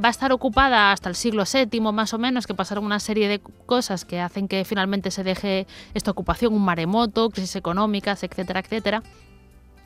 Va 0.02 0.08
a 0.08 0.10
estar 0.10 0.32
ocupada 0.32 0.92
hasta 0.92 1.08
el 1.08 1.14
siglo 1.14 1.44
VII, 1.44 1.80
más 1.92 2.14
o 2.14 2.18
menos, 2.18 2.46
que 2.46 2.54
pasaron 2.54 2.84
una 2.84 3.00
serie 3.00 3.28
de 3.28 3.40
cosas 3.66 4.04
que 4.04 4.20
hacen 4.20 4.48
que 4.48 4.64
finalmente 4.64 5.10
se 5.10 5.24
deje 5.24 5.66
esta 5.94 6.10
ocupación, 6.10 6.52
un 6.52 6.64
maremoto, 6.64 7.30
crisis 7.30 7.56
económicas, 7.56 8.22
etcétera, 8.22 8.60
etcétera. 8.60 9.02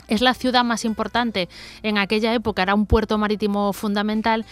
Es 0.06 0.20
la 0.20 0.34
ciudad 0.34 0.64
más 0.64 0.84
importante 0.84 1.48
en 1.82 1.96
aquella 1.98 2.34
época, 2.34 2.62
era 2.62 2.74
un 2.74 2.86
puerto 2.86 3.16
marítimo 3.16 3.72
fundamental 3.72 4.44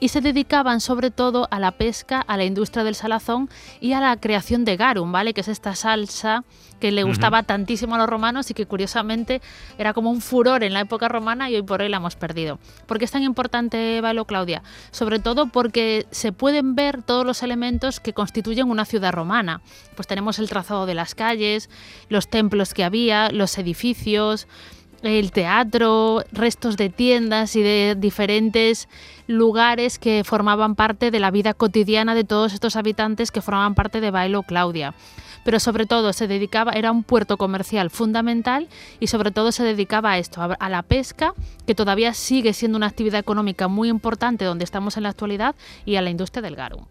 y 0.00 0.08
se 0.08 0.20
dedicaban 0.20 0.80
sobre 0.80 1.10
todo 1.10 1.48
a 1.50 1.58
la 1.58 1.72
pesca, 1.72 2.20
a 2.20 2.36
la 2.36 2.44
industria 2.44 2.84
del 2.84 2.94
salazón 2.94 3.48
y 3.80 3.92
a 3.92 4.00
la 4.00 4.16
creación 4.16 4.64
de 4.64 4.76
garum, 4.76 5.12
¿vale? 5.12 5.34
Que 5.34 5.40
es 5.40 5.48
esta 5.48 5.74
salsa 5.74 6.44
que 6.80 6.92
le 6.92 7.04
gustaba 7.04 7.42
tantísimo 7.42 7.94
a 7.94 7.98
los 7.98 8.08
romanos 8.08 8.50
y 8.50 8.54
que 8.54 8.66
curiosamente 8.66 9.40
era 9.78 9.94
como 9.94 10.10
un 10.10 10.20
furor 10.20 10.62
en 10.62 10.74
la 10.74 10.80
época 10.80 11.08
romana 11.08 11.48
y 11.50 11.56
hoy 11.56 11.62
por 11.62 11.80
hoy 11.80 11.88
la 11.88 11.96
hemos 11.96 12.16
perdido. 12.16 12.58
¿Por 12.86 12.98
qué 12.98 13.06
es 13.06 13.10
tan 13.10 13.22
importante 13.22 14.00
Bailo 14.00 14.26
Claudia? 14.26 14.62
Sobre 14.90 15.18
todo 15.18 15.46
porque 15.46 16.06
se 16.10 16.32
pueden 16.32 16.74
ver 16.74 17.02
todos 17.02 17.24
los 17.24 17.42
elementos 17.42 18.00
que 18.00 18.12
constituyen 18.12 18.70
una 18.70 18.84
ciudad 18.84 19.12
romana. 19.12 19.62
Pues 19.94 20.06
tenemos 20.06 20.38
el 20.38 20.48
trazado 20.48 20.86
de 20.86 20.94
las 20.94 21.14
calles, 21.14 21.70
los 22.08 22.28
templos 22.28 22.74
que 22.74 22.84
había, 22.84 23.30
los 23.30 23.56
edificios, 23.58 24.46
el 25.06 25.32
teatro, 25.32 26.24
restos 26.32 26.76
de 26.76 26.90
tiendas 26.90 27.56
y 27.56 27.62
de 27.62 27.96
diferentes 27.98 28.88
lugares 29.26 29.98
que 29.98 30.22
formaban 30.24 30.74
parte 30.74 31.10
de 31.10 31.20
la 31.20 31.30
vida 31.30 31.54
cotidiana 31.54 32.14
de 32.14 32.24
todos 32.24 32.52
estos 32.52 32.76
habitantes 32.76 33.30
que 33.30 33.40
formaban 33.40 33.74
parte 33.74 34.00
de 34.00 34.10
Bailo 34.10 34.42
Claudia. 34.42 34.94
Pero 35.44 35.60
sobre 35.60 35.86
todo 35.86 36.12
se 36.12 36.26
dedicaba, 36.26 36.72
era 36.72 36.90
un 36.90 37.04
puerto 37.04 37.36
comercial 37.36 37.90
fundamental 37.90 38.68
y 38.98 39.06
sobre 39.06 39.30
todo 39.30 39.52
se 39.52 39.62
dedicaba 39.62 40.12
a 40.12 40.18
esto, 40.18 40.42
a, 40.58 40.68
la 40.68 40.82
pesca, 40.82 41.34
que 41.66 41.74
todavía 41.74 42.14
sigue 42.14 42.52
siendo 42.52 42.76
una 42.76 42.88
actividad 42.88 43.20
económica 43.20 43.68
muy 43.68 43.88
importante 43.88 44.44
donde 44.44 44.64
estamos 44.64 44.96
en 44.96 45.04
la 45.04 45.10
actualidad, 45.10 45.54
y 45.84 45.96
a 45.96 46.02
la 46.02 46.10
industria 46.10 46.42
del 46.42 46.56
garum. 46.56 46.84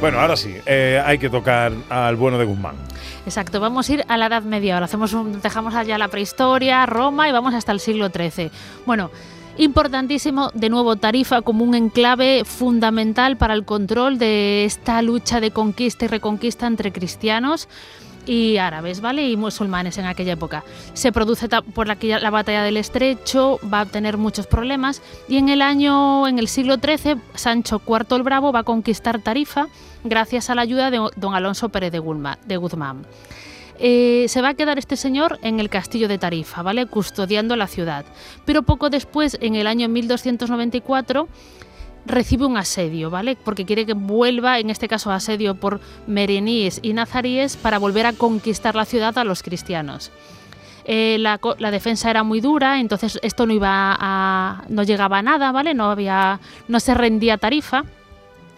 Bueno, 0.00 0.20
ahora 0.20 0.36
sí, 0.36 0.54
eh, 0.66 1.02
hay 1.04 1.18
que 1.18 1.30
tocar 1.30 1.72
al 1.88 2.16
bueno 2.16 2.38
de 2.38 2.44
Guzmán. 2.44 2.76
Exacto, 3.26 3.58
vamos 3.58 3.88
a 3.88 3.92
ir 3.92 4.04
a 4.06 4.16
la 4.16 4.26
Edad 4.26 4.44
Media. 4.44 4.74
Ahora 4.74 4.84
hacemos 4.86 5.12
un, 5.12 5.40
dejamos 5.42 5.74
allá 5.74 5.98
la 5.98 6.06
prehistoria, 6.06 6.86
Roma 6.86 7.28
y 7.28 7.32
vamos 7.32 7.54
hasta 7.54 7.72
el 7.72 7.80
siglo 7.80 8.08
XIII. 8.08 8.52
Bueno, 8.86 9.10
importantísimo, 9.58 10.52
de 10.54 10.70
nuevo, 10.70 10.94
Tarifa 10.94 11.42
como 11.42 11.64
un 11.64 11.74
enclave 11.74 12.44
fundamental 12.44 13.36
para 13.36 13.54
el 13.54 13.64
control 13.64 14.18
de 14.18 14.64
esta 14.64 15.02
lucha 15.02 15.40
de 15.40 15.50
conquista 15.50 16.04
y 16.04 16.08
reconquista 16.08 16.68
entre 16.68 16.92
cristianos 16.92 17.68
y 18.26 18.58
árabes, 18.58 19.00
¿vale? 19.00 19.28
Y 19.28 19.36
musulmanes 19.36 19.98
en 19.98 20.04
aquella 20.04 20.34
época. 20.34 20.62
Se 20.94 21.10
produce 21.10 21.48
por 21.74 21.88
la, 21.88 21.96
la 22.00 22.30
batalla 22.30 22.62
del 22.62 22.76
Estrecho, 22.76 23.58
va 23.72 23.80
a 23.80 23.86
tener 23.86 24.18
muchos 24.18 24.46
problemas 24.46 25.02
y 25.28 25.38
en 25.38 25.48
el 25.48 25.62
año, 25.62 26.28
en 26.28 26.38
el 26.38 26.46
siglo 26.46 26.76
XIII, 26.76 27.16
Sancho 27.34 27.82
IV 27.84 28.16
el 28.16 28.22
Bravo 28.22 28.52
va 28.52 28.60
a 28.60 28.64
conquistar 28.64 29.20
Tarifa 29.20 29.66
gracias 30.08 30.50
a 30.50 30.54
la 30.54 30.62
ayuda 30.62 30.90
de 30.90 31.00
don 31.16 31.34
Alonso 31.34 31.68
Pérez 31.68 31.92
de, 31.92 31.98
Guzmán. 32.56 33.06
Eh, 33.78 34.26
se 34.28 34.40
va 34.40 34.50
a 34.50 34.54
quedar 34.54 34.78
este 34.78 34.96
señor 34.96 35.38
en 35.42 35.60
el 35.60 35.68
castillo 35.68 36.08
de 36.08 36.18
Tarifa, 36.18 36.62
¿vale? 36.62 36.86
Custodiando 36.86 37.56
la 37.56 37.66
ciudad. 37.66 38.04
Pero 38.44 38.62
poco 38.62 38.88
después, 38.88 39.36
en 39.40 39.54
el 39.54 39.66
año 39.66 39.88
1294, 39.88 41.28
recibe 42.06 42.46
un 42.46 42.56
asedio, 42.56 43.10
¿vale? 43.10 43.36
Porque 43.36 43.66
quiere 43.66 43.84
que 43.84 43.92
vuelva, 43.92 44.58
en 44.58 44.70
este 44.70 44.88
caso 44.88 45.10
asedio 45.10 45.56
por 45.56 45.80
mereníes 46.06 46.80
y 46.82 46.92
nazaríes, 46.92 47.56
para 47.56 47.78
volver 47.78 48.06
a 48.06 48.12
conquistar 48.12 48.74
la 48.74 48.84
ciudad 48.84 49.18
a 49.18 49.24
los 49.24 49.42
cristianos. 49.42 50.10
Eh, 50.88 51.18
la 51.18 51.70
defensa 51.72 52.10
era 52.10 52.22
muy 52.22 52.40
dura, 52.40 52.78
entonces 52.78 53.18
esto 53.22 53.44
no 53.44 53.52
iba 53.52 53.96
a, 53.98 54.62
no 54.68 54.84
llegaba 54.84 55.18
a 55.18 55.22
nada, 55.22 55.50
¿vale? 55.50 55.74
No 55.74 55.90
había, 55.90 56.38
no 56.68 56.78
se 56.78 56.94
rendía 56.94 57.38
Tarifa. 57.38 57.84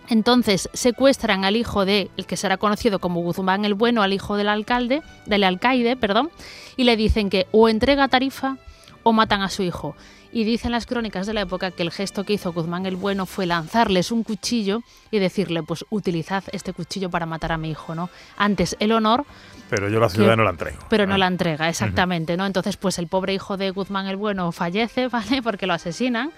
Entonces 0.09 0.69
secuestran 0.73 1.45
al 1.45 1.57
hijo 1.57 1.85
de 1.85 2.11
el 2.17 2.27
que 2.27 2.37
será 2.37 2.57
conocido 2.57 2.99
como 2.99 3.21
Guzmán 3.21 3.65
el 3.65 3.75
Bueno, 3.75 4.03
al 4.03 4.13
hijo 4.13 4.37
del 4.37 4.49
alcalde, 4.49 5.03
del 5.27 5.45
alcaide, 5.45 5.97
perdón, 5.97 6.31
y 6.77 6.85
le 6.85 6.97
dicen 6.97 7.29
que 7.31 7.47
o 7.53 7.69
entrega 7.69 8.09
Tarifa 8.09 8.57
o 9.03 9.13
matan 9.13 9.43
a 9.43 9.49
su 9.51 9.63
hijo. 9.63 9.95
Y 10.31 10.45
dicen 10.45 10.73
las 10.73 10.85
crónicas 10.85 11.27
de 11.27 11.33
la 11.33 11.41
época 11.41 11.71
que 11.71 11.83
el 11.83 11.91
gesto 11.91 12.25
que 12.25 12.35
hizo 12.35 12.53
Guzmán 12.53 12.85
el 12.85 12.97
Bueno 12.97 13.25
fue 13.25 13.47
lanzarles 13.47 14.13
un 14.13 14.25
cuchillo 14.25 14.83
y 15.11 15.19
decirle, 15.21 15.63
pues 15.63 15.87
utilizad 15.89 16.45
este 16.53 16.75
cuchillo 16.75 17.09
para 17.09 17.25
matar 17.25 17.53
a 17.53 17.57
mi 17.57 17.71
hijo, 17.71 17.95
¿no? 17.95 18.11
Antes 18.37 18.77
el 18.79 18.93
honor, 18.93 19.25
Pero 19.71 19.89
yo 19.91 20.01
la 20.01 20.09
ciudad 20.09 20.31
Que- 20.31 20.37
no 20.37 20.45
la 20.45 20.51
entrego. 20.51 20.79
pero 20.91 21.07
no 21.07 21.15
Ah. 21.15 21.19
la 21.19 21.27
entrega, 21.27 21.69
exactamente, 21.69 22.37
¿no? 22.39 22.45
Entonces, 22.47 22.77
pues 22.79 22.99
el 22.99 23.07
pobre 23.07 23.35
hijo 23.35 23.57
de 23.59 23.71
Guzmán 23.71 24.07
el 24.07 24.17
Bueno 24.17 24.51
fallece, 24.53 25.09
¿vale? 25.09 25.43
Porque 25.43 25.67
lo 25.67 25.75
asesinan. 25.75 26.31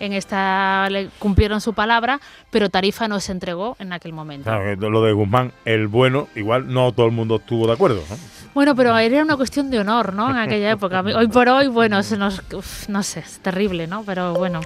En 0.00 0.12
esta 0.12 0.88
le 0.90 1.08
cumplieron 1.18 1.60
su 1.60 1.74
palabra, 1.74 2.20
pero 2.50 2.70
Tarifa 2.70 3.08
no 3.08 3.20
se 3.20 3.32
entregó 3.32 3.76
en 3.78 3.92
aquel 3.92 4.12
momento. 4.12 4.44
Claro, 4.44 4.90
lo 4.90 5.02
de 5.02 5.12
Guzmán, 5.12 5.52
el 5.64 5.88
bueno, 5.88 6.28
igual 6.34 6.72
no 6.72 6.92
todo 6.92 7.06
el 7.06 7.12
mundo 7.12 7.36
estuvo 7.36 7.66
de 7.66 7.72
acuerdo. 7.72 8.02
¿no? 8.08 8.16
Bueno, 8.54 8.74
pero 8.74 8.96
era 8.96 9.22
una 9.22 9.36
cuestión 9.36 9.70
de 9.70 9.78
honor, 9.80 10.14
¿no? 10.14 10.30
En 10.30 10.36
aquella 10.36 10.70
época. 10.72 11.00
Hoy 11.00 11.28
por 11.28 11.48
hoy, 11.48 11.68
bueno, 11.68 12.02
se 12.02 12.16
nos, 12.16 12.42
uf, 12.52 12.88
no 12.88 13.02
sé, 13.02 13.20
es 13.20 13.40
terrible, 13.40 13.86
¿no? 13.86 14.02
Pero 14.04 14.34
bueno. 14.34 14.60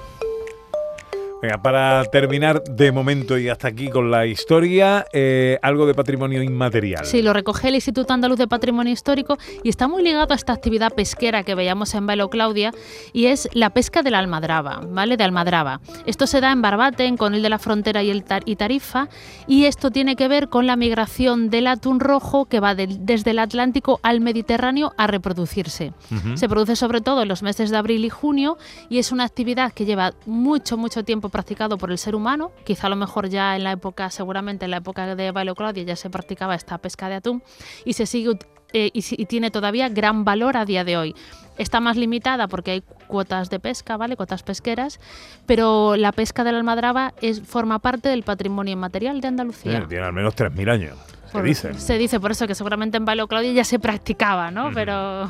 Venga, 1.43 1.61
para 1.61 2.05
terminar 2.05 2.63
de 2.63 2.93
momento 2.93 3.37
y 3.37 3.49
hasta 3.49 3.67
aquí 3.67 3.89
con 3.91 4.13
la 4.13 4.27
historia, 4.27 5.05
eh, 5.13 5.59
algo 5.61 5.87
de 5.87 5.95
patrimonio 5.95 6.41
inmaterial. 6.41 7.05
Sí, 7.05 7.21
lo 7.21 7.33
recoge 7.33 7.67
el 7.67 7.75
Instituto 7.75 8.13
Andaluz 8.13 8.39
de 8.39 8.47
Patrimonio 8.47 8.93
Histórico 8.93 9.37
y 9.65 9.69
está 9.69 9.89
muy 9.89 10.05
ligado 10.05 10.33
a 10.33 10.37
esta 10.37 10.53
actividad 10.53 10.93
pesquera 10.95 11.43
que 11.43 11.57
veíamos 11.57 11.95
en 11.97 12.07
Bailo 12.07 12.31
Claudia 12.31 12.71
y 13.13 13.27
es 13.27 13.49
la 13.55 13.71
pesca 13.71 14.05
de 14.05 14.13
la 14.13 14.21
almadraba, 14.21 14.83
¿vale? 14.89 15.17
De 15.17 15.25
almadraba. 15.25 15.81
Esto 16.07 16.29
se 16.29 16.41
da 16.41 16.53
en 16.53 16.63
Barbate, 16.63 17.07
en 17.07 17.17
Conil 17.17 17.43
de 17.43 17.49
la 17.51 17.59
Frontera 17.59 18.05
y, 18.05 18.11
el 18.11 18.23
Tar- 18.23 18.45
y 18.47 18.55
Tarifa 18.55 19.09
y 19.49 19.65
esto 19.65 19.91
tiene 19.91 20.15
que 20.15 20.29
ver 20.29 20.49
con 20.49 20.69
la 20.69 20.77
migración 20.77 21.51
del 21.51 21.67
atún 21.67 21.99
rojo 21.99 22.45
que 22.45 22.61
va 22.61 22.77
del- 22.77 23.05
desde 23.05 23.33
el 23.33 23.41
Atlántico 23.41 23.99
al 24.05 24.21
Mediterráneo 24.21 24.93
a 24.97 25.09
reproducirse. 25.09 25.93
Se 26.37 26.49
produce 26.49 26.77
sobre 26.77 27.01
todo 27.01 27.23
en 27.23 27.29
los 27.29 27.43
meses 27.43 27.71
de 27.71 27.77
abril 27.79 28.05
y 28.05 28.11
junio 28.11 28.59
y 28.89 28.99
es 28.99 29.11
una 29.11 29.25
actividad 29.25 29.73
que 29.73 29.85
lleva 29.87 30.13
mucho, 30.25 30.77
mucho 30.77 31.03
tiempo 31.03 31.31
practicado 31.33 31.79
por 31.79 31.91
el 31.91 31.99
ser 31.99 32.15
humano. 32.15 32.53
Quizá 32.65 32.87
a 32.87 32.91
lo 32.91 32.97
mejor 32.97 33.29
ya 33.29 33.57
en 33.57 33.65
la 33.65 33.73
época, 33.73 34.11
seguramente 34.11 34.67
en 34.67 34.71
la 34.71 34.77
época 34.77 35.17
de 35.17 35.33
Bailo 35.33 35.57
Claudia 35.57 35.83
ya 35.83 35.97
se 35.97 36.11
practicaba 36.11 36.55
esta 36.55 36.79
pesca 36.79 37.09
de 37.09 37.17
atún 37.17 37.43
y 37.85 37.95
se 37.95 38.07
sigue 38.07 38.39
eh, 38.73 38.91
y, 38.95 39.27
tiene 39.27 39.51
todavía 39.51 39.89
gran 39.89 40.25
valor 40.25 40.57
a 40.57 40.65
día 40.65 40.85
de 40.85 40.97
hoy. 40.97 41.15
Está 41.59 41.81
más 41.81 41.97
limitada 41.97 42.49
porque 42.49 42.71
hay 42.71 42.83
cuotas 43.07 43.51
de 43.51 43.61
pesca, 43.61 43.97
¿vale? 43.97 44.17
Cuotas 44.17 44.43
pesqueras, 44.43 45.01
pero 45.47 45.97
la 45.97 46.13
pesca 46.13 46.45
de 46.45 46.53
la 46.53 46.59
almadraba 46.59 47.13
es, 47.21 47.43
forma 47.43 47.81
parte 47.81 48.09
del 48.09 48.23
patrimonio 48.23 48.73
inmaterial 48.73 49.21
de 49.21 49.29
Andalucía. 49.29 49.79
Eh, 49.79 49.87
tiene 49.89 50.05
al 50.05 50.13
menos 50.15 50.35
3.000 50.35 50.71
años, 50.71 50.97
se 51.27 51.33
Por- 51.33 51.43
dice. 51.43 51.75
Se 51.75 51.99
dice 51.99 52.19
por 52.21 52.31
eso 52.31 52.47
que 52.47 52.55
seguramente 52.55 52.97
en 52.97 53.05
Bailo 53.05 53.29
Claudia 53.29 53.53
ya 53.53 53.65
se 53.65 53.79
practicaba, 53.79 54.51
¿no? 54.51 54.71
Pero 54.73 55.29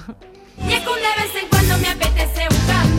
Y 0.68 0.72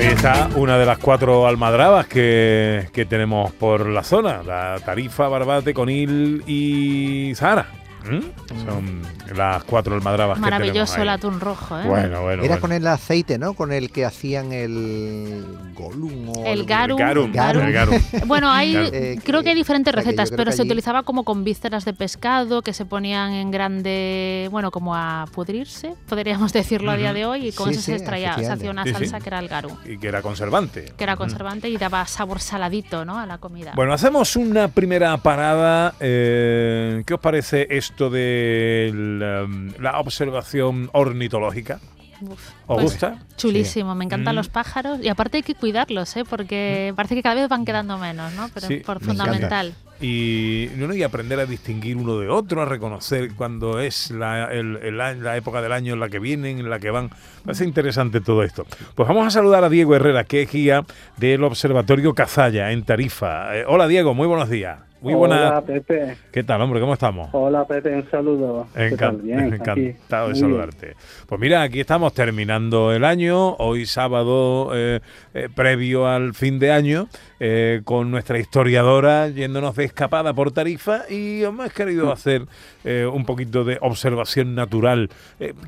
es 0.03 0.23
una 0.55 0.77
de 0.77 0.85
las 0.85 0.97
cuatro 0.97 1.47
almadrabas 1.47 2.07
que, 2.07 2.89
que 2.91 3.05
tenemos 3.05 3.51
por 3.53 3.87
la 3.87 4.03
zona, 4.03 4.43
la 4.43 4.79
Tarifa, 4.83 5.27
Barbate, 5.27 5.73
Conil 5.73 6.43
y 6.47 7.33
Sahara. 7.35 7.82
¿Mm? 8.09 8.65
Son 8.65 9.01
las 9.35 9.63
cuatro 9.63 9.95
almadrabas 9.95 10.35
que 10.37 10.41
Maravilloso 10.41 11.01
el 11.01 11.09
atún 11.09 11.39
rojo, 11.39 11.79
¿eh? 11.79 11.83
Bueno, 11.87 12.21
bueno. 12.21 12.43
Era 12.43 12.55
bueno. 12.55 12.61
con 12.61 12.71
el 12.71 12.85
aceite, 12.87 13.37
¿no? 13.37 13.53
Con 13.53 13.71
el 13.71 13.91
que 13.91 14.05
hacían 14.05 14.51
el 14.51 15.45
Gollum 15.73 16.29
o 16.29 16.45
El 16.45 16.65
garum. 16.65 16.97
Garum, 16.97 17.31
Garum. 17.31 17.63
el 17.63 17.73
garum. 17.73 17.99
Bueno, 18.27 18.49
hay. 18.51 18.75
Eh, 18.75 19.19
creo 19.23 19.41
que 19.43 19.49
hay 19.49 19.55
diferentes 19.55 19.93
recetas, 19.93 20.31
pero 20.31 20.51
se 20.51 20.61
allí- 20.61 20.69
utilizaba 20.71 21.03
como 21.03 21.23
con 21.23 21.43
vísceras 21.43 21.85
de 21.85 21.93
pescado 21.93 22.61
que 22.61 22.73
se 22.73 22.85
ponían 22.85 23.31
en 23.33 23.51
grande, 23.51 24.47
bueno, 24.51 24.71
como 24.71 24.95
a 24.95 25.25
pudrirse, 25.33 25.93
podríamos 26.07 26.51
decirlo 26.53 26.91
a 26.91 26.97
día 26.97 27.13
de 27.13 27.25
hoy, 27.25 27.47
y 27.47 27.51
con 27.53 27.69
Sí, 27.69 27.73
eso 27.75 27.81
se 27.83 27.95
extraía, 27.95 28.35
se 28.35 28.51
hacía 28.51 28.71
una 28.71 28.83
Sí, 28.83 28.89
sí. 28.89 28.95
salsa 28.95 29.19
que 29.19 29.29
era 29.29 29.39
el 29.39 29.47
garum, 29.47 29.77
Y 29.85 29.97
que 29.97 30.07
era 30.07 30.21
conservante. 30.21 30.93
que 30.97 31.03
era 31.03 31.15
conservante 31.15 31.69
y 31.69 31.77
daba 31.77 32.05
sabor 32.05 32.39
saladito, 32.39 33.05
¿no? 33.05 33.17
A 33.17 33.25
la 33.25 33.37
comida. 33.37 33.71
Bueno, 33.75 33.93
hacemos 33.93 34.35
una 34.35 34.67
primera 34.67 35.15
parada. 35.17 35.93
eh, 35.99 37.03
¿Qué 37.05 37.13
os 37.13 37.19
parece 37.19 37.67
esto 37.69 37.92
de 38.09 38.91
la, 38.93 39.47
la 39.79 39.99
observación 39.99 40.89
ornitológica? 40.93 41.79
Uf, 42.21 42.31
¿Os 42.31 42.49
pues, 42.67 42.83
gusta? 42.83 43.17
Chulísimo, 43.35 43.95
me 43.95 44.05
encantan 44.05 44.33
Mm. 44.35 44.37
los 44.37 44.47
pájaros 44.47 44.99
y 45.01 45.09
aparte 45.09 45.37
hay 45.37 45.43
que 45.43 45.55
cuidarlos, 45.55 46.15
¿eh? 46.15 46.23
porque 46.29 46.93
parece 46.95 47.15
que 47.15 47.23
cada 47.23 47.35
vez 47.35 47.49
van 47.49 47.65
quedando 47.65 47.97
menos, 47.97 48.31
¿no? 48.33 48.49
Pero 48.53 48.67
Sí, 48.67 48.75
es 48.75 48.83
por 48.83 49.01
me 49.01 49.13
encanta. 49.13 49.23
fundamental. 49.25 49.73
Y, 49.99 50.69
y 50.95 51.03
aprender 51.03 51.39
a 51.39 51.45
distinguir 51.45 51.97
uno 51.97 52.17
de 52.19 52.27
otro, 52.29 52.61
a 52.61 52.65
reconocer 52.65 53.33
cuando 53.35 53.79
es 53.79 54.11
la, 54.11 54.51
el- 54.51 54.77
el 54.83 54.97
la 54.97 55.37
época 55.37 55.61
del 55.61 55.71
año 55.71 55.93
en 55.93 55.99
la 55.99 56.09
que 56.09 56.19
vienen, 56.19 56.59
en 56.59 56.69
la 56.69 56.79
que 56.79 56.91
van. 56.91 57.09
Parece 57.45 57.63
interesante 57.65 58.19
todo 58.21 58.43
esto. 58.43 58.65
Pues 58.95 59.07
vamos 59.07 59.27
a 59.27 59.29
saludar 59.29 59.63
a 59.63 59.69
Diego 59.69 59.95
Herrera, 59.95 60.23
que 60.23 60.43
es 60.43 60.51
guía 60.51 60.83
del 61.17 61.43
Observatorio 61.43 62.13
Cazalla 62.13 62.71
en 62.71 62.83
Tarifa. 62.83 63.55
Eh, 63.57 63.65
hola 63.67 63.87
Diego, 63.87 64.13
muy 64.13 64.27
buenos 64.27 64.49
días. 64.49 64.79
Muy 65.03 65.13
Hola 65.15 65.27
buenas. 65.59 65.63
Pepe, 65.65 66.17
¿Qué 66.31 66.43
tal, 66.45 66.61
hombre? 66.61 66.79
¿Cómo 66.79 66.93
estamos? 66.93 67.27
hola 67.33 67.65
Pepe, 67.65 67.93
un 67.93 68.09
saludo. 68.09 68.67
¿Qué 68.73 68.91
tal? 68.91 69.17
Encan- 69.17 69.21
Bien, 69.21 69.39
aquí. 69.53 69.81
encantado 69.87 70.29
de 70.29 70.35
saludarte. 70.35 70.95
Pues 71.27 71.41
mira, 71.41 71.61
aquí 71.61 71.81
estamos 71.81 72.13
terminando 72.13 72.93
el 72.93 73.03
año, 73.03 73.53
hoy 73.55 73.85
sábado 73.85 74.71
eh, 74.73 75.01
eh, 75.33 75.49
previo 75.53 76.07
al 76.07 76.33
fin 76.33 76.57
de 76.57 76.71
año, 76.71 77.09
eh, 77.41 77.81
con 77.83 78.11
nuestra 78.11 78.39
historiadora 78.39 79.27
yéndonos 79.27 79.75
de 79.75 79.83
escapada 79.83 80.33
por 80.33 80.53
Tarifa 80.53 81.01
y 81.09 81.43
hemos 81.43 81.73
querido 81.73 82.09
hacer 82.09 82.43
eh, 82.85 83.05
un 83.11 83.25
poquito 83.25 83.65
de 83.65 83.77
observación 83.81 84.55
natural. 84.55 85.09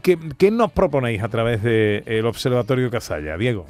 ¿qué, 0.01 0.17
qué 0.37 0.49
nos 0.49 0.71
proponéis 0.71 1.21
a 1.21 1.27
través 1.27 1.61
del 1.61 2.25
Observatorio 2.25 2.89
Casalla, 2.89 3.35
Diego? 3.37 3.65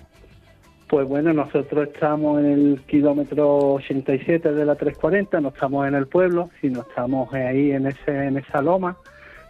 Pues 0.88 1.08
bueno, 1.08 1.34
nosotros 1.34 1.88
estamos 1.92 2.40
en 2.40 2.46
el 2.46 2.82
kilómetro 2.88 3.74
87 3.74 4.54
de 4.54 4.66
la 4.66 4.76
340, 4.76 5.42
no 5.42 5.50
estamos 5.50 5.88
en 5.88 5.96
el 5.96 6.06
pueblo, 6.08 6.50
sino 6.62 6.82
estamos 6.82 7.34
ahí 7.34 7.72
en 7.72 7.88
ese 7.88 8.28
en 8.28 8.38
esa 8.38 8.62
loma 8.62 8.96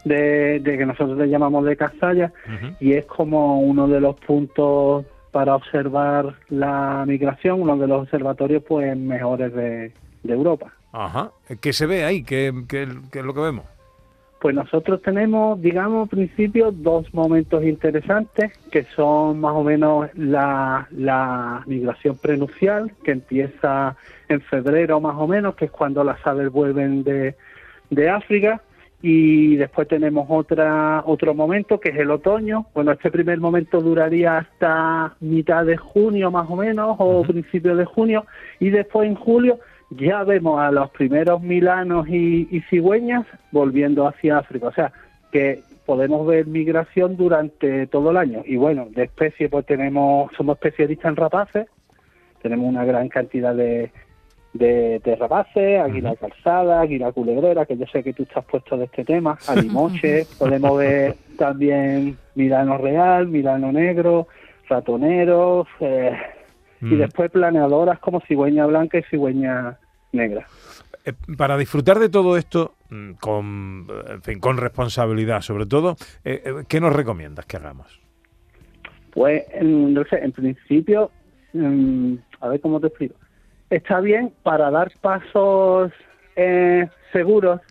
de, 0.05 0.59
de 0.61 0.77
que 0.77 0.85
nosotros 0.85 1.17
le 1.17 1.27
llamamos 1.27 1.65
de 1.65 1.75
Cazalla 1.75 2.31
y 2.79 2.93
es 2.93 3.05
como 3.05 3.59
uno 3.59 3.87
de 3.87 3.99
los 3.99 4.15
puntos 4.17 5.05
para 5.31 5.55
observar 5.55 6.35
la 6.47 7.03
migración, 7.05 7.61
uno 7.61 7.75
de 7.77 7.87
los 7.87 8.03
observatorios 8.03 8.63
pues 8.65 8.95
mejores 8.97 9.53
de, 9.53 9.91
de 10.23 10.33
Europa. 10.33 10.71
Ajá. 10.93 11.31
¿Qué 11.59 11.73
se 11.73 11.85
ve 11.85 12.05
ahí? 12.05 12.23
¿Qué, 12.23 12.53
qué- 12.69 12.87
qué 13.11 13.19
es 13.19 13.25
lo 13.25 13.33
que 13.33 13.41
vemos? 13.41 13.65
Pues 14.45 14.53
nosotros 14.53 15.01
tenemos, 15.01 15.59
digamos, 15.59 16.03
al 16.03 16.09
principio 16.09 16.71
dos 16.71 17.11
momentos 17.15 17.63
interesantes, 17.63 18.51
que 18.69 18.83
son 18.95 19.39
más 19.39 19.53
o 19.53 19.63
menos 19.63 20.07
la, 20.13 20.87
la 20.91 21.63
migración 21.65 22.15
prenupcial, 22.19 22.91
que 23.03 23.13
empieza 23.13 23.95
en 24.29 24.41
febrero 24.41 25.01
más 25.01 25.15
o 25.17 25.25
menos, 25.25 25.55
que 25.55 25.65
es 25.65 25.71
cuando 25.71 26.03
las 26.03 26.19
aves 26.27 26.51
vuelven 26.51 27.03
de, 27.03 27.33
de 27.89 28.07
África, 28.07 28.61
y 29.01 29.55
después 29.55 29.87
tenemos 29.87 30.27
otra 30.29 31.01
otro 31.07 31.33
momento, 31.33 31.79
que 31.79 31.89
es 31.89 31.97
el 31.97 32.11
otoño. 32.11 32.67
Bueno, 32.75 32.91
este 32.91 33.09
primer 33.09 33.39
momento 33.39 33.81
duraría 33.81 34.37
hasta 34.37 35.15
mitad 35.21 35.65
de 35.65 35.77
junio 35.77 36.29
más 36.29 36.47
o 36.47 36.55
menos, 36.55 36.97
o 36.99 37.23
principios 37.23 37.79
de 37.79 37.85
junio, 37.85 38.27
y 38.59 38.69
después 38.69 39.07
en 39.09 39.15
julio 39.15 39.57
ya 39.91 40.23
vemos 40.23 40.59
a 40.59 40.71
los 40.71 40.89
primeros 40.91 41.41
milanos 41.41 42.07
y, 42.07 42.47
y 42.51 42.61
cigüeñas 42.69 43.25
volviendo 43.51 44.07
hacia 44.07 44.39
África. 44.39 44.67
O 44.67 44.73
sea, 44.73 44.91
que 45.31 45.61
podemos 45.85 46.25
ver 46.25 46.47
migración 46.47 47.15
durante 47.15 47.87
todo 47.87 48.11
el 48.11 48.17
año. 48.17 48.43
Y 48.45 48.57
bueno, 48.57 48.87
de 48.89 49.03
especies, 49.03 49.49
pues 49.49 49.65
tenemos, 49.65 50.31
somos 50.35 50.55
especialistas 50.57 51.09
en 51.09 51.15
rapaces, 51.15 51.67
tenemos 52.41 52.67
una 52.67 52.85
gran 52.85 53.09
cantidad 53.09 53.55
de, 53.55 53.91
de, 54.53 54.99
de 54.99 55.15
rapaces, 55.15 55.79
águila 55.79 56.15
calzada, 56.15 56.81
águila 56.81 57.11
culebrera, 57.11 57.65
que 57.65 57.77
yo 57.77 57.85
sé 57.87 58.03
que 58.03 58.13
tú 58.13 58.23
estás 58.23 58.45
puesto 58.45 58.77
de 58.77 58.85
este 58.85 59.03
tema, 59.03 59.37
alimoche, 59.47 60.25
podemos 60.39 60.77
ver 60.77 61.15
también 61.37 62.17
milano 62.33 62.77
real, 62.77 63.27
milano 63.27 63.71
negro, 63.71 64.27
ratoneros, 64.67 65.67
eh, 65.81 66.13
y 66.85 66.95
Mm. 66.95 66.99
después 66.99 67.31
planeadoras 67.31 67.99
como 67.99 68.21
cigüeña 68.21 68.65
blanca 68.65 68.97
y 68.99 69.03
cigüeña 69.03 69.77
negra. 70.11 70.45
Eh, 71.05 71.13
para 71.37 71.57
disfrutar 71.57 71.99
de 71.99 72.09
todo 72.09 72.37
esto 72.37 72.73
mm, 72.89 73.13
con, 73.13 73.87
en 74.09 74.21
fin, 74.21 74.39
con 74.39 74.57
responsabilidad, 74.57 75.41
sobre 75.41 75.65
todo, 75.65 75.95
eh, 76.23 76.41
eh, 76.45 76.53
¿qué 76.67 76.79
nos 76.79 76.93
recomiendas 76.93 77.45
que 77.45 77.57
hagamos? 77.57 77.99
Pues, 79.11 79.43
en, 79.53 79.93
no 79.93 80.03
sé, 80.05 80.17
en 80.23 80.31
principio, 80.31 81.11
mm, 81.53 82.15
a 82.41 82.47
ver 82.49 82.59
cómo 82.61 82.79
te 82.79 82.87
explico. 82.87 83.15
Está 83.69 83.99
bien 84.01 84.31
para 84.43 84.69
dar 84.69 84.91
pasos 85.01 85.91
eh, 86.35 86.87
seguros, 87.11 87.61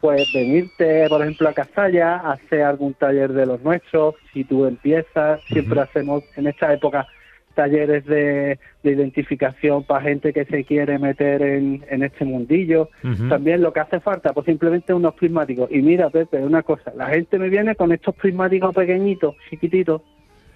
pues 0.00 0.26
venirte, 0.32 1.06
por 1.08 1.22
ejemplo, 1.22 1.48
a 1.48 1.52
Cazalla, 1.52 2.16
hacer 2.16 2.62
algún 2.62 2.94
taller 2.94 3.32
de 3.32 3.46
los 3.46 3.60
nuestros. 3.62 4.14
Si 4.32 4.44
tú 4.44 4.64
empiezas, 4.66 5.40
siempre 5.44 5.80
hacemos 5.80 6.24
en 6.36 6.46
esta 6.48 6.72
época 6.72 7.06
talleres 7.54 8.04
de, 8.06 8.58
de 8.82 8.90
identificación 8.90 9.84
para 9.84 10.02
gente 10.02 10.32
que 10.32 10.44
se 10.44 10.64
quiere 10.64 10.98
meter 10.98 11.42
en, 11.42 11.84
en 11.88 12.02
este 12.02 12.24
mundillo. 12.24 12.88
También 13.28 13.62
lo 13.62 13.72
que 13.72 13.80
hace 13.80 14.00
falta, 14.00 14.32
pues 14.32 14.46
simplemente 14.46 14.94
unos 14.94 15.14
prismáticos. 15.14 15.70
Y 15.70 15.82
mira, 15.82 16.10
Pepe, 16.10 16.38
una 16.38 16.62
cosa, 16.62 16.92
la 16.96 17.06
gente 17.06 17.38
me 17.38 17.48
viene 17.48 17.74
con 17.74 17.92
estos 17.92 18.14
prismáticos 18.14 18.74
pequeñitos, 18.74 19.34
chiquititos, 19.50 20.02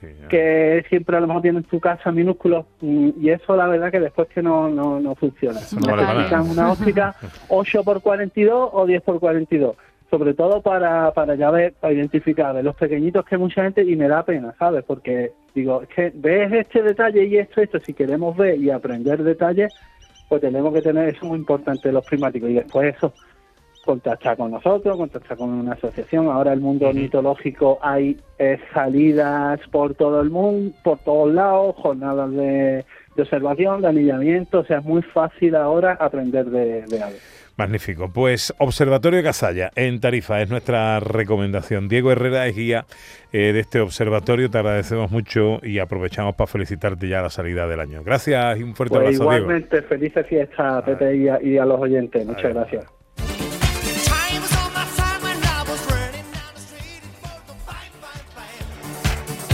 Sí, 0.00 0.08
que 0.28 0.84
siempre 0.90 1.16
a 1.16 1.20
lo 1.20 1.26
mejor 1.26 1.40
tiene 1.40 1.60
en 1.60 1.70
su 1.70 1.80
casa 1.80 2.12
minúsculos 2.12 2.66
mm, 2.82 3.12
y 3.18 3.30
eso 3.30 3.56
la 3.56 3.66
verdad 3.66 3.90
que 3.90 3.98
después 3.98 4.28
que 4.28 4.42
no, 4.42 4.68
no, 4.68 5.00
no 5.00 5.14
funciona. 5.14 5.58
No 5.72 5.90
vale. 5.90 6.02
Necesitan 6.02 6.50
una 6.50 6.70
óptica 6.70 7.16
8 7.48 7.82
por 7.82 8.02
42 8.02 8.70
o 8.74 8.84
10 8.84 9.02
por 9.02 9.18
42 9.18 9.74
sobre 10.16 10.32
todo 10.32 10.62
para, 10.62 11.12
para 11.12 11.34
ya 11.34 11.50
ver, 11.50 11.74
para 11.74 11.92
identificar 11.92 12.54
de 12.54 12.62
los 12.62 12.74
pequeñitos 12.74 13.22
que 13.26 13.36
mucha 13.36 13.62
gente, 13.64 13.82
y 13.82 13.96
me 13.96 14.08
da 14.08 14.24
pena, 14.24 14.54
¿sabes? 14.58 14.82
Porque 14.82 15.32
digo, 15.54 15.82
es 15.82 15.88
que 15.88 16.10
ves 16.14 16.50
este 16.54 16.82
detalle 16.82 17.26
y 17.26 17.36
esto, 17.36 17.60
esto, 17.60 17.78
si 17.80 17.92
queremos 17.92 18.34
ver 18.34 18.58
y 18.58 18.70
aprender 18.70 19.22
detalles, 19.22 19.74
pues 20.30 20.40
tenemos 20.40 20.72
que 20.72 20.80
tener 20.80 21.10
eso 21.10 21.26
muy 21.26 21.36
importante, 21.36 21.92
los 21.92 22.06
primáticos, 22.06 22.48
y 22.48 22.54
después 22.54 22.96
eso, 22.96 23.12
contactar 23.84 24.38
con 24.38 24.52
nosotros, 24.52 24.96
contactar 24.96 25.36
con 25.36 25.50
una 25.50 25.74
asociación. 25.74 26.28
Ahora 26.28 26.54
el 26.54 26.60
mundo 26.60 26.88
ornitológico 26.88 27.78
hay 27.82 28.18
eh, 28.38 28.58
salidas 28.72 29.60
por 29.70 29.96
todo 29.96 30.22
el 30.22 30.30
mundo, 30.30 30.74
por 30.82 30.98
todos 31.00 31.30
lados, 31.30 31.76
jornadas 31.76 32.30
de, 32.30 32.86
de 33.16 33.22
observación, 33.22 33.82
de 33.82 33.88
anillamiento, 33.88 34.60
o 34.60 34.64
sea, 34.64 34.78
es 34.78 34.84
muy 34.84 35.02
fácil 35.02 35.56
ahora 35.56 35.92
aprender 36.00 36.46
de, 36.46 36.86
de 36.86 37.02
aves. 37.02 37.45
Magnífico. 37.56 38.10
Pues 38.12 38.52
Observatorio 38.58 39.22
Casalla 39.22 39.70
en 39.74 40.00
Tarifa 40.00 40.42
es 40.42 40.50
nuestra 40.50 41.00
recomendación. 41.00 41.88
Diego 41.88 42.12
Herrera 42.12 42.46
es 42.46 42.54
guía 42.56 42.84
eh, 43.32 43.52
de 43.52 43.60
este 43.60 43.80
observatorio. 43.80 44.50
Te 44.50 44.58
agradecemos 44.58 45.10
mucho 45.10 45.60
y 45.62 45.78
aprovechamos 45.78 46.34
para 46.34 46.46
felicitarte 46.48 47.08
ya 47.08 47.20
a 47.20 47.22
la 47.22 47.30
salida 47.30 47.66
del 47.66 47.80
año. 47.80 48.02
Gracias 48.04 48.58
y 48.58 48.62
un 48.62 48.74
fuerte 48.74 48.94
Pues 48.94 49.06
abrazo, 49.06 49.22
Diego. 49.24 49.36
igualmente, 49.36 49.82
felices 49.82 50.26
fiestas 50.26 50.60
a 50.60 50.84
Pepe 50.84 51.16
y 51.16 51.28
a, 51.28 51.42
y 51.42 51.56
a 51.58 51.64
los 51.64 51.80
oyentes. 51.80 52.26
Muchas 52.26 52.52
gracias. 52.54 52.95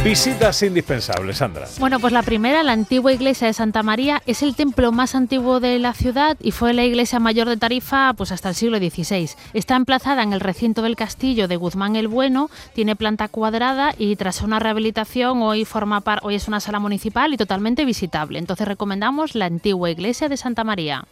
Visitas 0.05 0.65
indispensables, 0.65 1.37
Sandra. 1.37 1.69
Bueno, 1.79 2.01
pues 2.01 2.13
la 2.13 2.25
primera, 2.25 2.65
la 2.65 2.73
antigua 2.73 3.13
iglesia 3.13 3.47
de 3.47 3.53
Santa 3.53 3.85
María, 3.85 4.21
es 4.27 4.43
el 4.43 4.57
templo 4.57 4.91
más 4.91 5.15
antiguo 5.15 5.61
de 5.61 5.79
la 5.79 5.93
ciudad 5.95 6.37
y 6.43 6.51
fue 6.51 6.73
la 6.73 6.83
iglesia 6.85 7.21
mayor 7.21 7.49
de 7.49 7.57
Tarifa 7.57 8.13
pues 8.15 8.33
hasta 8.33 8.49
el 8.49 8.57
siglo 8.57 8.79
XVI. 8.79 9.31
Está 9.55 9.77
emplazada 9.77 10.25
en 10.25 10.33
el 10.33 10.41
recinto 10.41 10.83
del 10.83 10.97
castillo 10.97 11.47
de 11.47 11.55
Guzmán 11.55 11.95
el 11.95 12.09
Bueno, 12.09 12.51
tiene 12.75 12.97
planta 12.97 13.29
cuadrada 13.29 13.95
y 13.97 14.17
tras 14.17 14.43
una 14.43 14.59
rehabilitación 14.59 15.41
hoy 15.41 15.65
forma 15.65 16.01
par- 16.01 16.19
hoy 16.25 16.35
es 16.35 16.49
una 16.49 16.59
sala 16.59 16.81
municipal 16.81 17.33
y 17.33 17.37
totalmente 17.37 17.85
visitable. 17.85 18.41
Entonces 18.41 18.67
recomendamos 18.67 19.37
la 19.37 19.45
antigua 19.47 19.89
iglesia 19.89 20.29
de 20.29 20.37
Santa 20.37 20.65
María. 20.65 21.05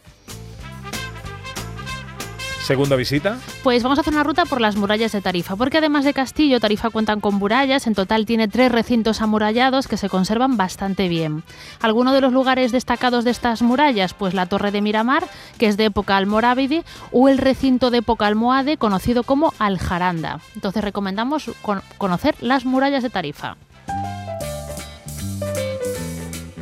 Segunda 2.63 2.95
visita. 2.95 3.37
Pues 3.63 3.83
vamos 3.83 3.97
a 3.97 4.01
hacer 4.01 4.13
una 4.13 4.23
ruta 4.23 4.45
por 4.45 4.61
las 4.61 4.75
murallas 4.77 5.11
de 5.11 5.19
Tarifa, 5.21 5.55
porque 5.55 5.79
además 5.79 6.05
de 6.05 6.13
Castillo, 6.13 6.59
Tarifa 6.59 6.89
cuentan 6.89 7.19
con 7.19 7.35
murallas, 7.35 7.85
en 7.87 7.95
total 7.95 8.25
tiene 8.25 8.47
tres 8.47 8.71
recintos 8.71 9.21
amurallados 9.21 9.87
que 9.87 9.97
se 9.97 10.07
conservan 10.09 10.55
bastante 10.57 11.09
bien. 11.09 11.43
¿Alguno 11.81 12.13
de 12.13 12.21
los 12.21 12.31
lugares 12.31 12.71
destacados 12.71 13.25
de 13.25 13.31
estas 13.31 13.61
murallas? 13.61 14.13
Pues 14.13 14.33
la 14.33 14.45
Torre 14.45 14.71
de 14.71 14.81
Miramar, 14.81 15.27
que 15.57 15.65
es 15.67 15.75
de 15.75 15.85
época 15.85 16.15
almorávide, 16.15 16.83
o 17.11 17.27
el 17.27 17.39
recinto 17.39 17.89
de 17.89 17.97
época 17.97 18.27
almohade, 18.27 18.77
conocido 18.77 19.23
como 19.23 19.53
Aljaranda. 19.59 20.39
Entonces 20.55 20.83
recomendamos 20.83 21.51
con- 21.61 21.81
conocer 21.97 22.35
las 22.41 22.63
murallas 22.63 23.03
de 23.03 23.09
Tarifa. 23.09 23.57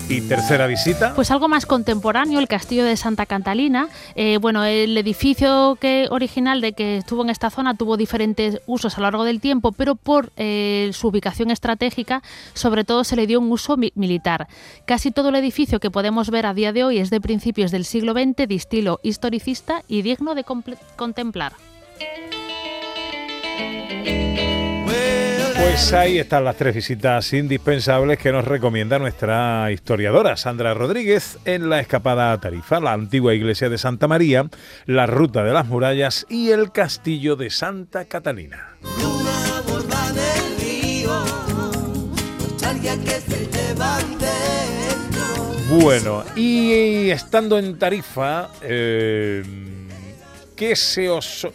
Y 0.10 0.22
tercera 0.22 0.66
visita. 0.66 1.14
Pues 1.14 1.30
algo 1.30 1.48
más 1.48 1.68
contemporáneo, 1.68 2.40
el 2.40 2.48
castillo 2.48 2.84
de 2.84 2.98
Santa 2.98 3.28
Catalina. 3.28 3.90
Eh, 4.16 4.40
bueno, 4.42 4.64
el 4.66 4.98
edificio 4.98 5.78
que 5.80 6.08
original 6.10 6.62
de 6.62 6.74
que 6.74 6.98
estuvo 6.98 7.22
en 7.22 7.30
esta 7.30 7.52
zona 7.52 7.76
tuvo 7.76 7.96
diferentes 7.96 8.60
usos 8.66 8.98
a 8.98 9.02
lo 9.02 9.04
largo 9.06 9.24
del 9.24 9.40
tiempo, 9.40 9.72
pero 9.72 9.94
por 9.94 10.32
eh, 10.36 10.90
su 10.94 11.10
ubicación 11.10 11.52
estratégica, 11.52 12.24
sobre 12.56 12.84
todo 12.86 13.04
se 13.04 13.16
le 13.16 13.28
dio 13.28 13.40
un 13.40 13.52
uso 13.52 13.78
mi- 13.78 13.92
militar. 13.94 14.48
Casi 14.86 15.12
todo 15.12 15.30
el 15.30 15.36
edificio 15.36 15.80
que 15.80 15.92
podemos 15.92 16.32
ver 16.32 16.48
a 16.48 16.56
día 16.56 16.74
de 16.74 16.84
hoy 16.84 16.98
es 16.98 17.12
de 17.12 17.22
principios 17.22 17.70
del 17.70 17.86
siglo 17.86 18.14
XX, 18.14 18.48
de 18.48 18.56
estilo 18.56 19.00
historicista 19.04 19.84
y 19.88 20.02
digno 20.02 20.34
de 20.34 20.44
contemplar. 20.96 21.54
Pues 25.62 25.92
ahí 25.92 26.20
están 26.20 26.46
las 26.46 26.56
tres 26.56 26.74
visitas 26.74 27.34
indispensables 27.34 28.18
que 28.18 28.32
nos 28.32 28.46
recomienda 28.46 28.98
nuestra 28.98 29.70
historiadora 29.74 30.38
Sandra 30.38 30.74
Rodríguez 30.74 31.38
en 31.44 31.70
la 31.70 31.82
escapada 31.82 32.32
a 32.32 32.40
Tarifa, 32.40 32.80
la 32.80 32.94
antigua 32.94 33.34
iglesia 33.34 33.68
de 33.68 33.78
Santa 33.78 34.08
María, 34.08 34.50
la 34.86 35.06
ruta 35.06 35.44
de 35.44 35.52
las 35.52 35.68
murallas 35.68 36.26
y 36.30 36.52
el 36.52 36.72
castillo 36.72 37.36
de 37.36 37.50
Santa 37.50 38.06
Catalina. 38.06 38.78
Bueno, 45.70 46.24
y 46.38 47.10
estando 47.10 47.60
en 47.60 47.78
Tarifa, 47.78 48.50
eh, 48.62 49.44
¿qué 50.56 50.76
se 50.78 51.10
os 51.10 51.46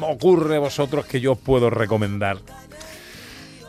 ocurre 0.00 0.56
a 0.56 0.60
vosotros 0.60 1.06
que 1.06 1.20
yo 1.20 1.32
os 1.32 1.38
puedo 1.38 1.70
recomendar? 1.70 2.38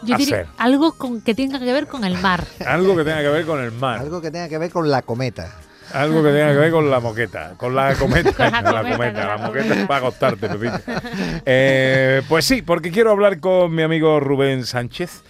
Yo 0.06 0.18
diría 0.18 0.42
Hacer. 0.42 0.48
algo 0.58 0.94
con, 0.94 1.22
que 1.22 1.34
tenga 1.36 1.60
que 1.60 1.72
ver 1.74 1.88
con 1.88 2.04
el 2.04 2.18
mar. 2.20 2.44
Algo 2.66 2.96
que 2.96 3.04
tenga 3.04 3.22
que 3.22 3.30
ver 3.30 3.46
con 3.46 3.62
el 3.62 3.72
mar. 3.72 4.00
Algo 4.00 4.22
que 4.22 4.32
tenga 4.32 4.50
que 4.50 4.58
ver 4.58 4.72
con 4.72 4.90
la 4.90 5.02
cometa. 5.02 5.52
Algo 5.94 6.24
que 6.24 6.30
tenga 6.32 6.52
que 6.54 6.58
ver 6.58 6.72
con 6.72 6.90
la 6.90 7.00
moqueta, 7.00 7.54
con 7.58 7.76
la 7.76 7.94
cometa, 8.00 8.32
Con 8.34 8.74
la 8.74 8.82
cometa, 8.92 9.26
la 9.28 9.38
la 9.38 9.48
moqueta 9.48 9.74
es 9.76 9.86
para 9.88 10.00
acostarte, 10.08 10.48
Pepito. 10.50 10.80
Eh, 11.46 12.22
pues 12.28 12.46
sí, 12.46 12.62
porque 12.62 12.92
quiero 12.92 13.12
hablar 13.12 13.40
con 13.40 13.74
mi 13.76 13.84
amigo 13.84 14.20
Rubén 14.20 14.66
Sánchez, 14.66 15.22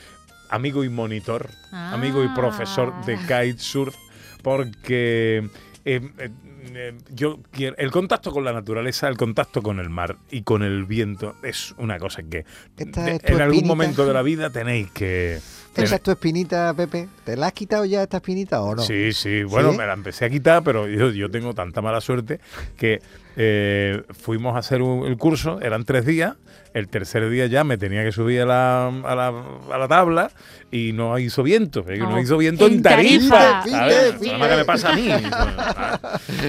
amigo 0.50 0.84
y 0.84 0.90
monitor, 0.90 1.50
amigo 1.72 2.24
y 2.24 2.30
profesor 2.30 2.94
de 3.06 3.16
Ah. 3.16 3.42
kitesurf, 3.44 3.96
porque 4.42 5.50
eh, 5.86 6.10
eh, 6.18 6.30
eh, 6.76 6.94
yo 7.14 7.40
quiero 7.52 7.76
el 7.78 7.92
contacto 7.92 8.32
con 8.32 8.44
la 8.44 8.54
naturaleza, 8.54 9.08
el 9.08 9.18
contacto 9.18 9.62
con 9.62 9.80
el 9.80 9.90
mar 9.90 10.18
y 10.32 10.44
con 10.44 10.64
el 10.64 10.86
viento 10.86 11.36
es 11.44 11.74
una 11.78 11.98
cosa 12.00 12.24
que 12.24 12.46
Esta 12.78 13.04
de- 13.04 13.12
es 13.16 13.22
tu 13.22 13.34
en 13.34 13.42
algún 13.42 13.68
momento 13.68 14.06
de 14.06 14.14
la 14.14 14.22
vida 14.22 14.50
tenéis 14.50 14.90
que 14.92 15.40
¿Esa 15.76 15.96
es 15.96 16.02
tu 16.04 16.12
espinita, 16.12 16.72
Pepe? 16.76 17.08
¿Te 17.26 17.36
la 17.36 17.48
has 17.48 17.54
quitado 17.54 17.84
ya 17.84 18.04
esta 18.04 18.18
espinita 18.18 18.62
o 18.62 18.76
no? 18.76 18.84
Sí, 18.84 19.12
sí, 19.12 19.42
bueno, 19.44 19.72
¿Sí? 19.72 19.78
me 19.80 19.88
la 19.88 19.94
empecé 19.94 20.26
a 20.26 20.30
quitar, 20.30 20.64
pero 20.64 20.88
yo, 20.88 21.10
yo 21.10 21.32
tengo 21.32 21.56
tanta 21.56 21.82
mala 21.82 22.00
suerte 22.00 22.40
que 22.78 23.02
eh, 23.36 24.04
fuimos 24.12 24.56
a 24.56 24.60
hacer 24.60 24.84
un- 24.84 25.08
el 25.08 25.18
curso, 25.18 25.60
eran 25.62 25.84
tres 25.84 26.06
días, 26.06 26.36
el 26.76 26.88
tercer 26.90 27.28
día 27.32 27.48
ya 27.48 27.64
me 27.64 27.80
tenía 27.80 28.04
que 28.04 28.12
subir 28.12 28.42
a 28.42 28.46
la, 28.46 28.88
a 28.88 29.16
la, 29.16 29.34
a 29.74 29.78
la 29.80 29.88
tabla 29.88 30.30
y 30.72 30.92
no 30.94 31.18
hizo 31.18 31.42
viento, 31.42 31.84
eh, 31.90 31.98
no, 31.98 32.12
No, 32.12 32.20
hizo 32.20 32.38
viento 32.38 32.68
en 32.68 32.74
en 32.74 32.82
Tarifa. 32.84 33.64
Tarifa. 33.64 33.70
¿sabes? 33.72 33.96
Fíjate, 34.04 34.10
Nada 34.12 34.20
fíjate. 34.20 34.38
más 34.38 34.50
que 34.50 34.56
me 34.58 34.66
pasa 34.66 34.90
a 34.92 34.96
mí. 34.96 35.10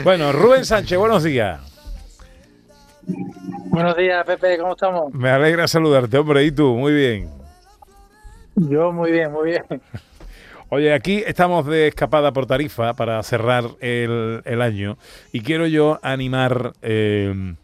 Bueno, 0.04 0.32
Rubén 0.32 0.66
Sánchez, 0.66 0.98
buenos 0.98 1.22
días. 1.22 1.62
Buenos 3.70 3.96
días, 3.96 4.22
Pepe, 4.26 4.58
¿cómo 4.58 4.72
estamos? 4.72 5.14
Me 5.14 5.30
alegra 5.30 5.66
saludarte, 5.66 6.18
hombre, 6.18 6.44
y 6.44 6.52
tú, 6.52 6.74
muy 6.76 6.92
bien. 6.92 7.30
Yo 8.54 8.92
muy 8.92 9.10
bien, 9.10 9.32
muy 9.32 9.52
bien. 9.52 9.64
Oye, 10.68 10.92
aquí 10.92 11.22
estamos 11.26 11.64
de 11.64 11.88
escapada 11.88 12.34
por 12.34 12.44
Tarifa 12.44 12.92
para 12.92 13.22
cerrar 13.22 13.64
el, 13.80 14.42
el 14.44 14.60
año 14.60 14.98
y 15.32 15.40
quiero 15.40 15.66
yo 15.66 15.98
animar 16.02 16.74
eh, 16.82 17.54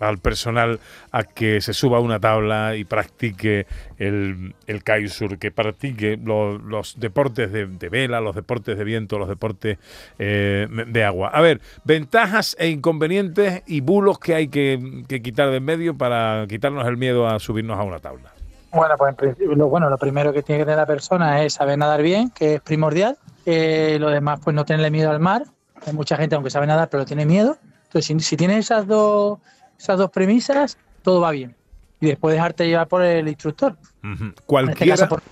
al 0.00 0.18
personal 0.18 0.80
a 1.12 1.24
que 1.24 1.60
se 1.60 1.72
suba 1.72 1.98
a 1.98 2.00
una 2.00 2.20
tabla 2.20 2.76
y 2.76 2.84
practique 2.84 3.66
el, 3.98 4.54
el 4.66 4.84
kitesurf, 4.84 5.38
que 5.38 5.50
practique 5.50 6.18
lo- 6.22 6.58
los 6.58 7.00
deportes 7.00 7.50
de, 7.52 7.88
vela, 7.88 8.20
los 8.20 8.34
deportes 8.34 8.76
de 8.76 8.84
viento, 8.84 9.18
los 9.18 9.28
deportes 9.28 9.78
eh, 10.18 10.68
de 10.68 11.04
agua. 11.04 11.28
A 11.28 11.40
ver, 11.40 11.60
ventajas 11.84 12.56
e 12.58 12.68
inconvenientes 12.68 13.62
y 13.66 13.80
bulos 13.80 14.18
que 14.18 14.34
hay 14.34 14.48
que, 14.48 15.04
quitar 15.22 15.50
de 15.50 15.56
en 15.56 15.64
medio 15.64 15.96
para 15.96 16.46
quitarnos 16.48 16.86
el 16.86 16.96
miedo 16.96 17.26
a 17.26 17.38
subirnos 17.38 17.78
a 17.78 17.82
una 17.82 17.98
tabla. 17.98 18.30
Bueno, 18.72 18.94
pues 18.98 19.10
en 19.10 19.16
principio, 19.16 19.54
lo, 19.54 19.68
bueno, 19.68 19.88
lo 19.88 19.96
primero 19.96 20.32
que 20.34 20.42
tiene 20.42 20.60
que 20.60 20.64
tener 20.66 20.78
la 20.78 20.86
persona 20.86 21.42
es 21.42 21.54
saber 21.54 21.78
nadar 21.78 22.02
bien, 22.02 22.30
que 22.30 22.56
es 22.56 22.60
primordial. 22.60 23.16
Lo 23.46 24.10
demás, 24.10 24.40
pues 24.44 24.54
no 24.54 24.64
tenerle 24.66 24.90
miedo 24.90 25.10
al 25.10 25.20
mar. 25.20 25.44
Hay 25.86 25.94
mucha 25.94 26.16
gente, 26.16 26.34
aunque 26.34 26.50
sabe 26.50 26.66
nadar, 26.66 26.90
pero 26.90 27.06
tiene 27.06 27.24
miedo. 27.24 27.56
Entonces, 27.84 28.06
si, 28.06 28.20
si 28.20 28.36
tienes 28.36 28.58
esas 28.58 28.86
dos, 28.86 29.38
esas 29.78 29.98
dos 29.98 30.10
premisas, 30.10 30.78
todo 31.02 31.20
va 31.20 31.30
bien. 31.30 31.54
Y 32.00 32.06
después 32.06 32.34
dejarte 32.34 32.66
llevar 32.66 32.88
por 32.88 33.02
el 33.02 33.26
instructor. 33.28 33.76
Este 34.02 34.42
Cualquiera, 34.44 34.96
caso, 34.96 35.08
por 35.08 35.22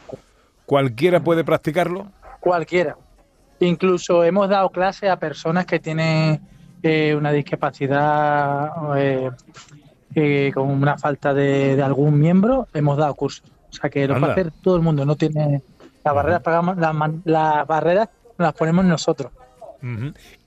cualquiera 0.66 1.20
puede 1.20 1.44
practicarlo. 1.44 2.06
cualquiera. 2.40 2.96
Incluso 3.60 4.24
hemos 4.24 4.48
dado 4.48 4.70
clases 4.70 5.10
a 5.10 5.16
personas 5.18 5.66
que 5.66 5.78
tienen 5.78 6.40
eh, 6.82 7.14
una 7.14 7.32
discapacidad 7.32 8.70
eh, 8.96 9.30
eh, 10.14 10.50
con 10.54 10.70
una 10.70 10.96
falta 10.98 11.32
de, 11.34 11.76
de 11.76 11.82
algún 11.82 12.18
miembro, 12.18 12.68
hemos 12.74 12.96
dado 12.96 13.14
cursos. 13.14 13.44
O 13.70 13.72
sea 13.72 13.90
que 13.90 14.06
lo 14.06 14.18
puede 14.18 14.32
hacer 14.32 14.52
todo 14.62 14.76
el 14.76 14.82
mundo. 14.82 15.04
No 15.04 15.16
tiene 15.16 15.62
las 16.04 16.14
barreras, 16.14 16.42
pagamos, 16.42 16.76
las, 16.76 16.94
las 17.24 17.66
barreras 17.66 18.08
las 18.38 18.52
ponemos 18.54 18.84
nosotros. 18.84 19.32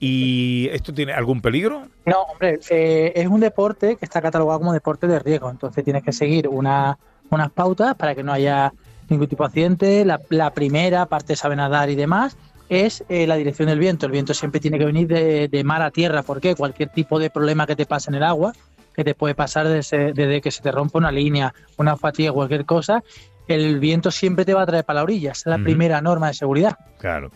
¿Y 0.00 0.68
esto 0.72 0.92
tiene 0.92 1.12
algún 1.12 1.40
peligro? 1.40 1.86
No, 2.06 2.22
hombre, 2.22 2.58
eh, 2.70 3.12
es 3.14 3.26
un 3.26 3.40
deporte 3.40 3.96
que 3.96 4.04
está 4.04 4.20
catalogado 4.20 4.58
como 4.60 4.72
deporte 4.72 5.06
de 5.06 5.18
riesgo, 5.18 5.50
entonces 5.50 5.84
tienes 5.84 6.02
que 6.02 6.12
seguir 6.12 6.48
una- 6.48 6.98
unas 7.30 7.50
pautas 7.52 7.94
para 7.94 8.14
que 8.14 8.22
no 8.22 8.32
haya 8.32 8.72
ningún 9.08 9.26
tipo 9.28 9.42
de 9.44 9.48
accidente. 9.48 10.04
La, 10.04 10.20
la 10.30 10.52
primera, 10.52 11.06
parte 11.06 11.34
de 11.34 11.36
saber 11.36 11.56
nadar 11.58 11.90
y 11.90 11.94
demás, 11.94 12.36
es 12.68 13.04
eh, 13.08 13.26
la 13.26 13.36
dirección 13.36 13.68
del 13.68 13.78
viento. 13.78 14.06
El 14.06 14.12
viento 14.12 14.34
siempre 14.34 14.60
tiene 14.60 14.78
que 14.78 14.84
venir 14.84 15.06
de, 15.08 15.48
de 15.48 15.64
mar 15.64 15.82
a 15.82 15.90
tierra, 15.90 16.22
porque 16.22 16.54
cualquier 16.54 16.90
tipo 16.90 17.18
de 17.18 17.30
problema 17.30 17.66
que 17.66 17.76
te 17.76 17.86
pase 17.86 18.10
en 18.10 18.16
el 18.16 18.22
agua, 18.22 18.52
que 18.94 19.04
te 19.04 19.14
puede 19.14 19.34
pasar 19.34 19.68
desde, 19.68 20.12
desde 20.12 20.40
que 20.40 20.50
se 20.50 20.60
te 20.62 20.70
rompa 20.72 20.98
una 20.98 21.12
línea, 21.12 21.54
una 21.76 21.96
fatiga, 21.96 22.32
cualquier 22.32 22.64
cosa, 22.66 23.02
el 23.46 23.78
viento 23.78 24.10
siempre 24.10 24.44
te 24.44 24.52
va 24.52 24.62
a 24.62 24.66
traer 24.66 24.84
para 24.84 24.98
la 24.98 25.02
orilla. 25.04 25.32
Esa 25.32 25.50
es 25.54 25.58
la 25.58 25.64
primera 25.64 26.00
norma 26.02 26.26
de 26.28 26.34
seguridad. 26.34 26.76
Claro. 26.98 27.30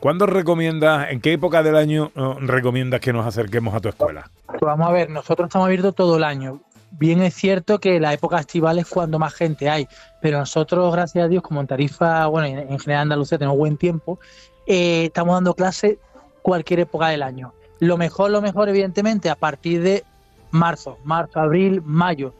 ¿Cuándo 0.00 0.26
recomiendas, 0.26 1.10
en 1.10 1.20
qué 1.20 1.32
época 1.32 1.62
del 1.62 1.76
año 1.76 2.12
eh, 2.14 2.34
recomiendas 2.40 3.00
que 3.00 3.12
nos 3.12 3.26
acerquemos 3.26 3.74
a 3.74 3.80
tu 3.80 3.88
escuela? 3.88 4.30
Pues 4.46 4.60
vamos 4.60 4.88
a 4.88 4.92
ver, 4.92 5.10
nosotros 5.10 5.48
estamos 5.48 5.66
abiertos 5.66 5.94
todo 5.94 6.16
el 6.16 6.24
año. 6.24 6.60
Bien 6.92 7.20
es 7.20 7.34
cierto 7.34 7.78
que 7.80 8.00
la 8.00 8.14
época 8.14 8.38
estival 8.38 8.78
es 8.78 8.86
cuando 8.86 9.18
más 9.18 9.34
gente 9.34 9.68
hay, 9.68 9.86
pero 10.22 10.38
nosotros, 10.38 10.92
gracias 10.92 11.24
a 11.24 11.28
Dios, 11.28 11.42
como 11.42 11.60
en 11.60 11.66
Tarifa, 11.66 12.26
bueno, 12.26 12.46
en 12.46 12.58
en 12.72 12.78
general 12.78 13.02
Andalucía 13.02 13.38
tenemos 13.38 13.58
buen 13.58 13.76
tiempo, 13.76 14.18
eh, 14.66 15.04
estamos 15.06 15.34
dando 15.34 15.54
clases 15.54 15.98
cualquier 16.42 16.80
época 16.80 17.08
del 17.08 17.22
año. 17.22 17.52
Lo 17.80 17.96
mejor, 17.98 18.30
lo 18.30 18.40
mejor, 18.40 18.68
evidentemente, 18.68 19.28
a 19.30 19.34
partir 19.34 19.82
de 19.82 20.04
marzo, 20.50 20.96
marzo, 21.04 21.40
abril, 21.40 21.82
mayo. 21.84 22.32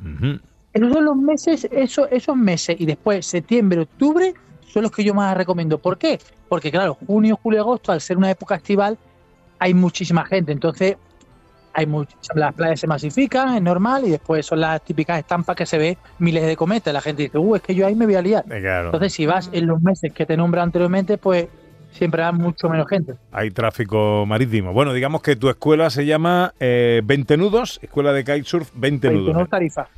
Ujú. 0.00 0.38
Esos 0.72 0.92
son 0.92 1.04
los 1.04 1.16
meses, 1.16 1.66
eso- 1.72 2.08
esos 2.08 2.36
meses, 2.36 2.76
y 2.78 2.86
después 2.86 3.26
septiembre, 3.26 3.80
octubre, 3.80 4.32
son 4.72 4.82
los 4.82 4.92
que 4.92 5.04
yo 5.04 5.14
más 5.14 5.36
recomiendo. 5.36 5.78
¿Por 5.78 5.98
qué? 5.98 6.18
Porque 6.48 6.70
claro, 6.70 6.94
junio, 7.06 7.38
julio, 7.42 7.60
agosto, 7.60 7.92
al 7.92 8.00
ser 8.00 8.16
una 8.16 8.30
época 8.30 8.54
estival, 8.56 8.96
hay 9.58 9.74
muchísima 9.74 10.24
gente. 10.24 10.52
Entonces, 10.52 10.96
hay 11.74 11.86
much- 11.86 12.08
las 12.34 12.54
playas 12.54 12.80
se 12.80 12.86
masifican, 12.86 13.54
es 13.54 13.62
normal, 13.62 14.04
y 14.06 14.10
después 14.10 14.44
son 14.46 14.60
las 14.60 14.82
típicas 14.82 15.18
estampas 15.18 15.54
que 15.56 15.66
se 15.66 15.78
ve 15.78 15.98
miles 16.18 16.44
de 16.46 16.56
cometas. 16.56 16.92
La 16.92 17.00
gente 17.00 17.24
dice, 17.24 17.38
uh, 17.38 17.56
es 17.56 17.62
que 17.62 17.74
yo 17.74 17.86
ahí 17.86 17.94
me 17.94 18.04
voy 18.06 18.14
a 18.16 18.22
liar. 18.22 18.44
Eh, 18.50 18.60
Claro. 18.60 18.86
Entonces, 18.86 19.12
si 19.12 19.26
vas 19.26 19.48
en 19.52 19.66
los 19.66 19.80
meses 19.80 20.12
que 20.12 20.26
te 20.26 20.36
nombro 20.36 20.60
anteriormente, 20.62 21.18
pues 21.18 21.46
siempre 21.92 22.22
va 22.22 22.32
mucho 22.32 22.68
menos 22.68 22.86
gente. 22.88 23.14
Hay 23.32 23.50
tráfico 23.50 24.24
marítimo. 24.26 24.72
Bueno, 24.72 24.92
digamos 24.92 25.22
que 25.22 25.36
tu 25.36 25.48
escuela 25.48 25.88
se 25.90 26.04
llama 26.06 26.52
eh, 26.60 27.00
20 27.04 27.36
Nudos, 27.36 27.78
Escuela 27.82 28.12
de 28.12 28.24
Kitesurf 28.24 28.70
20 28.74 29.10
Nudos. 29.10 29.34
no 29.34 29.46
tarifa. 29.46 29.88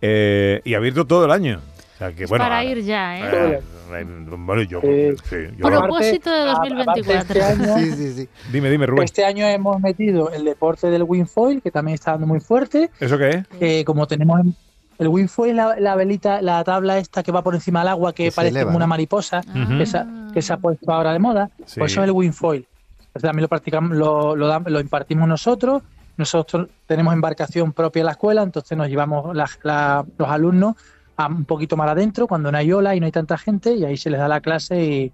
Eh, 0.00 0.60
y 0.64 0.74
abierto 0.74 1.04
todo 1.06 1.24
el 1.24 1.30
año. 1.30 1.60
O 1.96 1.98
sea 1.98 2.12
que, 2.12 2.24
Es 2.24 2.28
bueno, 2.30 2.44
para 2.44 2.62
ir 2.62 2.82
ya, 2.82 3.18
¿eh? 3.18 3.22
Eh, 3.32 3.60
Eh, 3.90 4.06
Bueno, 4.36 4.62
yo, 4.62 4.80
Eh, 4.82 5.14
sí, 5.30 5.36
yo- 5.56 5.66
Propósito 5.68 6.30
de 6.30 6.40
a- 6.50 6.52
aparte 6.52 6.74
2024. 6.74 7.16
este 7.16 7.42
año- 7.42 7.74
Sí, 7.78 7.92
sí, 7.92 8.12
sí. 8.12 8.28
Dime, 8.52 8.68
dime, 8.68 8.84
Rubén. 8.86 9.04
Este 9.04 9.24
año 9.24 9.46
hemos 9.46 9.80
metido 9.80 10.30
el 10.30 10.44
deporte 10.44 10.90
del 10.90 11.04
windfoil, 11.04 11.62
que 11.62 11.70
también 11.70 11.94
está 11.94 12.10
dando 12.12 12.26
muy 12.26 12.40
fuerte. 12.40 12.90
¿Eso 13.00 13.16
qué 13.16 13.28
es? 13.30 13.44
Eh, 13.60 13.84
como 13.84 14.06
tenemos 14.06 14.40
en- 14.40 14.54
el 14.98 15.08
windfoil, 15.08 15.56
la, 15.56 15.76
la 15.80 15.94
velita, 15.94 16.42
la 16.42 16.62
tabla 16.64 16.98
esta 16.98 17.22
que 17.22 17.30
va 17.32 17.42
por 17.42 17.54
encima 17.54 17.80
del 17.80 17.88
agua, 17.88 18.12
que, 18.12 18.30
parece 18.32 18.50
eleva, 18.50 18.66
como 18.66 18.76
una 18.76 18.86
¿no? 18.86 18.90
mariposa, 18.90 19.40
que, 19.78 19.86
se, 19.86 19.96
ha- 19.98 20.06
que 20.34 20.42
se 20.42 20.52
ha 20.52 20.56
puesto 20.58 20.92
ahora 20.92 21.12
de 21.12 21.18
moda, 21.18 21.50
Sí. 21.64 21.78
pues 21.80 21.92
eso 21.92 22.02
es 22.02 22.08
el 22.08 22.12
windfoil. 22.12 22.66
Entonces 22.98 23.22
también 23.22 23.42
lo 23.42 23.48
practicamos, 23.48 23.96
lo, 23.96 24.34
lo, 24.36 24.58
lo 24.60 24.80
impartimos 24.80 25.28
nosotros. 25.28 25.82
Nosotros 26.18 26.68
tenemos 26.86 27.12
embarcación 27.14 27.72
propia 27.72 28.00
en 28.00 28.06
la 28.06 28.12
escuela, 28.12 28.42
entonces 28.42 28.76
nos 28.76 28.88
llevamos 28.88 29.34
la- 29.36 29.48
la- 29.62 30.04
los 30.18 30.28
alumnos 30.28 30.74
un 31.18 31.44
poquito 31.44 31.76
más 31.76 31.88
adentro, 31.88 32.26
cuando 32.26 32.52
no 32.52 32.58
hay 32.58 32.70
ola 32.72 32.94
y 32.94 33.00
no 33.00 33.06
hay 33.06 33.12
tanta 33.12 33.38
gente, 33.38 33.74
y 33.74 33.84
ahí 33.84 33.96
se 33.96 34.10
les 34.10 34.20
da 34.20 34.28
la 34.28 34.40
clase 34.40 34.84
y, 34.84 35.12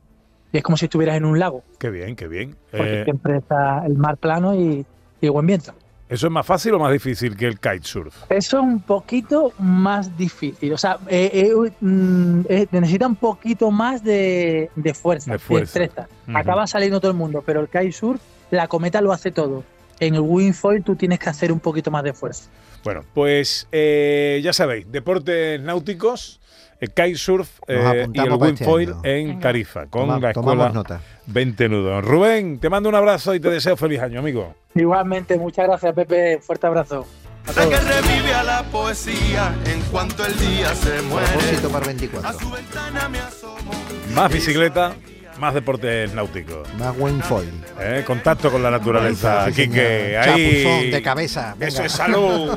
y 0.53 0.57
es 0.59 0.63
como 0.63 0.77
si 0.77 0.87
estuvieras 0.87 1.17
en 1.17 1.25
un 1.25 1.39
lago, 1.39 1.63
Qué 1.79 1.91
bien, 1.91 2.17
qué 2.17 2.29
bien. 2.29 2.57
porque 2.71 3.01
Eh, 3.03 3.05
siempre 3.05 3.37
está 3.39 3.85
el 3.87 3.97
mar 3.97 4.17
plano 4.17 4.55
y, 4.55 4.85
y 5.21 5.27
el 5.27 5.31
buen 5.31 5.47
viento. 5.47 5.73
¿Eso 6.09 6.27
es 6.27 6.33
más 6.33 6.45
fácil 6.45 6.75
o 6.75 6.79
más 6.79 6.93
difícil 6.93 7.35
que 7.35 7.47
el 7.47 7.59
kitesurf? 7.59 8.15
Eso 8.29 8.59
es 8.59 8.63
un 8.63 8.81
poquito 8.81 9.53
más 9.59 10.15
difícil. 10.19 10.71
O 10.75 10.77
sea, 10.77 10.99
eh, 11.09 11.31
eh, 11.33 11.73
mm, 11.81 12.41
eh, 12.51 12.67
necesita 12.71 13.07
un 13.07 13.17
poquito 13.17 13.71
más 13.71 14.05
de, 14.05 14.69
de 14.77 14.93
fuerza, 14.93 15.31
De 15.31 15.39
de 15.39 15.39
fuerza. 15.39 16.07
Ujú. 16.29 16.37
Acaba 16.37 16.67
saliendo 16.67 17.01
todo 17.01 17.13
el 17.13 17.17
mundo, 17.17 17.43
pero 17.47 17.61
el 17.61 17.69
kitesurf, 17.69 18.21
la 18.51 18.69
cometa 18.69 19.01
lo 19.01 19.11
hace 19.11 19.31
todo. 19.31 19.65
En 20.01 20.15
el 20.15 20.21
windfoil 20.21 20.83
tú 20.83 20.97
tienes 20.97 21.19
que 21.19 21.29
hacer 21.31 21.53
un 21.53 21.61
poquito 21.61 21.91
más 21.91 22.03
de 22.05 22.13
fuerza. 22.13 22.51
Bueno, 22.85 23.05
pues 23.15 23.69
eh, 23.71 24.41
ya 24.43 24.53
sabéis, 24.53 24.91
deportes 24.91 25.61
náuticos, 25.61 26.41
el 26.81 26.89
kitesurf 26.91 27.61
Nos 27.69 27.95
eh, 27.95 28.09
y 28.13 28.19
el 28.19 28.27
este 28.27 28.35
windfoil 28.45 28.89
año. 28.91 29.01
en. 29.05 29.41
Tarifa, 29.41 29.87
con 29.87 30.03
Toma- 30.03 30.19
la 30.19 30.31
escuela 30.33 30.69
nota. 30.71 31.01
20 31.27 31.69
nudos. 31.69 32.05
Rubén, 32.05 32.59
te 32.59 32.69
mando 32.69 32.89
un 32.89 32.97
abrazo 32.97 33.35
y 33.37 33.41
te 33.41 33.49
deseo 33.51 33.77
feliz 33.77 34.01
año, 34.01 34.19
amigo. 34.19 34.55
Igualmente, 34.75 35.39
muchas 35.39 35.67
gracias, 35.69 35.95
Pepe. 35.95 36.41
Fuerte 36.41 36.67
abrazo. 36.67 37.07
A 37.47 37.53
La 37.61 37.69
que 37.69 37.77
revive 37.77 38.35
a 38.35 38.43
la 38.45 38.63
poesía 38.65 39.55
en 39.67 39.81
cuanto 39.93 40.25
el 40.25 40.37
día 40.39 40.75
se 40.75 41.03
muere. 41.03 41.27
Propósito 41.29 41.69
para 41.71 41.85
A 41.85 41.89
24. 41.89 42.39
su 42.41 42.51
ventana 42.51 43.09
me 43.09 43.19
asomo. 43.21 43.71
Más 44.15 44.33
bicicleta, 44.33 44.95
más 45.43 45.55
deportes 45.55 46.15
náuticos. 46.15 46.73
Más 46.79 46.95
windfoil. 46.97 47.51
Eh, 47.81 48.05
contacto 48.07 48.49
con 48.53 48.63
la 48.63 48.71
naturaleza, 48.71 49.47
Sí, 49.47 49.55
señor. 49.55 49.81
Ahí. 49.81 50.63
Chapuzón 50.63 50.91
de 50.93 51.03
cabeza. 51.03 51.55
venga. 51.59 51.67
Eso 51.67 51.83
es 51.83 51.91
salud. 51.93 52.57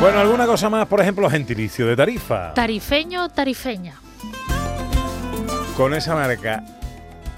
Bueno, 0.00 0.18
alguna 0.20 0.44
cosa 0.46 0.68
más, 0.68 0.86
por 0.86 1.00
ejemplo, 1.00 1.30
gentilicio 1.30 1.86
de 1.86 1.96
Tarifa. 1.96 2.52
Tarifeño, 2.52 3.30
tarifeña. 3.30 3.94
Con 5.76 5.94
esa 5.94 6.14
marca 6.14 6.62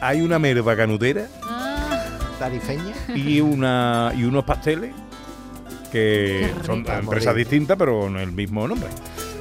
hay 0.01 0.21
una 0.21 0.41
merva 0.41 0.75
canutera 0.77 1.27
Ah, 1.45 2.03
Tarifeña. 2.41 2.95
y 3.15 3.41
una 3.41 4.13
y 4.17 4.25
unos 4.25 4.43
pasteles 4.45 4.93
que 5.93 6.53
son 6.67 6.85
empresas 6.91 7.37
distintas 7.37 7.77
pero 7.79 8.01
con 8.01 8.17
el 8.17 8.33
mismo 8.33 8.67
nombre. 8.67 8.89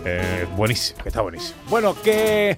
Eh, 0.06 0.46
buenísimo, 0.56 1.02
que 1.02 1.10
está 1.10 1.22
buenísimo. 1.22 1.58
Bueno, 1.70 1.96
que 2.02 2.58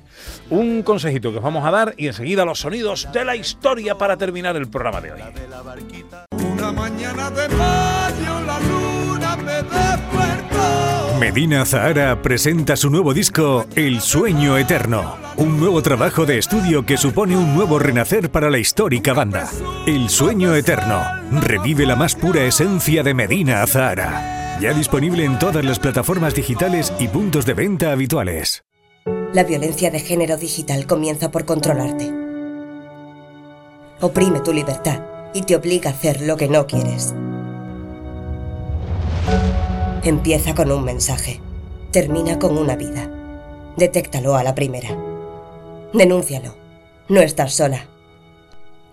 un 0.50 0.84
consejito 0.84 1.32
que 1.32 1.38
os 1.38 1.44
vamos 1.44 1.66
a 1.66 1.72
dar 1.72 1.94
y 1.98 2.08
enseguida 2.08 2.46
los 2.46 2.60
sonidos 2.60 3.08
de 3.14 3.26
la 3.26 3.36
historia 3.36 3.96
para 3.96 4.18
terminar 4.18 4.56
el 4.56 4.68
programa 4.68 5.02
de 5.02 5.12
hoy. 5.12 5.22
Una 6.32 6.72
mañana 6.72 7.30
de 7.30 7.50
mayo 7.50 8.42
la 8.46 8.60
luna 8.60 9.36
me 9.38 9.54
despertó. 9.54 11.20
Medina 11.20 11.66
Zahara 11.66 12.22
presenta 12.22 12.76
su 12.76 12.90
nuevo 12.90 13.14
disco 13.14 13.66
El 13.76 14.02
Sueño 14.02 14.58
Eterno, 14.58 15.18
un 15.38 15.60
nuevo 15.60 15.82
trabajo 15.82 16.26
de 16.26 16.38
estudio 16.38 16.86
que 16.86 16.98
supone 16.98 17.38
un 17.38 17.56
nuevo 17.56 17.80
renacer 17.80 18.30
para 18.30 18.50
la 18.50 18.58
histórica 18.58 19.14
banda. 19.14 19.50
El 19.88 20.10
Sueño 20.10 20.54
Eterno 20.56 21.04
revive 21.32 21.86
la 21.86 21.96
más 21.96 22.16
pura 22.16 22.44
esencia 22.44 23.02
de 23.02 23.14
Medina 23.14 23.66
Zahara. 23.66 24.45
Ya 24.62 24.74
disponible 24.74 25.26
en 25.26 25.38
todas 25.38 25.66
las 25.66 25.80
plataformas 25.80 26.34
digitales 26.34 26.94
y 26.98 27.10
puntos 27.10 27.46
de 27.46 27.54
venta 27.54 27.92
habituales. 27.92 28.64
La 29.34 29.44
violencia 29.44 29.92
de 29.92 30.00
género 30.00 30.38
digital 30.38 30.88
comienza 30.88 31.30
por 31.30 31.44
controlarte. 31.44 32.10
Oprime 34.00 34.40
tu 34.40 34.54
libertad 34.54 35.02
y 35.34 35.42
te 35.42 35.58
obliga 35.58 35.90
a 35.90 35.94
hacer 35.94 36.22
lo 36.22 36.38
que 36.38 36.48
no 36.48 36.68
quieres. 36.68 37.14
Empieza 40.04 40.56
con 40.56 40.72
un 40.72 40.86
mensaje. 40.86 41.42
Termina 41.92 42.40
con 42.40 42.58
una 42.58 42.78
vida. 42.78 43.10
Detéctalo 43.76 44.38
a 44.38 44.44
la 44.44 44.56
primera. 44.56 44.98
Denúncialo. 45.94 46.56
No 47.10 47.20
estás 47.20 47.54
sola. 47.54 47.88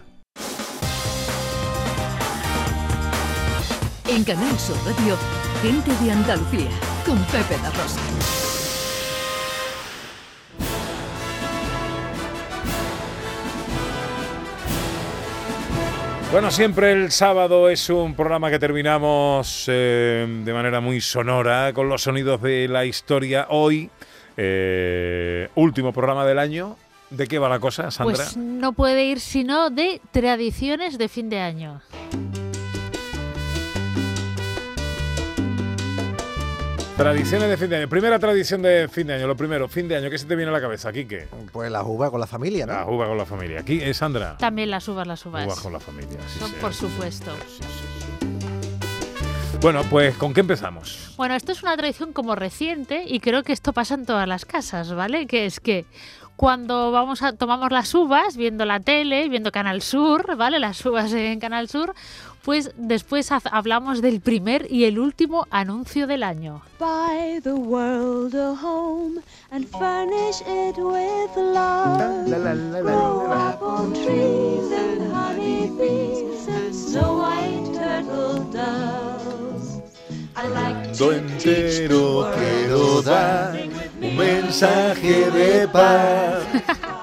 En 4.11 4.25
Canal 4.25 4.59
Sur 4.59 4.75
Radio, 4.85 5.15
gente 5.61 5.89
de 6.03 6.11
Andalucía 6.11 6.69
con 7.05 7.17
Pepe 7.27 7.55
La 7.63 7.69
Rosa. 7.69 8.01
Bueno, 16.29 16.51
siempre 16.51 16.91
el 16.91 17.09
sábado 17.11 17.69
es 17.69 17.89
un 17.89 18.13
programa 18.13 18.49
que 18.49 18.59
terminamos 18.59 19.63
eh, 19.67 20.27
de 20.43 20.53
manera 20.53 20.81
muy 20.81 20.99
sonora 20.99 21.71
con 21.71 21.87
los 21.87 22.01
sonidos 22.01 22.41
de 22.41 22.67
la 22.67 22.83
historia. 22.83 23.47
Hoy, 23.49 23.89
eh, 24.35 25.47
último 25.55 25.93
programa 25.93 26.25
del 26.25 26.39
año. 26.39 26.75
¿De 27.11 27.27
qué 27.27 27.39
va 27.39 27.47
la 27.47 27.59
cosa, 27.59 27.91
Sandra? 27.91 28.15
pues 28.15 28.35
no 28.35 28.73
puede 28.73 29.05
ir 29.05 29.21
sino 29.21 29.69
de 29.69 30.01
tradiciones 30.11 30.97
de 30.97 31.07
fin 31.07 31.29
de 31.29 31.39
año. 31.39 31.81
Tradiciones 37.01 37.49
de 37.49 37.57
fin 37.57 37.67
de 37.71 37.77
año. 37.77 37.89
Primera 37.89 38.19
tradición 38.19 38.61
de 38.61 38.87
fin 38.87 39.07
de 39.07 39.15
año, 39.15 39.25
lo 39.25 39.35
primero, 39.35 39.67
fin 39.67 39.87
de 39.87 39.95
año, 39.95 40.07
¿qué 40.11 40.19
se 40.19 40.27
te 40.27 40.35
viene 40.35 40.51
a 40.51 40.53
la 40.53 40.61
cabeza? 40.61 40.89
Aquí 40.89 41.05
qué? 41.05 41.27
Pues 41.51 41.71
la 41.71 41.81
uva 41.83 42.11
con 42.11 42.19
la 42.19 42.27
familia, 42.27 42.67
¿no? 42.67 42.73
La 42.73 42.85
uva 42.85 43.07
con 43.07 43.17
la 43.17 43.25
familia. 43.25 43.61
Aquí 43.61 43.81
es 43.81 43.97
Sandra. 43.97 44.37
También 44.37 44.69
las 44.69 44.87
uvas, 44.87 45.07
las 45.07 45.25
uvas. 45.25 45.47
Uva 45.47 45.55
con 45.55 45.73
la 45.73 45.79
familia. 45.79 46.19
sí, 46.31 46.37
Son 46.37 46.49
sí. 46.51 46.55
por 46.61 46.75
supuesto. 46.75 47.31
Sí, 47.47 47.63
sí, 47.63 47.69
sí. 47.99 49.57
Bueno, 49.61 49.83
pues 49.89 50.15
¿con 50.15 50.31
qué 50.35 50.41
empezamos? 50.41 51.15
Bueno, 51.17 51.33
esto 51.33 51.53
es 51.53 51.63
una 51.63 51.75
tradición 51.75 52.13
como 52.13 52.35
reciente 52.35 53.03
y 53.07 53.19
creo 53.19 53.41
que 53.41 53.53
esto 53.53 53.73
pasa 53.73 53.95
en 53.95 54.05
todas 54.05 54.27
las 54.27 54.45
casas, 54.45 54.93
¿vale? 54.93 55.25
Que 55.25 55.47
es 55.47 55.59
que 55.59 55.85
cuando 56.35 56.91
vamos 56.91 57.21
a 57.23 57.33
tomamos 57.33 57.71
las 57.71 57.93
uvas 57.95 58.37
viendo 58.37 58.65
la 58.65 58.79
tele, 58.79 59.27
viendo 59.29 59.51
Canal 59.51 59.81
Sur, 59.81 60.35
¿vale? 60.35 60.59
Las 60.59 60.83
uvas 60.85 61.11
en 61.13 61.39
Canal 61.39 61.67
Sur, 61.67 61.93
pues 62.43 62.71
después 62.75 63.31
hablamos 63.31 64.01
del 64.01 64.21
primer 64.21 64.71
y 64.71 64.85
el 64.85 64.99
último 64.99 65.47
anuncio 65.51 66.07
del 66.07 66.23
año. 66.23 66.61
Buy 66.79 67.39
the 67.41 67.53
world 67.53 68.33
a 68.35 68.53
home 68.53 69.21
and 69.51 69.67
furnish 69.67 70.41
it 70.41 70.77
with 70.77 71.35
love. 71.35 71.99
Grow 72.81 73.31
apple 73.31 73.93
trees 73.93 74.71
and 74.71 75.13
honey 75.13 75.69
bees 75.77 76.47
and 76.47 76.73
snow 76.73 77.21
white 77.21 77.73
turtle 77.73 78.43
doves. 78.51 79.81
I 80.35 80.47
like 80.47 80.93
to 80.97 81.43
quiero 81.43 83.01
dar 83.01 83.55
un 84.01 84.15
mensaje 84.15 85.29
de 85.29 85.67
paz. 85.67 86.43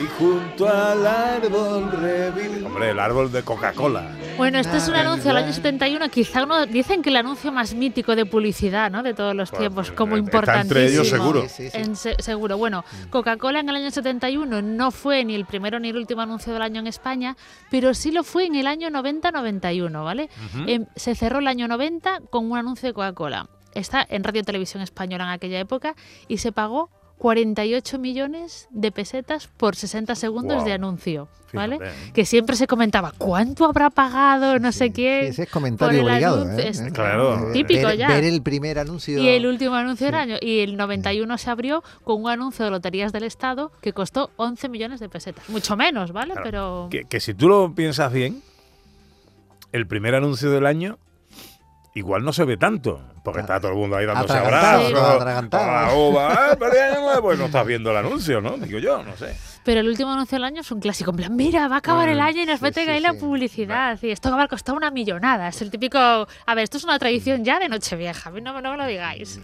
Y 0.00 0.06
junto 0.18 0.68
al 0.68 1.04
árbol 1.04 1.90
revivir. 1.90 2.64
Hombre, 2.64 2.90
el 2.90 3.00
árbol 3.00 3.32
de 3.32 3.42
Coca-Cola. 3.42 4.06
Bueno, 4.36 4.58
este 4.60 4.76
es 4.76 4.86
un 4.88 4.94
anuncio 4.94 5.28
del 5.34 5.38
año 5.42 5.52
71, 5.52 6.08
quizá 6.08 6.44
uno 6.44 6.66
dicen 6.66 7.02
que 7.02 7.10
el 7.10 7.16
anuncio 7.16 7.50
más 7.50 7.74
mítico 7.74 8.14
de 8.14 8.24
publicidad, 8.24 8.92
¿no? 8.92 9.02
De 9.02 9.12
todos 9.12 9.34
los 9.34 9.50
tiempos, 9.50 9.90
como 9.90 10.10
Pues, 10.10 10.20
está 10.22 10.36
importantísimo. 10.36 10.78
entre 10.80 10.92
ellos 10.92 11.08
seguro. 11.08 11.42
Sí, 11.42 11.48
sí, 11.48 11.70
sí. 11.70 11.76
En 11.78 11.96
se- 11.96 12.14
seguro. 12.22 12.56
Bueno, 12.56 12.84
Coca-Cola 13.10 13.58
en 13.58 13.68
el 13.68 13.74
año 13.74 13.90
71 13.90 14.62
no 14.62 14.92
fue 14.92 15.24
ni 15.24 15.34
el 15.34 15.44
primero 15.46 15.80
ni 15.80 15.88
el 15.88 15.96
último 15.96 16.20
anuncio 16.22 16.52
del 16.52 16.62
año 16.62 16.78
en 16.78 16.86
España, 16.86 17.36
pero 17.68 17.92
sí 17.92 18.12
lo 18.12 18.22
fue 18.22 18.44
en 18.46 18.54
el 18.54 18.68
año 18.68 18.90
90-91, 18.90 20.04
¿vale? 20.04 20.28
Em, 20.68 20.86
se 20.94 21.16
cerró 21.16 21.40
el 21.40 21.48
año 21.48 21.66
90 21.66 22.20
con 22.30 22.48
un 22.48 22.56
anuncio 22.56 22.86
de 22.88 22.92
Coca-Cola. 22.92 23.48
Está 23.74 24.06
en 24.08 24.22
Radio 24.22 24.44
Televisión 24.44 24.82
Española 24.82 25.24
en 25.24 25.30
aquella 25.30 25.58
época 25.58 25.94
y 26.28 26.38
se 26.38 26.52
pagó 26.52 26.90
48 27.18 27.98
millones 27.98 28.68
de 28.70 28.92
pesetas 28.92 29.48
por 29.48 29.74
60 29.76 30.14
segundos 30.14 30.64
de 30.64 30.72
anuncio, 30.72 31.28
¿vale? 31.52 31.78
Fíjate, 31.78 31.90
¿eh? 32.08 32.12
Que 32.14 32.24
siempre 32.24 32.54
se 32.56 32.66
comentaba, 32.66 33.12
¿cuánto 33.18 33.64
habrá 33.64 33.90
pagado 33.90 34.58
no 34.58 34.70
sé 34.72 34.86
Sí, 34.86 34.92
quién? 34.92 35.24
ese 35.26 35.42
es 35.42 35.50
comentario 35.50 36.04
obligado. 36.04 36.48
¿eh? 36.58 36.68
Es 36.68 36.80
Claro. 36.92 37.50
Típico 37.52 37.88
ver, 37.88 37.98
ya. 37.98 38.08
Ver 38.08 38.24
el 38.24 38.40
primer 38.42 38.78
anuncio. 38.78 39.20
Y 39.20 39.28
el 39.28 39.46
último 39.46 39.74
anuncio 39.74 40.06
del 40.06 40.14
año. 40.14 40.36
Y 40.40 40.60
el 40.60 40.76
91 40.76 41.36
se 41.38 41.50
abrió 41.50 41.82
con 42.04 42.22
un 42.22 42.30
anuncio 42.30 42.64
de 42.64 42.70
Loterías 42.70 43.12
del 43.12 43.24
Estado 43.24 43.72
que 43.82 43.92
costó 43.92 44.30
11 44.36 44.68
millones 44.68 45.00
de 45.00 45.08
pesetas. 45.08 45.48
Mucho 45.48 45.76
menos, 45.76 46.12
¿vale? 46.12 46.34
Claro. 46.34 46.44
Pero... 46.44 46.88
Que, 46.90 47.04
que 47.04 47.18
si 47.20 47.34
tú 47.34 47.48
lo 47.48 47.74
piensas 47.74 48.12
bien, 48.12 48.42
el 49.72 49.86
primer 49.86 50.14
anuncio 50.14 50.50
del 50.50 50.66
año 50.66 50.98
igual 51.94 52.24
no 52.24 52.32
se 52.32 52.44
ve 52.44 52.56
tanto, 52.56 53.00
porque 53.24 53.40
está 53.40 53.60
todo 53.60 53.72
el 53.72 53.78
mundo 53.78 53.96
ahí 53.96 54.06
dándose 54.06 54.32
abrazos. 54.38 54.92
"Ah, 54.94 56.56
nuevo", 57.00 57.22
pues 57.22 57.38
no 57.38 57.46
estás 57.46 57.66
viendo 57.66 57.90
el 57.90 57.96
anuncio, 57.96 58.40
¿no? 58.40 58.56
Digo 58.56 58.78
yo, 58.78 59.02
no 59.02 59.16
sé. 59.16 59.36
Pero 59.64 59.80
el 59.80 59.88
último 59.88 60.12
anuncio 60.12 60.36
del 60.36 60.44
año 60.44 60.60
es 60.62 60.70
un 60.70 60.80
clásico. 60.80 61.10
En 61.10 61.16
plan, 61.18 61.36
mira, 61.36 61.68
va 61.68 61.74
a 61.76 61.78
acabar 61.78 62.08
el 62.08 62.18
Mm, 62.18 62.22
año 62.22 62.42
y 62.42 62.46
nos 62.46 62.58
sí, 62.58 62.64
meten 62.64 62.84
sí, 62.86 62.90
ahí 62.90 63.00
la 63.00 63.12
publicidad. 63.14 63.98
Y 64.02 64.10
esto 64.10 64.30
va 64.34 64.44
a 64.44 64.48
costar 64.48 64.74
una 64.74 64.90
millonada. 64.90 65.48
Es 65.48 65.60
el 65.60 65.70
típico... 65.70 65.98
A 65.98 66.54
ver, 66.54 66.64
esto 66.64 66.78
es 66.78 66.84
una 66.84 66.98
tradición 66.98 67.44
ya 67.44 67.58
de 67.58 67.68
Nochevieja. 67.68 68.30
A 68.30 68.32
mí 68.32 68.40
no, 68.40 68.58
no 68.62 68.70
me 68.70 68.76
lo 68.78 68.86
digáis. 68.86 69.40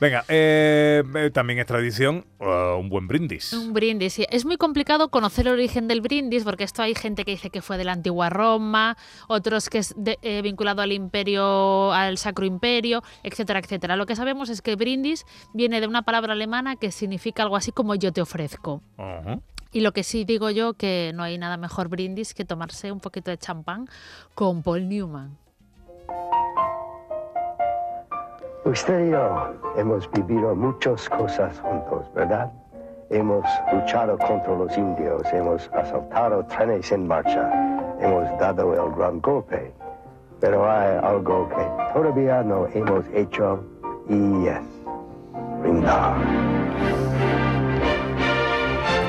Venga, 0.00 0.24
eh, 0.28 1.02
eh, 1.14 1.30
también 1.30 1.58
es 1.58 1.66
tradición 1.66 2.24
uh, 2.40 2.78
un 2.78 2.88
buen 2.88 3.06
brindis. 3.06 3.52
Un 3.52 3.74
brindis. 3.74 4.14
sí. 4.14 4.26
Es 4.30 4.46
muy 4.46 4.56
complicado 4.56 5.10
conocer 5.10 5.46
el 5.46 5.52
origen 5.52 5.88
del 5.88 6.00
brindis 6.00 6.42
porque 6.44 6.64
esto 6.64 6.80
hay 6.80 6.94
gente 6.94 7.26
que 7.26 7.32
dice 7.32 7.50
que 7.50 7.60
fue 7.60 7.76
de 7.76 7.84
la 7.84 7.92
antigua 7.92 8.30
Roma, 8.30 8.96
otros 9.28 9.68
que 9.68 9.76
es 9.78 9.94
de- 9.98 10.18
eh, 10.22 10.40
vinculado 10.40 10.80
al 10.80 10.92
imperio, 10.92 11.92
al 11.92 12.16
Sacro 12.16 12.46
Imperio, 12.46 13.02
etcétera, 13.22 13.58
etcétera. 13.58 13.96
Lo 13.96 14.06
que 14.06 14.16
sabemos 14.16 14.48
es 14.48 14.62
que 14.62 14.74
brindis 14.74 15.26
viene 15.52 15.82
de 15.82 15.86
una 15.86 16.00
palabra 16.02 16.32
alemana 16.32 16.76
que 16.76 16.90
significa 16.92 17.42
algo 17.42 17.56
así 17.56 17.70
como 17.70 17.94
yo 17.94 18.10
te 18.10 18.22
ofrezco. 18.22 18.82
Y 19.72 19.82
lo 19.82 19.92
que 19.92 20.02
sí 20.02 20.24
digo 20.24 20.48
yo 20.50 20.72
que 20.72 21.12
no 21.14 21.22
hay 21.22 21.36
nada 21.36 21.58
mejor 21.58 21.88
brindis 21.88 22.32
que 22.32 22.46
tomarse 22.46 22.90
un 22.90 23.00
poquito 23.00 23.30
de 23.30 23.36
champán 23.36 23.86
con 24.34 24.62
Paul 24.62 24.88
Newman. 24.88 25.36
Usted 28.70 29.08
y 29.08 29.10
yo 29.10 29.52
hemos 29.76 30.08
vivido 30.12 30.54
muchas 30.54 31.08
cosas 31.08 31.58
juntos, 31.58 32.08
¿verdad? 32.14 32.52
Hemos 33.08 33.44
luchado 33.72 34.16
contra 34.16 34.54
los 34.56 34.78
indios, 34.78 35.24
hemos 35.32 35.68
asaltado 35.72 36.44
trenes 36.46 36.92
en 36.92 37.08
marcha, 37.08 37.50
hemos 38.00 38.38
dado 38.38 38.72
el 38.72 38.94
gran 38.94 39.20
golpe. 39.22 39.72
Pero 40.38 40.70
hay 40.70 40.98
algo 41.02 41.48
que 41.48 41.92
todavía 41.92 42.44
no 42.44 42.68
hemos 42.72 43.04
hecho 43.12 43.58
y 44.08 44.46
es 44.46 44.62
brindar. 45.60 46.59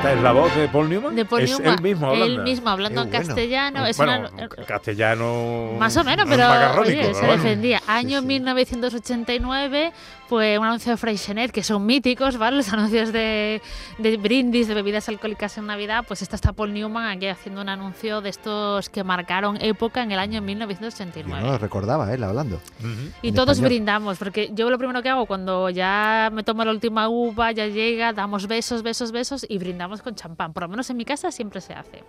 ¿Esta 0.02 0.14
es 0.14 0.22
la 0.24 0.32
voz 0.32 0.56
de 0.56 0.68
Paul 0.68 0.90
Newman? 0.90 1.16
De 1.16 1.26
Paul 1.26 1.42
es 1.42 1.52
Newman, 1.52 1.76
él 1.76 1.82
mismo 1.84 2.08
hablando. 2.08 2.26
él 2.26 2.42
mismo 2.42 2.70
hablando 2.72 3.02
en 3.04 3.10
bueno. 3.12 3.28
castellano. 3.28 3.86
Es 3.86 3.98
bueno, 3.98 4.30
una- 4.34 4.48
castellano. 4.66 5.74
Más 5.78 5.96
o 5.96 6.04
menos, 6.04 6.26
pero 6.28 6.48
oye, 6.82 6.98
pero 7.04 7.14
se 7.14 7.20
bueno. 7.28 7.44
defendía. 7.44 7.84
Año 7.86 8.22
sí. 8.22 8.26
1989, 8.26 9.94
pues 10.32 10.58
un 10.58 10.66
anuncio 10.66 10.94
de 10.94 10.98
Freixenet, 10.98 11.52
que 11.52 11.62
son 11.62 11.86
míticos, 11.86 12.38
¿vale? 12.38 12.56
Los 12.56 12.70
anuncios 12.74 13.12
de, 13.12 13.62
de 13.98 14.16
brindis, 14.16 14.70
de 14.70 14.74
bebidas 14.74 15.10
alcohólicas 15.10 15.58
en 15.58 15.66
Navidad, 15.66 16.06
pues 16.08 16.22
esta 16.22 16.38
está 16.38 16.54
Paul 16.54 16.72
Newman 16.74 17.18
aquí 17.18 17.28
haciendo 17.28 17.60
un 17.60 17.68
anuncio 17.68 18.22
de 18.22 18.30
estos 18.30 18.90
que 18.90 19.04
marcaron 19.04 19.58
época 19.62 20.02
en 20.02 20.14
el 20.14 20.20
año 20.20 20.36
Yo 20.36 20.42
1989. 20.44 21.44
no 21.44 21.52
lo 21.52 21.58
recordaba, 21.58 22.14
él 22.14 22.24
hablando. 22.24 22.62
Ujú. 22.80 23.12
Y 23.22 23.28
en 23.28 23.36
todos 23.36 23.58
español. 23.58 23.72
brindamos, 23.72 24.18
porque 24.20 24.52
yo 24.54 24.70
lo 24.70 24.78
primero 24.78 25.04
que 25.04 25.10
hago 25.10 25.26
cuando 25.26 25.70
ya 25.70 26.30
me 26.32 26.44
tomo 26.44 26.64
la 26.64 26.72
última 26.72 27.10
uva, 27.10 27.52
ya 27.52 27.68
llega, 27.68 28.14
damos 28.14 28.48
besos, 28.48 28.84
besos, 28.84 29.12
besos 29.12 29.46
y 29.50 29.58
brindamos 29.58 30.02
con 30.02 30.16
champán. 30.16 30.54
Por 30.54 30.64
lo 30.64 30.70
menos 30.70 30.90
en 30.90 30.96
mi 30.96 31.04
casa 31.04 31.30
siempre 31.34 31.60
se 31.60 31.74
hace. 31.74 32.06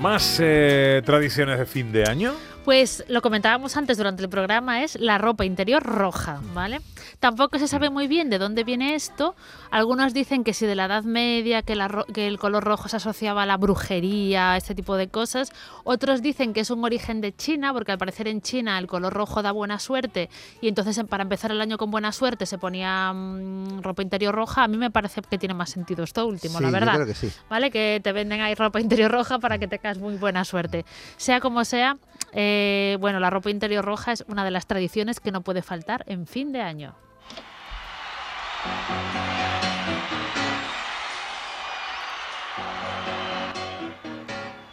Más 0.00 0.40
eh, 0.42 1.00
tradiciones 1.04 1.60
de 1.60 1.66
fin 1.66 1.92
de 1.92 2.08
año. 2.08 2.32
Pues 2.70 3.02
lo 3.08 3.20
comentábamos 3.20 3.76
antes 3.76 3.98
durante 3.98 4.22
el 4.22 4.28
programa, 4.28 4.84
es 4.84 4.94
la 5.00 5.18
ropa 5.18 5.44
interior 5.44 5.82
roja, 5.82 6.40
¿vale? 6.54 6.80
Tampoco 7.18 7.58
se 7.58 7.66
sabe 7.66 7.90
muy 7.90 8.06
bien 8.06 8.30
de 8.30 8.38
dónde 8.38 8.62
viene 8.62 8.94
esto. 8.94 9.34
Algunos 9.72 10.14
dicen 10.14 10.44
que 10.44 10.54
si 10.54 10.66
de 10.66 10.76
la 10.76 10.84
Edad 10.84 11.02
Media, 11.02 11.62
que, 11.62 11.74
la 11.74 11.88
ro- 11.88 12.04
que 12.14 12.28
el 12.28 12.38
color 12.38 12.62
rojo 12.62 12.88
se 12.88 12.98
asociaba 12.98 13.42
a 13.42 13.46
la 13.46 13.56
brujería, 13.56 14.56
este 14.56 14.76
tipo 14.76 14.96
de 14.96 15.08
cosas. 15.08 15.50
Otros 15.82 16.22
dicen 16.22 16.52
que 16.52 16.60
es 16.60 16.70
un 16.70 16.84
origen 16.84 17.20
de 17.20 17.34
China, 17.34 17.72
porque 17.72 17.90
al 17.90 17.98
parecer 17.98 18.28
en 18.28 18.40
China 18.40 18.78
el 18.78 18.86
color 18.86 19.12
rojo 19.12 19.42
da 19.42 19.50
buena 19.50 19.80
suerte 19.80 20.30
y 20.60 20.68
entonces 20.68 20.96
em- 20.96 21.08
para 21.08 21.24
empezar 21.24 21.50
el 21.50 21.60
año 21.60 21.76
con 21.76 21.90
buena 21.90 22.12
suerte 22.12 22.46
se 22.46 22.56
ponía 22.56 23.12
mm, 23.12 23.82
ropa 23.82 24.02
interior 24.02 24.32
roja. 24.32 24.62
A 24.62 24.68
mí 24.68 24.76
me 24.76 24.92
parece 24.92 25.22
que 25.22 25.38
tiene 25.38 25.54
más 25.54 25.70
sentido 25.70 26.04
esto 26.04 26.24
último, 26.24 26.58
Sí, 26.58 26.62
la 26.62 26.68
yo 26.70 26.72
verdad. 26.74 26.94
creo 26.94 27.06
que 27.06 27.14
sí. 27.14 27.32
¿vale? 27.48 27.72
Que 27.72 28.00
te 28.00 28.12
venden 28.12 28.40
ahí 28.42 28.54
ropa 28.54 28.80
interior 28.80 29.10
roja 29.10 29.40
para 29.40 29.58
que 29.58 29.66
tengas 29.66 29.98
muy 29.98 30.14
buena 30.18 30.44
suerte. 30.44 30.84
Sea 31.16 31.40
como 31.40 31.64
sea, 31.64 31.96
eh, 32.32 32.58
bueno, 33.00 33.20
la 33.20 33.30
ropa 33.30 33.50
interior 33.50 33.84
roja 33.84 34.12
es 34.12 34.24
una 34.28 34.44
de 34.44 34.50
las 34.50 34.66
tradiciones 34.66 35.20
que 35.20 35.32
no 35.32 35.42
puede 35.42 35.62
faltar 35.62 36.04
en 36.06 36.26
fin 36.26 36.52
de 36.52 36.60
año. 36.60 36.94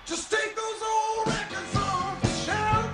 Just 0.07 0.31
take 0.31 0.55
those 0.55 0.81
old 0.83 1.27
records 1.27 1.75
on 1.75 2.15
the 2.21 2.27
shelf. 2.45 2.85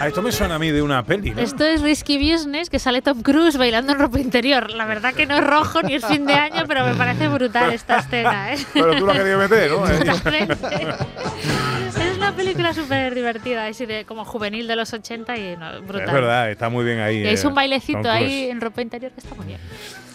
A 0.00 0.08
esto 0.08 0.22
me 0.22 0.32
suena 0.32 0.56
a 0.56 0.58
mí 0.58 0.70
de 0.70 0.82
una 0.82 1.02
peli, 1.04 1.30
¿no? 1.30 1.40
Esto 1.40 1.64
es 1.64 1.80
Risky 1.82 2.18
Business, 2.18 2.70
que 2.70 2.78
sale 2.78 3.02
Tom 3.02 3.22
Cruise 3.22 3.56
bailando 3.56 3.92
en 3.92 3.98
ropa 3.98 4.18
interior. 4.20 4.70
La 4.70 4.84
verdad 4.86 5.14
que 5.14 5.26
no 5.26 5.36
es 5.36 5.44
rojo 5.44 5.82
ni 5.82 5.94
es 5.94 6.04
fin 6.04 6.26
de 6.26 6.34
año, 6.34 6.64
pero 6.66 6.84
me 6.84 6.94
parece 6.94 7.28
brutal 7.28 7.72
esta 7.72 7.98
escena, 7.98 8.54
¿eh? 8.54 8.58
Pero 8.72 8.96
tú 8.96 9.06
lo 9.06 9.12
has 9.12 9.18
querido 9.18 9.38
meter, 9.38 9.70
¿no? 9.70 9.84
Una 12.22 12.36
película 12.36 12.72
súper 12.72 13.14
divertida, 13.14 13.66
así 13.66 13.84
de 13.84 14.04
como 14.04 14.24
juvenil 14.24 14.68
de 14.68 14.76
los 14.76 14.92
80 14.92 15.36
y 15.36 15.56
no, 15.56 15.82
brutal. 15.82 16.06
Es 16.06 16.12
verdad, 16.12 16.50
está 16.50 16.68
muy 16.68 16.84
bien 16.84 17.00
ahí. 17.00 17.26
Es 17.26 17.42
eh, 17.42 17.48
un 17.48 17.54
bailecito 17.54 18.08
ahí 18.08 18.48
en 18.48 18.60
ropa 18.60 18.80
interior 18.80 19.10
que 19.10 19.20
está 19.20 19.34
muy 19.34 19.46
bien. 19.46 19.58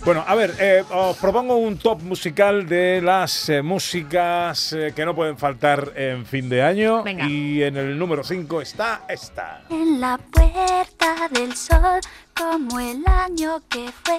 Bueno, 0.05 0.23
a 0.25 0.35
ver, 0.35 0.55
eh, 0.59 0.85
os 0.89 1.17
propongo 1.17 1.57
un 1.57 1.77
top 1.77 2.01
musical 2.01 2.65
de 2.65 3.01
las 3.01 3.49
eh, 3.49 3.61
músicas 3.61 4.71
eh, 4.71 4.93
que 4.95 5.03
no 5.03 5.13
pueden 5.13 5.37
faltar 5.37 5.91
en 5.97 6.25
fin 6.25 6.47
de 6.47 6.63
año. 6.63 7.03
Venga. 7.03 7.27
Y 7.27 7.61
en 7.61 7.75
el 7.75 7.99
número 7.99 8.23
5 8.23 8.61
está 8.61 9.01
esta. 9.09 9.63
En 9.69 9.99
la 9.99 10.17
puerta 10.17 11.27
del 11.29 11.53
sol, 11.53 11.99
como 12.33 12.79
el 12.79 13.03
año 13.05 13.61
que 13.67 13.91
fue. 14.03 14.17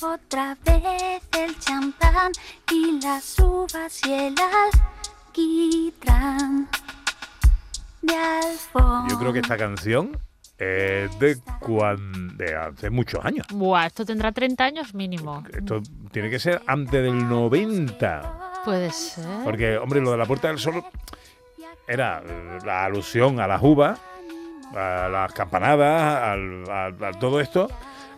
Otra 0.00 0.56
vez 0.64 1.22
el 1.38 1.58
champán 1.60 2.32
y 2.72 3.00
las 3.00 3.38
uvas 3.38 4.00
y 4.04 4.12
el 4.12 4.34
alquitrán 5.38 6.68
de 8.02 8.14
alfombra. 8.16 9.06
Yo 9.10 9.18
creo 9.18 9.32
que 9.32 9.38
esta 9.40 9.56
canción 9.56 10.18
es 10.58 11.16
de, 11.18 11.38
cuan- 11.60 12.36
de 12.36 12.54
hace 12.56 12.90
muchos 12.90 13.24
años. 13.24 13.46
Buah, 13.52 13.86
esto 13.86 14.04
tendrá 14.04 14.32
30 14.32 14.64
años 14.64 14.94
mínimo. 14.94 15.44
Esto 15.52 15.80
tiene 16.10 16.30
que 16.30 16.38
ser 16.38 16.62
antes 16.66 17.02
del 17.02 17.28
90. 17.28 18.60
Puede 18.64 18.90
ser. 18.90 19.24
Porque, 19.44 19.78
hombre, 19.78 20.00
lo 20.00 20.10
de 20.12 20.16
la 20.18 20.26
Puerta 20.26 20.48
del 20.48 20.58
Sol 20.58 20.82
era 21.86 22.22
la 22.64 22.84
alusión 22.84 23.40
a 23.40 23.46
las 23.46 23.62
uvas, 23.62 23.98
a 24.74 25.08
las 25.10 25.32
campanadas, 25.32 26.22
al- 26.22 26.64
a, 26.70 26.86
a 27.08 27.12
todo 27.12 27.40
esto, 27.40 27.68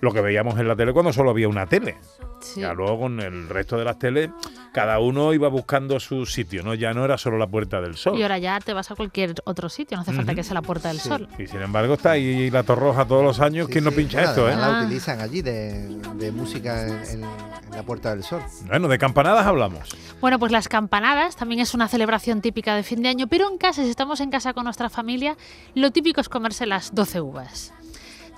lo 0.01 0.13
que 0.13 0.21
veíamos 0.21 0.59
en 0.59 0.67
la 0.67 0.75
tele 0.77 0.93
cuando 0.93 1.13
solo 1.13 1.31
había 1.31 1.49
una 1.49 1.67
tele. 1.67 1.99
Sí. 2.41 2.61
Ya 2.61 2.73
luego 2.75 3.01
con 3.01 3.21
el 3.21 3.49
resto 3.49 3.77
de 3.77 3.85
las 3.85 3.99
teles, 3.99 4.31
cada 4.73 4.99
uno 4.99 5.33
iba 5.35 5.49
buscando 5.49 5.99
su 6.01 6.25
sitio, 6.27 6.63
¿no? 6.63 6.75
Ya 6.75 6.93
no 6.95 7.05
era 7.05 7.19
solo 7.19 7.39
la 7.39 7.47
Puerta 7.47 7.81
del 7.81 7.97
Sol. 7.97 8.19
Y 8.19 8.23
ahora 8.23 8.39
ya 8.39 8.59
te 8.61 8.73
vas 8.73 8.91
a 8.91 8.95
cualquier 8.97 9.35
otro 9.45 9.69
sitio, 9.69 9.97
no 9.97 10.03
hace 10.03 10.13
falta 10.13 10.35
que 10.35 10.43
sea 10.43 10.55
la 10.55 10.63
Puerta 10.63 10.89
del 10.89 11.01
Sol. 11.01 11.29
Y 11.39 11.47
sin 11.47 11.61
embargo 11.63 11.95
está 11.95 12.13
ahí 12.13 12.51
la 12.51 12.63
Torroja 12.63 13.05
todos 13.07 13.23
los 13.25 13.41
años. 13.41 13.67
Sí, 13.67 13.73
¿Quién 13.75 13.85
no 13.85 13.93
pincha 13.93 14.23
esto, 14.23 14.49
eh? 14.49 14.57
La 14.57 14.83
utilizan 14.83 15.21
allí 15.21 15.43
de, 15.43 15.89
de 16.15 16.33
música 16.33 16.87
en, 16.87 16.93
en- 17.23 17.25
en 17.71 17.77
la 17.77 17.83
Puerta 17.85 18.11
del 18.11 18.25
Sol. 18.25 18.43
Bueno, 18.67 18.89
de 18.89 18.99
campanadas 18.99 19.47
hablamos. 19.47 19.89
Bueno, 20.21 20.39
pues 20.41 20.51
las 20.51 20.67
campanadas 20.69 21.37
también 21.37 21.61
es 21.61 21.73
una 21.75 21.87
celebración 21.89 22.41
típica 22.41 22.75
de 22.75 22.83
fin 22.83 23.01
de 23.03 23.09
año, 23.09 23.27
pero 23.29 23.49
en 23.49 23.59
casa, 23.59 23.85
si 23.85 23.91
estamos 23.91 24.21
en 24.21 24.31
casa 24.31 24.55
con 24.55 24.65
nuestra 24.65 24.91
familia, 24.91 25.37
lo 25.75 25.91
típico 25.93 26.21
es 26.21 26.29
comerse 26.29 26.67
las 26.67 26.95
12 26.95 27.21
uvas. 27.21 27.73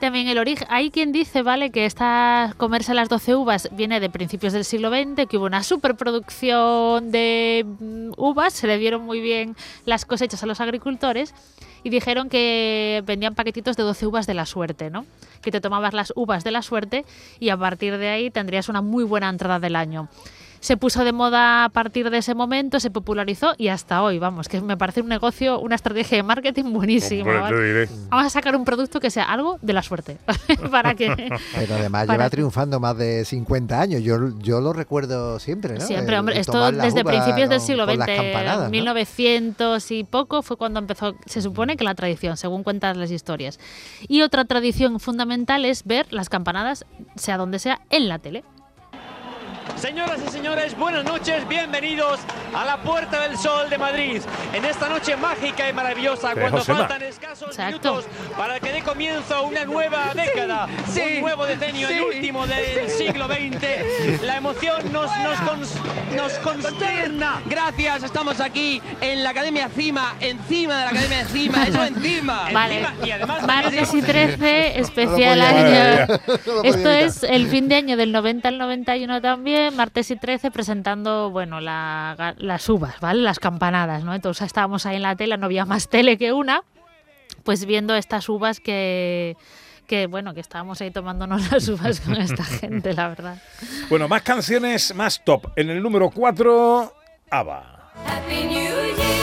También 0.03 0.27
el 0.27 0.39
origen. 0.39 0.67
Hay 0.69 0.91
quien 0.91 1.13
dice, 1.13 1.43
¿vale?, 1.45 1.71
que 1.71 1.87
esta 1.87 2.55
comerse 2.57 2.93
las 2.93 3.09
12 3.09 3.37
uvas 3.37 3.69
viene 3.71 4.01
de 4.01 4.11
principios 4.11 4.53
del 4.53 4.65
siglo 4.65 4.91
XX, 4.91 5.29
que 5.29 5.39
hubo 5.39 5.47
una 5.47 5.63
superproducción 5.63 7.13
de 7.13 7.65
mm, 7.65 8.11
uvas, 8.17 8.53
se 8.53 8.67
le 8.67 8.79
dieron 8.79 9.03
muy 9.03 9.21
bien 9.21 9.55
las 9.85 10.05
cosechas 10.05 10.43
a 10.43 10.47
los 10.47 10.61
agricultores 10.61 11.33
y 11.85 11.91
dijeron 11.91 12.29
que 12.29 13.01
vendían 13.07 13.37
paquetitos 13.37 13.77
de 13.77 13.85
12 13.85 14.09
uvas 14.09 14.27
de 14.27 14.35
la 14.35 14.45
suerte, 14.45 14.91
¿no? 14.91 15.07
Que 15.41 15.53
te 15.53 15.61
tomabas 15.61 15.95
las 15.95 16.13
uvas 16.17 16.43
de 16.43 16.51
la 16.51 16.63
suerte 16.63 17.05
y 17.39 17.51
a 17.51 17.57
partir 17.57 17.97
de 17.97 18.09
ahí 18.09 18.29
tendrías 18.29 18.69
una 18.69 18.83
muy 18.83 19.05
buena 19.05 19.29
entrada 19.29 19.61
del 19.61 19.77
año. 19.77 20.09
Se 20.63 20.77
puso 20.77 21.03
de 21.05 21.11
moda 21.11 21.65
a 21.65 21.69
partir 21.71 22.09
de 22.09 22.19
ese 22.19 22.37
momento, 22.37 22.79
se 22.79 22.89
popularizó 22.89 23.55
y 23.59 23.67
hasta 23.67 24.01
hoy, 24.01 24.21
vamos, 24.21 24.49
que 24.49 24.61
me 24.61 24.77
parece 24.77 25.01
un 25.01 25.09
negocio, 25.09 25.59
una 25.59 25.75
estrategia 25.75 26.19
de 26.19 26.23
marketing 26.23 26.73
buenísima. 26.73 27.23
Hombre, 27.49 27.83
¿vale? 27.83 27.89
Vamos 28.11 28.27
a 28.27 28.31
sacar 28.31 28.55
un 28.55 28.65
producto 28.65 29.01
que 29.01 29.11
sea 29.11 29.25
algo 29.25 29.59
de 29.61 29.73
la 29.73 29.83
suerte. 29.83 30.19
para 30.71 30.95
que. 30.95 31.09
Pero 31.57 31.75
además 31.75 32.07
para 32.07 32.17
lleva 32.17 32.25
que- 32.27 32.37
triunfando 32.37 32.79
más 32.79 32.97
de 32.97 33.25
50 33.25 33.81
años. 33.81 34.03
Yo, 34.03 34.39
yo 34.39 34.61
lo 34.61 34.73
recuerdo 34.73 35.41
siempre, 35.41 35.75
¿no? 35.75 35.81
Siempre, 35.81 36.15
El- 36.15 36.21
hombre, 36.21 36.35
el 36.37 36.41
esto 36.43 36.71
desde 36.71 37.05
principios 37.05 37.49
del 37.51 37.61
siglo 37.61 37.85
XX, 37.85 37.99
campanadas, 38.07 38.65
¿no? 38.65 38.71
1900 38.71 39.91
y 39.91 40.05
poco 40.05 40.43
fue 40.43 40.57
cuando 40.57 40.79
empezó, 40.79 41.17
se 41.27 41.43
supone 41.43 41.77
que 41.77 41.83
la 41.83 41.97
tradición, 41.97 42.37
según 42.37 42.63
cuentan 42.63 43.01
las 43.01 43.11
historias. 43.11 43.59
Y 44.07 44.23
otra 44.23 44.45
tradición 44.45 45.01
fundamental 45.01 45.65
es 45.65 45.83
ver 45.85 46.07
las 46.13 46.29
campanadas, 46.29 46.85
sea 47.17 47.37
donde 47.37 47.59
sea, 47.59 47.81
en 47.91 48.09
la 48.09 48.21
tele. 48.21 48.45
Señoras 49.77 50.21
y 50.27 50.31
señores, 50.31 50.77
buenas 50.77 51.05
noches, 51.05 51.47
bienvenidos 51.49 52.21
a 52.55 52.65
la 52.65 52.77
Puerta 52.79 53.21
del 53.27 53.37
Sol 53.37 53.69
de 53.69 53.79
Madrid. 53.79 54.23
En 54.53 54.65
esta 54.65 54.89
noche 54.89 55.17
mágica 55.17 55.69
y 55.69 55.73
maravillosa, 55.73 56.35
cuando 56.35 56.59
Josema. 56.59 56.79
faltan 56.81 57.03
escasos 57.03 57.59
minutos 57.59 58.05
para 58.37 58.61
que 58.61 58.73
dé 58.73 58.83
comienzo 58.83 59.43
una 59.43 59.65
nueva 59.65 60.13
década, 60.15 60.67
un 61.17 61.21
nuevo 61.21 61.47
decenio, 61.47 61.89
el 61.89 62.03
último 62.03 62.47
del 62.47 62.89
siglo 62.91 63.27
XX. 63.27 64.23
La 64.23 64.37
emoción 64.37 64.93
nos, 64.93 65.11
nos, 65.19 65.39
cons- 65.39 66.15
nos 66.17 66.33
consterna. 66.35 67.43
Gracias, 67.47 68.05
estamos 68.05 68.41
aquí 68.41 68.81
en 69.01 69.25
la 69.25 69.31
Academia 69.31 69.69
Cima, 69.69 70.15
encima 70.21 70.77
de 70.79 70.85
la 70.85 70.91
Academia 70.91 71.25
Cima, 71.27 71.65
eso 71.67 71.85
encima. 71.85 72.49
Vale. 72.53 72.81
Encima, 72.81 73.07
y 73.07 73.11
además 73.11 73.47
Martes 73.47 73.95
y 73.95 74.03
13, 74.03 74.79
especial 74.81 75.39
No 75.39 75.45
año. 75.45 76.07
No 76.47 76.63
Esto 76.65 76.91
es 76.91 77.23
el 77.25 77.49
fin 77.49 77.69
de 77.69 77.77
año 77.77 77.97
del 77.97 78.13
90 78.13 78.49
al 78.49 78.59
91 78.59 79.21
también, 79.21 79.52
martes 79.75 80.11
y 80.11 80.17
13, 80.17 80.51
presentando, 80.51 81.31
bueno, 81.31 81.61
la- 81.61 82.35
las 82.39 82.69
uvas, 82.69 82.99
¿vale? 83.01 83.23
Las 83.23 83.39
campanadas, 83.39 84.05
¿no? 84.05 84.15
Entonces 84.15 84.47
estábamos 84.47 84.87
ahí 84.87 84.97
en 84.97 85.03
la 85.03 85.17
tele, 85.17 85.37
no 85.39 85.47
había 85.47 85.65
más 85.65 85.89
tele 85.91 86.17
que 86.19 86.33
una, 86.33 86.63
pues 87.45 87.65
viendo 87.67 87.95
estas 87.95 88.29
uvas 88.29 88.61
que 88.61 89.37
que 89.87 90.07
bueno, 90.07 90.33
que 90.33 90.41
estábamos 90.41 90.81
ahí 90.81 90.91
tomándonos 90.91 91.51
las 91.53 91.69
uvas 91.69 92.01
con 92.01 92.15
esta 92.15 92.45
gente, 92.45 92.95
la 92.95 93.09
verdad. 93.09 93.43
Bueno, 93.91 94.09
más 94.09 94.23
canciones, 94.23 94.95
más 94.95 95.23
top. 95.25 95.49
En 95.57 95.69
el 95.71 95.83
número 95.83 96.09
4, 96.11 96.93
ABBA. 97.31 97.93
Happy 98.07 98.45
New 98.45 98.51
Year, 98.97 99.22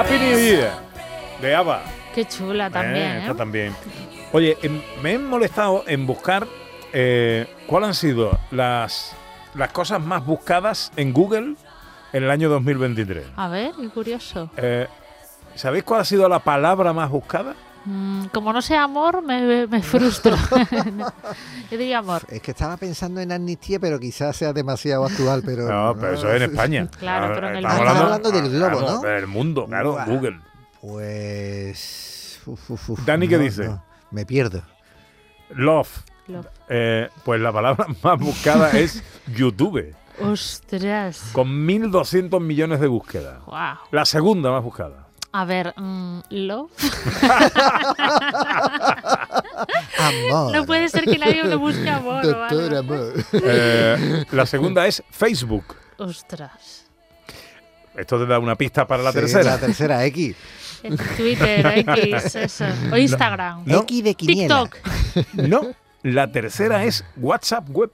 Happy 0.00 0.18
New 0.18 0.38
Year, 0.38 0.72
de 1.42 1.54
ABBA. 1.54 1.82
Qué 2.14 2.24
chula 2.24 2.70
también, 2.70 3.18
Eh, 3.18 3.26
¿eh? 3.28 3.34
también. 3.36 3.76
Oye, 4.32 4.56
em, 4.62 4.80
me 5.02 5.12
he 5.12 5.18
molestado 5.18 5.84
en 5.86 6.06
buscar 6.06 6.46
eh, 6.94 7.46
cuáles 7.66 7.88
han 7.88 7.94
sido 7.94 8.38
las, 8.50 9.14
las 9.54 9.70
cosas 9.72 10.00
más 10.00 10.24
buscadas 10.24 10.90
en 10.96 11.12
Google 11.12 11.54
en 12.14 12.24
el 12.24 12.30
año 12.30 12.48
2023. 12.48 13.26
A 13.36 13.48
ver, 13.48 13.72
qué 13.78 13.90
curioso. 13.90 14.48
Eh, 14.56 14.86
¿Sabéis 15.54 15.84
cuál 15.84 16.00
ha 16.00 16.04
sido 16.06 16.26
la 16.30 16.38
palabra 16.38 16.94
más 16.94 17.10
buscada? 17.10 17.54
Mm, 17.84 18.26
como 18.26 18.52
no 18.52 18.60
sea 18.60 18.84
amor, 18.84 19.22
me, 19.22 19.66
me 19.66 19.82
frustro. 19.82 20.36
Yo 21.70 21.78
diría 21.78 21.98
amor. 21.98 22.22
Es 22.28 22.42
que 22.42 22.50
estaba 22.50 22.76
pensando 22.76 23.20
en 23.20 23.32
amnistía, 23.32 23.80
pero 23.80 23.98
quizás 23.98 24.36
sea 24.36 24.52
demasiado 24.52 25.04
actual. 25.06 25.42
Pero 25.44 25.66
No, 25.68 25.94
pero 25.98 26.12
eso 26.14 26.30
es 26.30 26.42
en 26.42 26.50
España. 26.50 26.88
Claro, 26.98 27.32
pero 27.34 27.48
en 27.48 27.56
el 27.56 27.64
Estamos 27.64 27.80
Ah, 27.80 27.86
estás 27.86 28.02
hablando 28.02 28.30
del 28.32 28.50
globo, 28.50 28.78
claro, 28.78 28.92
¿no? 28.96 29.00
Del 29.00 29.26
mundo, 29.26 29.66
claro. 29.66 29.96
Google. 30.06 30.40
Pues. 30.80 32.40
uf, 32.46 32.70
uf, 32.70 32.90
uf, 32.90 33.04
Dani, 33.04 33.28
¿qué 33.28 33.36
no, 33.36 33.42
dice? 33.42 33.64
no, 33.68 33.82
me 34.10 34.26
pierdo. 34.26 34.62
Love. 35.50 36.04
Love. 36.28 36.46
Eh, 36.68 37.08
pues 37.24 37.40
la 37.40 37.52
palabra 37.52 37.86
más 38.02 38.18
buscada 38.18 38.70
es 38.72 39.02
YouTube, 39.34 39.94
Ostras. 40.20 41.30
con 41.32 41.48
1.200 41.66 42.40
millones 42.40 42.80
de 42.80 42.86
búsquedas. 42.88 43.44
Wow. 43.46 43.78
La 43.90 44.04
segunda 44.04 44.50
más 44.50 44.62
buscada. 44.62 45.06
A 45.32 45.44
ver, 45.44 45.72
mm, 45.76 46.20
love. 46.30 46.70
Amor. 49.98 50.52
No 50.56 50.66
puede 50.66 50.88
ser 50.88 51.04
que 51.04 51.18
nadie 51.18 51.44
me 51.44 51.54
busque 51.56 51.88
amor. 51.88 52.24
o 52.26 52.44
algo. 52.44 52.60
Doctor 52.60 52.74
Amor. 52.78 53.12
Eh, 53.32 54.24
la 54.32 54.46
segunda 54.46 54.86
es 54.86 55.02
Facebook. 55.10 55.76
Ostras. 55.98 56.86
Esto 57.96 58.18
te 58.18 58.26
da 58.26 58.38
una 58.38 58.54
pista 58.56 58.86
para 58.86 59.02
la 59.02 59.12
Sí, 59.12 59.18
tercera. 59.18 59.44
La 59.52 59.58
tercera, 59.58 60.04
X. 60.06 60.36
Twitter, 61.16 61.66
X, 61.86 62.34
eso. 62.36 62.64
O 62.90 62.96
Instagram. 62.96 63.62
No. 63.66 63.80
X 63.82 64.04
de 64.04 64.14
quiniela. 64.14 64.64
TikTok. 64.70 65.34
No, 65.34 65.72
la 66.02 66.30
tercera 66.32 66.84
es 66.84 67.04
WhatsApp 67.16 67.68
Web, 67.68 67.90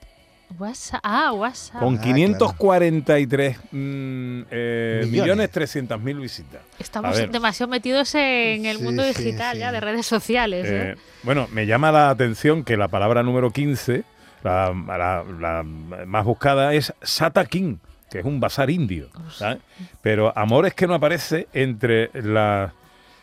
WhatsApp. 0.59 1.01
Ah, 1.03 1.32
WhatsApp. 1.32 1.80
con 1.80 1.97
Ah, 1.99 2.01
543 2.03 3.59
mm, 3.72 4.40
eh, 4.51 5.01
Millones. 5.05 5.11
millones 5.22 5.51
300 5.51 6.01
mil 6.01 6.18
visitas. 6.20 6.62
Estamos 6.78 7.16
demasiado 7.30 7.70
metidos 7.70 8.14
en 8.14 8.64
el 8.66 8.78
Sí, 8.78 8.82
mundo 8.82 9.03
sí, 9.03 9.09
digital 9.24 9.55
sí. 9.55 9.61
ya, 9.61 9.72
de 9.72 9.80
redes 9.80 10.07
sociales. 10.07 10.66
¿eh? 10.68 10.90
eh, 10.92 10.97
bueno, 11.22 11.49
me 11.53 11.66
llama 11.66 11.92
la 11.92 12.11
atención 12.11 12.64
que 12.64 12.76
la 12.76 12.88
palabra 12.88 13.22
número 13.22 13.51
15, 13.51 14.05
la, 14.44 14.72
la- 14.86 15.24
la 15.40 15.62
más 16.07 16.24
buscada, 16.24 16.72
es 16.74 16.92
Sata 17.03 17.44
King, 17.47 17.76
que 18.11 18.20
es 18.20 18.24
un 18.24 18.38
bazar 18.40 18.70
indio. 18.70 19.09
¿sabes? 19.30 19.59
Pero 20.01 20.32
Amor 20.38 20.66
es 20.66 20.74
que 20.74 20.86
no 20.86 20.94
aparece 20.94 21.49
entre 21.53 22.11
las 22.14 22.72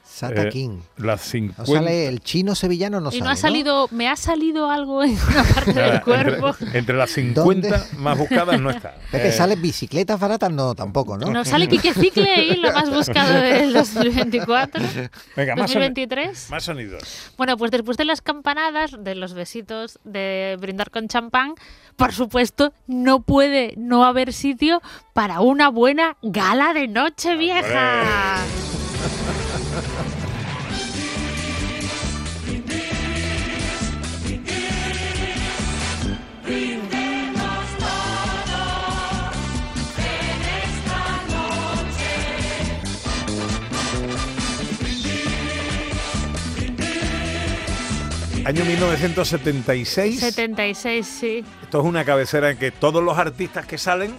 Sata 0.06 0.44
eh, 0.44 0.50
King. 0.50 0.80
las 0.98 1.22
No 1.22 1.32
50. 1.32 1.66
sale 1.66 2.08
el 2.08 2.20
chino 2.20 2.54
sevillano, 2.56 3.00
no 3.00 3.10
y 3.10 3.14
sale. 3.14 3.24
no 3.24 3.30
ha 3.32 3.36
salido, 3.36 3.88
me 3.92 4.08
ha 4.10 4.16
salido 4.16 4.70
algo 4.70 5.04
en 5.04 5.12
una 5.18 5.44
parte 5.56 5.74
del 5.74 6.02
cuerpo. 6.02 6.50
Entre, 6.60 6.80
entre 6.80 6.96
las 6.98 7.10
50 7.12 7.88
más 7.98 8.18
buscadas 8.18 8.60
no 8.62 8.70
está. 8.70 8.96
Pepe, 9.12 9.30
Eh, 9.30 9.32
¿sale 9.32 9.56
bicicletas 9.56 10.20
baratas? 10.20 10.52
No, 10.52 10.76
tampoco, 10.76 11.18
¿no? 11.18 11.32
Nos 11.32 11.48
sale 11.48 11.68
Quique 11.68 11.94
Cicle 11.94 12.46
y 12.46 12.56
lo 12.58 12.72
más 12.74 12.90
buscado 12.92 13.34
del 13.34 13.74
2024. 13.74 14.84
Venga, 15.36 15.56
más, 15.56 15.72
soni- 15.72 15.86
2023. 15.90 16.50
más 16.52 16.64
sonidos. 16.64 17.04
Bueno, 17.38 17.58
pues 17.58 17.72
después 17.72 17.98
de 17.98 18.06
las 18.06 18.22
campanadas, 18.22 18.92
de 19.00 19.16
los 19.16 19.34
besitos, 19.34 20.00
de 20.04 20.58
brindar 20.60 20.92
con 20.92 21.08
champán, 21.08 21.56
por 21.96 22.14
supuesto, 22.14 22.74
no 22.88 23.22
puede 23.22 23.74
no 23.78 24.04
haber 24.06 24.34
sitio 24.34 24.82
para 25.14 25.40
una 25.42 25.70
buena 25.70 26.18
gala 26.22 26.74
de 26.74 26.88
noche 26.88 27.36
vieja. 27.36 28.04
Año 48.46 48.66
1976. 48.66 50.20
76, 50.20 51.08
sí. 51.08 51.46
Esto 51.62 51.80
es 51.80 51.86
una 51.86 52.04
cabecera 52.04 52.50
en 52.52 52.58
que 52.58 52.72
todos 52.72 53.02
los 53.02 53.18
artistas 53.18 53.66
que 53.66 53.78
salen 53.78 54.14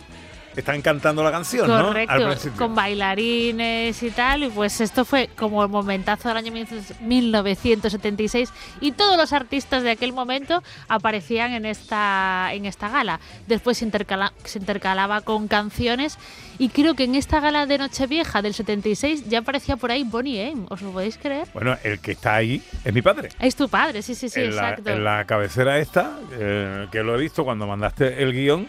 están 0.61 0.81
cantando 0.83 1.23
la 1.23 1.31
canción, 1.31 1.69
¿no? 1.69 1.89
Correcto, 1.89 2.15
con 2.57 2.75
bailarines 2.75 4.03
y 4.03 4.11
tal. 4.11 4.45
Y 4.45 4.49
pues 4.49 4.81
esto 4.81 5.05
fue 5.05 5.29
como 5.37 5.63
el 5.63 5.69
momentazo 5.71 6.29
del 6.29 6.37
año 6.39 6.53
1976 7.01 8.53
y 8.81 8.93
todos 8.93 9.17
los 9.17 9.33
artistas 9.33 9.83
de 9.83 9.91
aquel 9.91 10.13
momento 10.13 10.63
aparecían 10.89 11.53
en 11.53 11.67
esta, 11.67 12.51
en 12.53 12.67
esta 12.67 12.89
gala. 12.89 13.21
Después 13.47 13.79
se, 13.79 13.85
intercala- 13.87 14.33
se 14.45 14.59
intercalaba 14.59 15.21
con 15.23 15.49
canciones 15.49 16.19
y 16.59 16.69
creo 16.69 16.95
que 16.95 17.05
en 17.05 17.15
esta 17.15 17.41
gala 17.41 17.67
de 17.67 17.79
Nochevieja 17.79 18.43
del 18.43 18.55
76 18.55 19.29
ya 19.29 19.41
aparecía 19.41 19.77
por 19.77 19.91
ahí 19.91 20.05
Bonnie 20.05 20.49
M. 20.51 20.67
¿Os 20.71 20.83
lo 20.83 20.91
podéis 20.93 21.19
creer? 21.19 21.49
Bueno, 21.55 21.77
el 21.83 21.99
que 22.01 22.13
está 22.13 22.35
ahí 22.37 22.63
es 22.85 22.93
mi 22.95 23.03
padre. 23.03 23.31
Es 23.41 23.57
tu 23.57 23.69
padre, 23.69 24.03
sí, 24.03 24.15
sí, 24.15 24.29
sí, 24.29 24.41
en, 24.41 24.57
la, 24.57 24.71
exacto. 24.71 24.91
en 24.91 25.05
la 25.05 25.25
cabecera 25.25 25.79
esta, 25.79 26.19
eh, 26.33 26.87
que 26.93 27.03
lo 27.03 27.15
he 27.17 27.19
visto 27.21 27.45
cuando 27.45 27.67
mandaste 27.67 28.23
el 28.23 28.33
guion, 28.33 28.67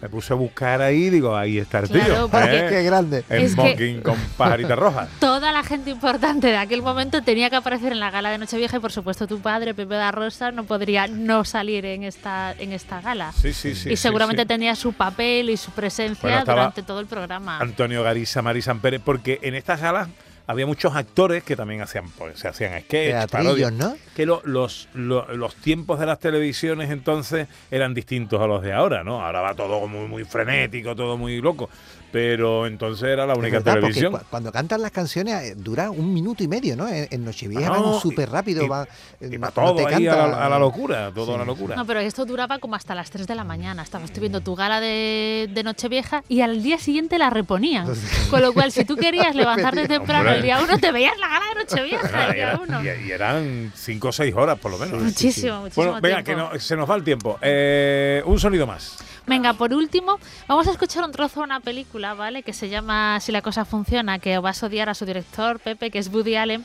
me 0.00 0.08
puse 0.08 0.32
a 0.32 0.36
buscar 0.36 0.80
ahí, 0.82 1.10
digo, 1.10 1.36
ahí 1.36 1.58
está 1.58 1.80
el 1.80 1.88
tío. 1.88 2.00
Claro, 2.04 2.28
porque- 2.28 2.58
¿eh? 2.58 2.66
Qué 2.68 2.82
grande. 2.84 3.24
En 3.28 3.42
Es 3.42 3.42
que- 3.42 3.48
smoking 3.62 4.00
con 4.02 4.16
pajarita 4.36 4.76
roja. 4.76 5.08
Toda 5.20 5.50
la 5.52 5.62
gente 5.64 5.90
importante 5.90 6.46
de 6.48 6.56
aquel 6.56 6.82
momento 6.82 7.22
tenía 7.22 7.50
que 7.50 7.56
aparecer 7.56 7.92
en 7.92 8.00
la 8.00 8.10
gala 8.10 8.30
de 8.30 8.38
Nochevieja 8.38 8.76
y 8.76 8.80
por 8.80 8.92
supuesto 8.92 9.26
tu 9.26 9.40
padre, 9.40 9.74
Pepe 9.74 9.94
da 9.94 10.10
Rosa, 10.12 10.50
no 10.52 10.64
podría 10.64 11.06
no 11.08 11.44
salir 11.44 11.84
en 11.86 12.04
esta, 12.04 12.52
en 12.58 12.72
esta 12.72 13.00
gala. 13.00 13.32
Sí, 13.32 13.52
sí, 13.52 13.74
sí. 13.74 13.88
y 13.88 13.96
sí, 13.96 14.02
seguramente 14.02 14.42
sí. 14.42 14.48
tenía 14.48 14.74
su 14.76 14.92
papel 14.92 15.50
y 15.50 15.56
su 15.56 15.70
presencia 15.72 16.20
Bueno, 16.28 16.44
durante 16.44 16.82
todo 16.82 17.00
el 17.00 17.06
programa. 17.06 17.58
Antonio 17.58 18.02
Garisa, 18.02 18.42
Marisan 18.42 18.80
Pérez, 18.80 19.00
porque 19.04 19.38
en 19.42 19.54
estas 19.54 19.80
galas 19.80 20.08
había 20.48 20.66
muchos 20.66 20.96
actores 20.96 21.44
que 21.44 21.54
también 21.54 21.82
hacían, 21.82 22.10
pues, 22.10 22.38
se 22.40 22.48
hacían 22.48 22.80
sketch, 22.80 23.12
parodias. 23.30 23.72
¿no? 23.72 23.96
Que 24.16 24.26
lo- 24.26 24.42
los, 24.44 24.88
lo- 24.94 25.28
los 25.36 25.54
tiempos 25.54 26.00
de 26.00 26.06
las 26.06 26.18
televisiones 26.18 26.90
entonces 26.90 27.46
eran 27.70 27.94
distintos 27.94 28.40
a 28.40 28.46
los 28.48 28.62
de 28.62 28.72
ahora, 28.72 29.04
¿no? 29.04 29.24
Ahora 29.24 29.42
va 29.42 29.54
todo 29.54 29.86
muy, 29.86 30.08
muy 30.08 30.24
frenético, 30.24 30.96
todo 30.96 31.16
muy 31.16 31.40
loco. 31.40 31.70
Pero 32.10 32.66
entonces 32.66 33.06
era 33.08 33.26
la 33.26 33.34
única 33.34 33.58
verdad, 33.58 33.74
televisión. 33.74 34.12
cu- 34.12 34.20
cuando 34.30 34.50
cantan 34.50 34.80
las 34.80 34.90
canciones 34.92 35.34
eh, 35.42 35.54
dura 35.56 35.90
un 35.90 36.14
minuto 36.14 36.42
y 36.42 36.48
medio, 36.48 36.74
¿no? 36.76 36.88
En, 36.88 37.06
en 37.10 37.24
Nochevieja 37.24 37.66
Ah, 37.68 37.80
van 37.80 38.00
súper 38.00 38.30
rápido, 38.30 38.66
va, 38.66 38.84
eh, 39.20 39.28
Y 39.32 39.36
va 39.36 39.48
no 39.48 39.52
todo 39.52 39.76
te 39.76 39.86
ahí 39.94 40.06
a 40.06 40.12
canta- 40.16 40.26
la, 40.28 40.46
a 40.46 40.48
la 40.48 40.58
locura, 40.58 41.12
todo 41.14 41.34
a 41.34 41.38
la 41.38 41.44
locura. 41.44 41.76
No, 41.76 41.84
pero 41.86 42.00
esto 42.00 42.24
duraba 42.24 42.58
como 42.58 42.76
hasta 42.76 42.94
las 42.94 43.10
3 43.10 43.26
de 43.26 43.34
la 43.34 43.44
mañana. 43.44 43.82
Estabas 43.82 44.10
tú 44.10 44.20
viendo 44.20 44.40
tu 44.40 44.54
gala 44.54 44.80
de, 44.80 45.50
de 45.52 45.62
Nochevieja 45.62 46.24
y 46.28 46.40
al 46.40 46.62
día 46.62 46.78
siguiente 46.78 47.18
la 47.18 47.28
reponían. 47.30 47.86
Con 48.30 48.40
lo 48.40 48.52
cual, 48.54 48.72
si 48.72 48.84
tú 48.86 48.96
querías 48.96 49.34
levantarte 49.34 49.86
temprano 49.86 50.30
el 50.30 50.42
día 50.42 50.60
1, 50.62 50.78
te 50.78 50.90
veías 50.92 51.18
la 51.18 51.28
gala 51.28 51.44
de 51.54 51.54
Nochevieja 51.60 52.24
el 52.26 52.30
y, 52.30 52.34
día 52.36 52.48
era- 52.52 52.60
1. 52.60 52.82
y- 52.84 53.08
y 53.08 53.10
eran 53.12 53.72
cinco 53.74 54.08
o 54.08 54.12
seis 54.12 54.34
horas 54.34 54.58
por 54.58 54.70
lo 54.70 54.78
menos. 54.78 55.02
Muchísimo, 55.02 55.60
muchísimo 55.60 55.84
Bueno, 55.86 56.00
venga, 56.00 56.22
tiempo. 56.22 56.48
que 56.50 56.54
no- 56.56 56.60
se 56.60 56.74
nos 56.76 56.88
va 56.90 56.94
el 56.96 57.04
tiempo. 57.04 57.38
Eh, 57.42 58.22
un 58.24 58.38
sonido 58.40 58.66
más. 58.66 58.96
Venga, 59.28 59.52
por 59.52 59.74
último, 59.74 60.18
vamos 60.46 60.66
a 60.68 60.70
escuchar 60.70 61.04
un 61.04 61.12
trozo 61.12 61.40
de 61.40 61.44
una 61.44 61.60
película, 61.60 62.14
¿vale? 62.14 62.42
Que 62.42 62.54
se 62.54 62.70
llama 62.70 63.20
Si 63.20 63.30
la 63.30 63.42
cosa 63.42 63.66
funciona, 63.66 64.18
que 64.18 64.38
vas 64.38 64.62
a 64.62 64.66
odiar 64.66 64.88
a 64.88 64.94
su 64.94 65.04
director, 65.04 65.60
Pepe, 65.60 65.90
que 65.90 65.98
es 65.98 66.08
Woody 66.08 66.36
Allen, 66.36 66.64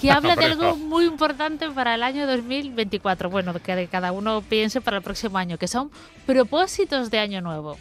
que 0.00 0.10
habla 0.12 0.34
de 0.34 0.46
algo 0.46 0.74
muy 0.76 1.04
importante 1.04 1.68
para 1.70 1.94
el 1.94 2.02
año 2.02 2.26
2024. 2.26 3.28
Bueno, 3.28 3.52
que 3.52 3.88
cada 3.88 4.12
uno 4.12 4.40
piense 4.40 4.80
para 4.80 4.96
el 4.96 5.02
próximo 5.02 5.36
año, 5.36 5.58
que 5.58 5.68
son 5.68 5.90
propósitos 6.24 7.10
de 7.10 7.18
año 7.18 7.42
nuevo. 7.42 7.76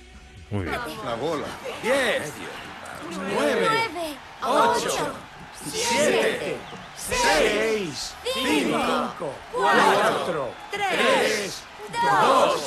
Muy 0.52 0.64
bien. 0.66 0.76
La 1.06 1.16
bola. 1.16 1.46
10, 1.84 2.34
9, 3.34 3.68
8, 4.44 4.90
7, 5.72 6.58
6, 6.98 8.14
5, 8.34 9.34
4, 9.54 10.50
3, 10.72 11.64
2, 12.22 12.67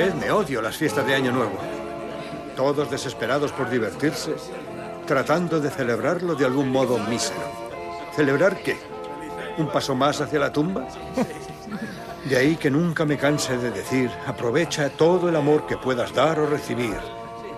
Creedme, 0.00 0.30
odio 0.30 0.62
las 0.62 0.78
fiestas 0.78 1.06
de 1.06 1.14
Año 1.14 1.30
Nuevo. 1.30 1.58
Todos 2.56 2.90
desesperados 2.90 3.52
por 3.52 3.68
divertirse, 3.68 4.34
tratando 5.06 5.60
de 5.60 5.68
celebrarlo 5.68 6.34
de 6.34 6.46
algún 6.46 6.70
modo 6.70 6.96
mísero. 6.96 7.42
¿Celebrar 8.16 8.62
qué? 8.62 8.78
¿Un 9.58 9.68
paso 9.68 9.94
más 9.94 10.22
hacia 10.22 10.38
la 10.38 10.50
tumba? 10.50 10.88
De 12.24 12.34
ahí 12.34 12.56
que 12.56 12.70
nunca 12.70 13.04
me 13.04 13.18
canse 13.18 13.58
de 13.58 13.70
decir, 13.70 14.10
aprovecha 14.26 14.88
todo 14.88 15.28
el 15.28 15.36
amor 15.36 15.66
que 15.66 15.76
puedas 15.76 16.14
dar 16.14 16.40
o 16.40 16.46
recibir, 16.46 16.96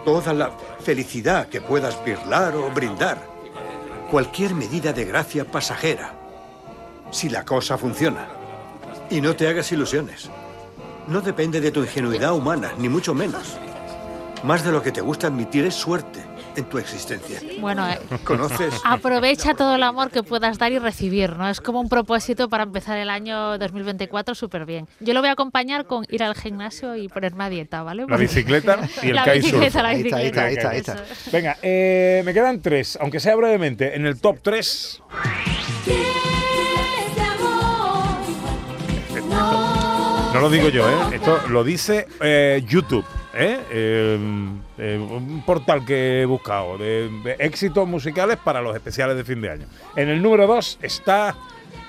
toda 0.05 0.33
la 0.33 0.51
felicidad 0.81 1.47
que 1.47 1.61
puedas 1.61 2.05
birlar 2.05 2.57
o 2.57 2.73
brindar, 2.73 3.19
cualquier 4.11 4.57
medida 4.57 4.93
de 4.93 5.05
gracia 5.05 5.45
pasajera, 5.45 6.13
si 7.13 7.29
la 7.29 7.45
cosa 7.45 7.79
funciona. 7.79 8.27
Y 9.11 9.21
no 9.21 9.37
te 9.37 9.47
hagas 9.47 9.71
ilusiones. 9.71 10.29
No 11.09 11.21
depende 11.21 11.61
de 11.61 11.71
tu 11.71 11.81
ingenuidad 11.81 12.33
humana, 12.33 12.73
ni 12.79 12.89
mucho 12.89 13.15
menos. 13.15 13.57
Más 14.45 14.65
de 14.65 14.73
lo 14.73 14.83
que 14.83 14.93
te 14.93 15.01
gusta 15.01 15.29
admitir 15.29 15.65
es 15.65 15.75
suerte 15.75 16.21
en 16.57 16.65
tu 16.65 16.79
existencia. 16.79 17.41
Bueno, 17.61 17.89
eh, 17.89 17.99
¿Conoces? 18.25 18.75
aprovecha 18.85 19.55
todo 19.55 19.77
el 19.77 19.83
amor 19.83 20.11
que 20.11 20.23
puedas 20.23 20.59
dar 20.59 20.73
y 20.73 20.79
recibir, 20.79 21.37
¿no? 21.37 21.49
Es 21.49 21.61
como 21.61 21.81
un 21.81 21.89
propósito 21.89 22.49
para 22.49 22.65
empezar 22.65 22.99
el 22.99 23.09
año 23.09 23.57
2024 23.59 24.35
súper 24.35 24.67
bien. 24.67 24.87
Yo 25.01 25.15
lo 25.15 25.21
voy 25.21 25.29
a 25.31 25.33
acompañar 25.33 25.87
con 25.87 26.05
ir 26.11 26.23
al 26.23 26.35
gimnasio 26.35 26.97
y 26.97 27.09
ponerme 27.09 27.45
a 27.45 27.49
dieta, 27.49 27.83
¿vale? 27.83 28.05
La 28.09 28.17
bicicleta 28.17 28.79
y 29.03 29.09
el 29.11 29.15
La 29.17 29.25
bicicleta, 29.33 29.83
la 29.83 29.89
Ahí 29.91 30.01
está, 30.03 30.17
ahí 30.17 30.27
está, 30.27 30.41
ahí 30.43 30.51
bicicleta. 30.51 30.51
está, 30.51 30.71
ahí 30.71 30.79
está. 30.79 31.31
Venga, 31.33 31.57
eh, 31.63 32.23
me 32.25 32.35
quedan 32.35 32.61
tres, 32.61 32.99
aunque 33.01 33.21
sea 33.21 33.35
brevemente. 33.37 33.97
En 33.97 34.07
el 34.07 34.21
top 34.21 34.39
3, 34.43 35.03
no 40.33 40.41
lo 40.41 40.51
digo 40.51 40.69
yo, 40.69 40.89
¿eh? 40.89 41.17
esto 41.17 41.41
lo 41.49 41.65
dice 41.65 42.07
eh, 42.21 42.63
YouTube, 42.67 43.05
¿eh? 43.35 43.61
Eh, 43.71 44.19
eh, 44.79 44.99
un 44.99 45.43
portal 45.45 45.85
que 45.85 46.23
he 46.23 46.25
buscado 46.25 46.79
de, 46.79 47.09
de 47.23 47.37
éxitos 47.39 47.87
musicales 47.87 48.39
para 48.43 48.61
los 48.61 48.75
especiales 48.75 49.17
de 49.17 49.25
fin 49.25 49.41
de 49.41 49.51
año. 49.51 49.67
En 49.97 50.09
el 50.09 50.23
número 50.23 50.47
2 50.47 50.79
está 50.83 51.35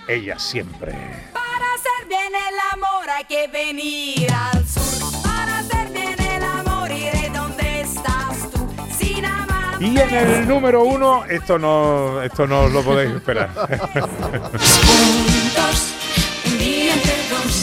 Ella 0.08 0.38
Siempre. 0.40 0.92
Para 1.34 1.74
hacer 1.76 2.08
bien 2.08 2.34
el 2.34 2.60
amor 2.74 3.10
hay 3.10 3.26
que 3.26 3.48
venir 3.48 4.32
al 4.32 4.66
sur. 4.68 5.22
Para 5.24 5.60
hacer 5.60 5.90
bien 5.92 6.20
el 6.20 6.44
amor 6.44 6.92
iré 6.92 7.30
donde 7.34 7.82
estás 7.82 8.50
tú. 8.52 8.68
Sin 8.98 9.26
amar. 9.26 9.82
Y 9.82 9.98
en 10.00 10.14
el 10.14 10.48
número 10.48 10.84
1, 10.84 11.26
esto 11.30 11.58
no, 11.58 12.22
esto 12.22 12.46
no 12.48 12.68
lo 12.68 12.84
podéis 12.84 13.16
esperar. 13.16 13.50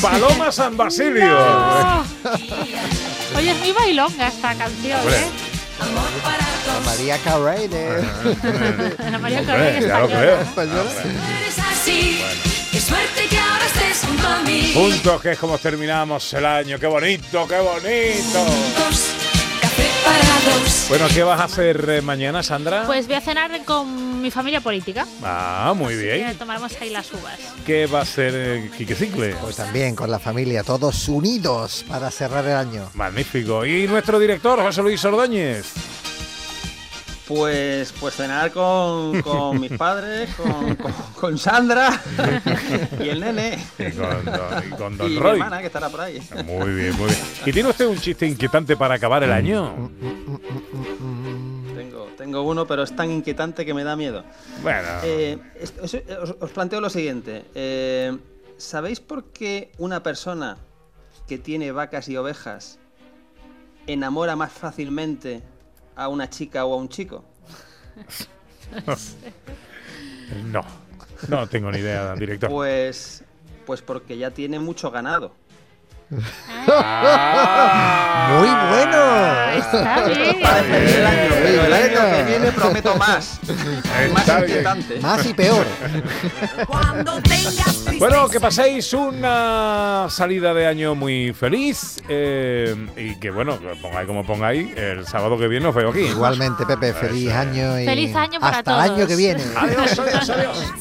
Paloma 0.03 0.51
San 0.53 0.77
Basilio. 0.77 1.27
No. 1.27 2.05
Oye, 3.37 3.51
es 3.51 3.59
muy 3.59 3.73
bailonga 3.73 4.29
esta 4.29 4.55
canción, 4.55 5.01
Hombre. 5.01 5.17
¿eh? 5.17 5.31
María 6.85 7.19
Carey 7.19 7.69
de... 7.69 8.05
La 9.11 9.19
María 9.19 9.45
Carey 9.45 9.81
ya 9.83 10.01
lo 10.01 10.07
española. 10.07 10.21
creo. 10.21 10.41
Española. 10.41 10.91
Eres 11.43 11.59
así. 11.59 12.21
Qué 12.71 12.81
suerte 12.81 13.27
que 13.29 13.39
ahora 13.39 13.65
estés 13.67 14.05
junto 14.07 14.27
a 14.29 14.41
mí. 14.43 14.71
Juntos, 14.75 15.21
que 15.23 15.33
es 15.33 15.39
como 15.39 15.59
terminamos 15.59 16.33
el 16.35 16.47
año. 16.47 16.79
¡Qué 16.79 16.87
bonito, 16.87 17.47
qué 17.49 17.59
bonito! 17.59 18.45
Café 19.61 19.89
para 20.05 20.55
dos. 20.55 20.87
Bueno, 20.89 21.07
¿qué 21.13 21.23
vas 21.23 21.41
a 21.41 21.45
hacer 21.45 21.85
eh, 21.89 22.03
mañana, 22.03 22.43
Sandra? 22.43 22.85
Pues 22.87 23.07
voy 23.07 23.17
a 23.17 23.21
cenar 23.21 23.51
con 23.65 24.10
mi 24.21 24.31
familia 24.31 24.61
política. 24.61 25.07
ah, 25.23 25.73
muy 25.77 25.97
bien. 25.97 26.37
tomaremos 26.37 26.73
ahí 26.81 26.91
las 26.91 27.13
uvas. 27.13 27.39
¿Qué 27.67 27.87
va 27.87 28.01
a 28.01 28.03
hacer 28.03 28.33
eh, 28.35 28.71
Quique 28.77 28.95
Cicle? 28.95 29.35
Pues 29.41 29.57
también 29.57 29.95
con 29.97 30.11
la 30.11 30.19
familia, 30.19 30.63
todos 30.63 31.09
unidos 31.09 31.85
para 31.89 32.11
cerrar 32.11 32.45
el 32.47 32.57
año. 32.57 32.91
Magnífico. 32.95 33.65
¿Y 33.67 33.87
nuestro 33.87 34.19
director, 34.19 34.61
José 34.61 34.83
Luis 34.83 35.05
Ordóñez? 35.05 35.67
Pues, 37.29 37.93
pues 38.01 38.17
cenar 38.17 38.51
con, 38.51 39.23
con 39.23 39.61
mis 39.61 39.71
padres, 39.73 40.35
con, 40.35 40.75
con- 40.75 40.93
con 41.15 41.39
Sandra 41.39 42.03
y 42.99 43.09
el 43.09 43.21
nene. 43.21 43.57
Y 43.79 43.93
con 43.93 44.25
Don, 44.25 44.65
y 44.67 44.71
con 44.71 44.97
don 44.99 45.07
Y 45.07 45.11
mi 45.21 45.29
hermana 45.29 45.61
que 45.61 45.67
estará 45.69 45.89
por 45.91 46.01
ahí. 46.01 46.21
Muy 46.45 46.73
bien, 46.75 46.97
muy 46.97 47.07
bien. 47.07 47.21
¿Y 47.47 47.53
tiene 47.53 47.69
usted 47.69 47.87
un 47.87 48.01
chiste 48.01 48.27
inquietante 48.27 48.77
para 48.77 48.95
acabar 48.97 49.23
el 49.23 49.31
año? 49.31 49.91
Tengo, 52.21 52.43
uno, 52.43 52.67
pero 52.67 52.83
es 52.83 52.95
tan 52.95 53.11
inquietante 53.11 53.65
que 53.65 53.73
me 53.73 53.83
da 53.83 53.97
miedo. 53.97 54.23
Bueno. 54.63 54.87
Eh, 55.03 55.39
os- 55.83 55.97
os 56.39 56.51
planteo 56.51 56.79
lo 56.79 56.91
siguiente. 56.91 57.47
Eh, 57.55 58.15
¿Sabéis 58.59 59.01
por 59.01 59.25
qué 59.33 59.73
una 59.79 60.03
persona 60.03 60.59
que 61.27 61.39
tiene 61.39 61.73
vacas 61.73 62.11
y 62.11 62.19
ovejas 62.19 62.79
enamora 63.87 64.37
más 64.37 64.53
fácilmente 64.53 65.41
a 65.97 66.09
una 66.09 66.29
chica 66.29 66.67
o 66.67 66.75
a 66.75 66.77
un 66.77 66.91
chico? 66.91 67.25
No, 70.45 70.63
no 71.29 71.47
tengo 71.49 71.71
ni 71.73 71.79
idea, 71.79 72.15
director. 72.15 72.51
Pues, 72.51 73.25
pues 73.67 73.83
porque 73.83 74.17
ya 74.17 74.31
tiene 74.31 74.59
mucho 74.61 74.91
ganado. 74.91 75.33
Muy 76.11 76.21
bueno. 78.69 79.01
Está 79.55 80.07
bien. 80.09 80.41
Para 80.43 80.63
despedir 80.63 80.97
el 80.97 81.07
año, 81.07 81.29
pero 81.31 81.65
el 81.65 81.73
año 81.73 82.17
que 82.17 82.23
viene 82.25 82.53
prometo 82.53 82.97
más. 82.97 83.39
más 84.13 84.21
Está 84.21 84.37
bien. 84.39 84.49
inquietante. 84.51 85.01
Más 85.01 85.27
y 85.27 85.35
peor. 85.35 85.67
Bueno, 87.99 88.29
que 88.29 88.41
paséis 88.41 88.93
una 88.93 90.07
salida 90.09 90.55
de 90.55 90.67
año 90.67 90.95
muy 90.95 91.33
feliz 91.33 91.99
eh, 92.09 92.75
y 92.97 93.17
que, 93.17 93.31
bueno, 93.31 93.59
pongáis 93.83 94.07
como 94.07 94.25
pongáis, 94.25 94.75
el 94.77 95.07
sábado 95.07 95.39
que 95.39 95.49
viene 95.49 95.67
os 95.67 95.75
veo 95.75 95.91
aquí. 95.91 96.01
Igualmente, 96.01 96.65
Pepe, 96.67 96.93
feliz 96.95 97.33
año 97.33 97.79
y 97.79 97.85
Feliz 97.85 98.15
año 98.17 98.41
para 98.41 98.59
hasta 98.59 98.75
el 98.75 98.81
año 98.81 98.95
todos. 98.95 99.09
que 99.09 99.17
viene. 99.17 99.43
Adiós, 99.57 99.99
adiós, 99.99 100.31
adiós. 100.31 100.73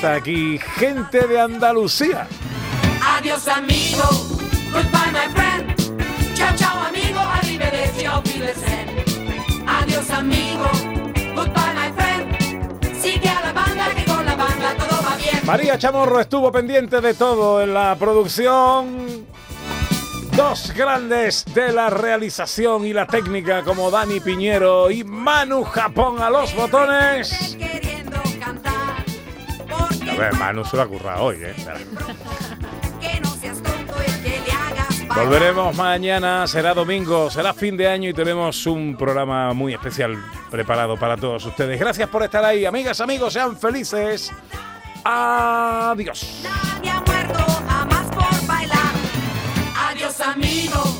Canta 0.00 0.14
aquí 0.14 0.58
gente 0.76 1.26
de 1.26 1.40
Andalucía. 1.40 2.26
Adiós 3.18 3.46
amigo, 3.48 4.02
goodbye 4.72 5.12
my 5.12 5.28
friend. 5.34 6.34
Ciao 6.34 6.56
ciao 6.56 6.84
amigo, 6.84 7.18
arrivederci, 7.18 8.06
auf 8.06 8.24
Wiedersehen. 8.26 8.88
Adiós 9.66 10.10
amigo, 10.10 10.70
goodbye 11.34 11.74
my 11.74 11.92
friend. 11.96 12.96
Sigue 13.00 13.28
a 13.28 13.40
la 13.46 13.52
banda 13.52 13.88
que 13.94 14.04
con 14.04 14.24
la 14.24 14.34
banda 14.34 14.74
todo 14.78 15.02
va 15.02 15.16
bien. 15.16 15.44
María 15.44 15.78
Chamorro 15.78 16.20
estuvo 16.20 16.50
pendiente 16.50 17.00
de 17.00 17.14
todo 17.14 17.62
en 17.62 17.74
la 17.74 17.94
producción. 17.96 19.26
Dos 20.34 20.72
grandes 20.74 21.44
de 21.52 21.72
la 21.72 21.90
realización 21.90 22.86
y 22.86 22.94
la 22.94 23.06
técnica 23.06 23.62
como 23.62 23.90
Dani 23.90 24.20
Piñero 24.20 24.90
y 24.90 25.04
Manu 25.04 25.64
Japón 25.64 26.22
a 26.22 26.30
los 26.30 26.54
botones. 26.54 27.58
A 30.10 30.14
ver, 30.14 30.34
Manu 30.34 30.64
se 30.64 30.76
lo 30.76 30.82
ha 30.82 30.86
currado 30.86 31.24
hoy, 31.24 31.38
¿eh? 31.40 31.54
Volveremos 35.14 35.76
mañana, 35.76 36.46
será 36.46 36.72
domingo, 36.72 37.30
será 37.30 37.52
fin 37.52 37.76
de 37.76 37.88
año 37.88 38.08
y 38.08 38.14
tenemos 38.14 38.66
un 38.66 38.96
programa 38.96 39.52
muy 39.52 39.74
especial 39.74 40.16
preparado 40.50 40.96
para 40.96 41.16
todos 41.16 41.44
ustedes. 41.44 41.78
Gracias 41.80 42.08
por 42.08 42.22
estar 42.22 42.44
ahí, 42.44 42.64
amigas, 42.64 43.00
amigos, 43.00 43.32
sean 43.32 43.56
felices. 43.56 44.30
Adiós. 45.04 46.42
Jamás 47.68 48.06
por 48.08 48.46
bailar. 48.46 48.94
Adiós 49.88 50.20
amigo, 50.20 50.99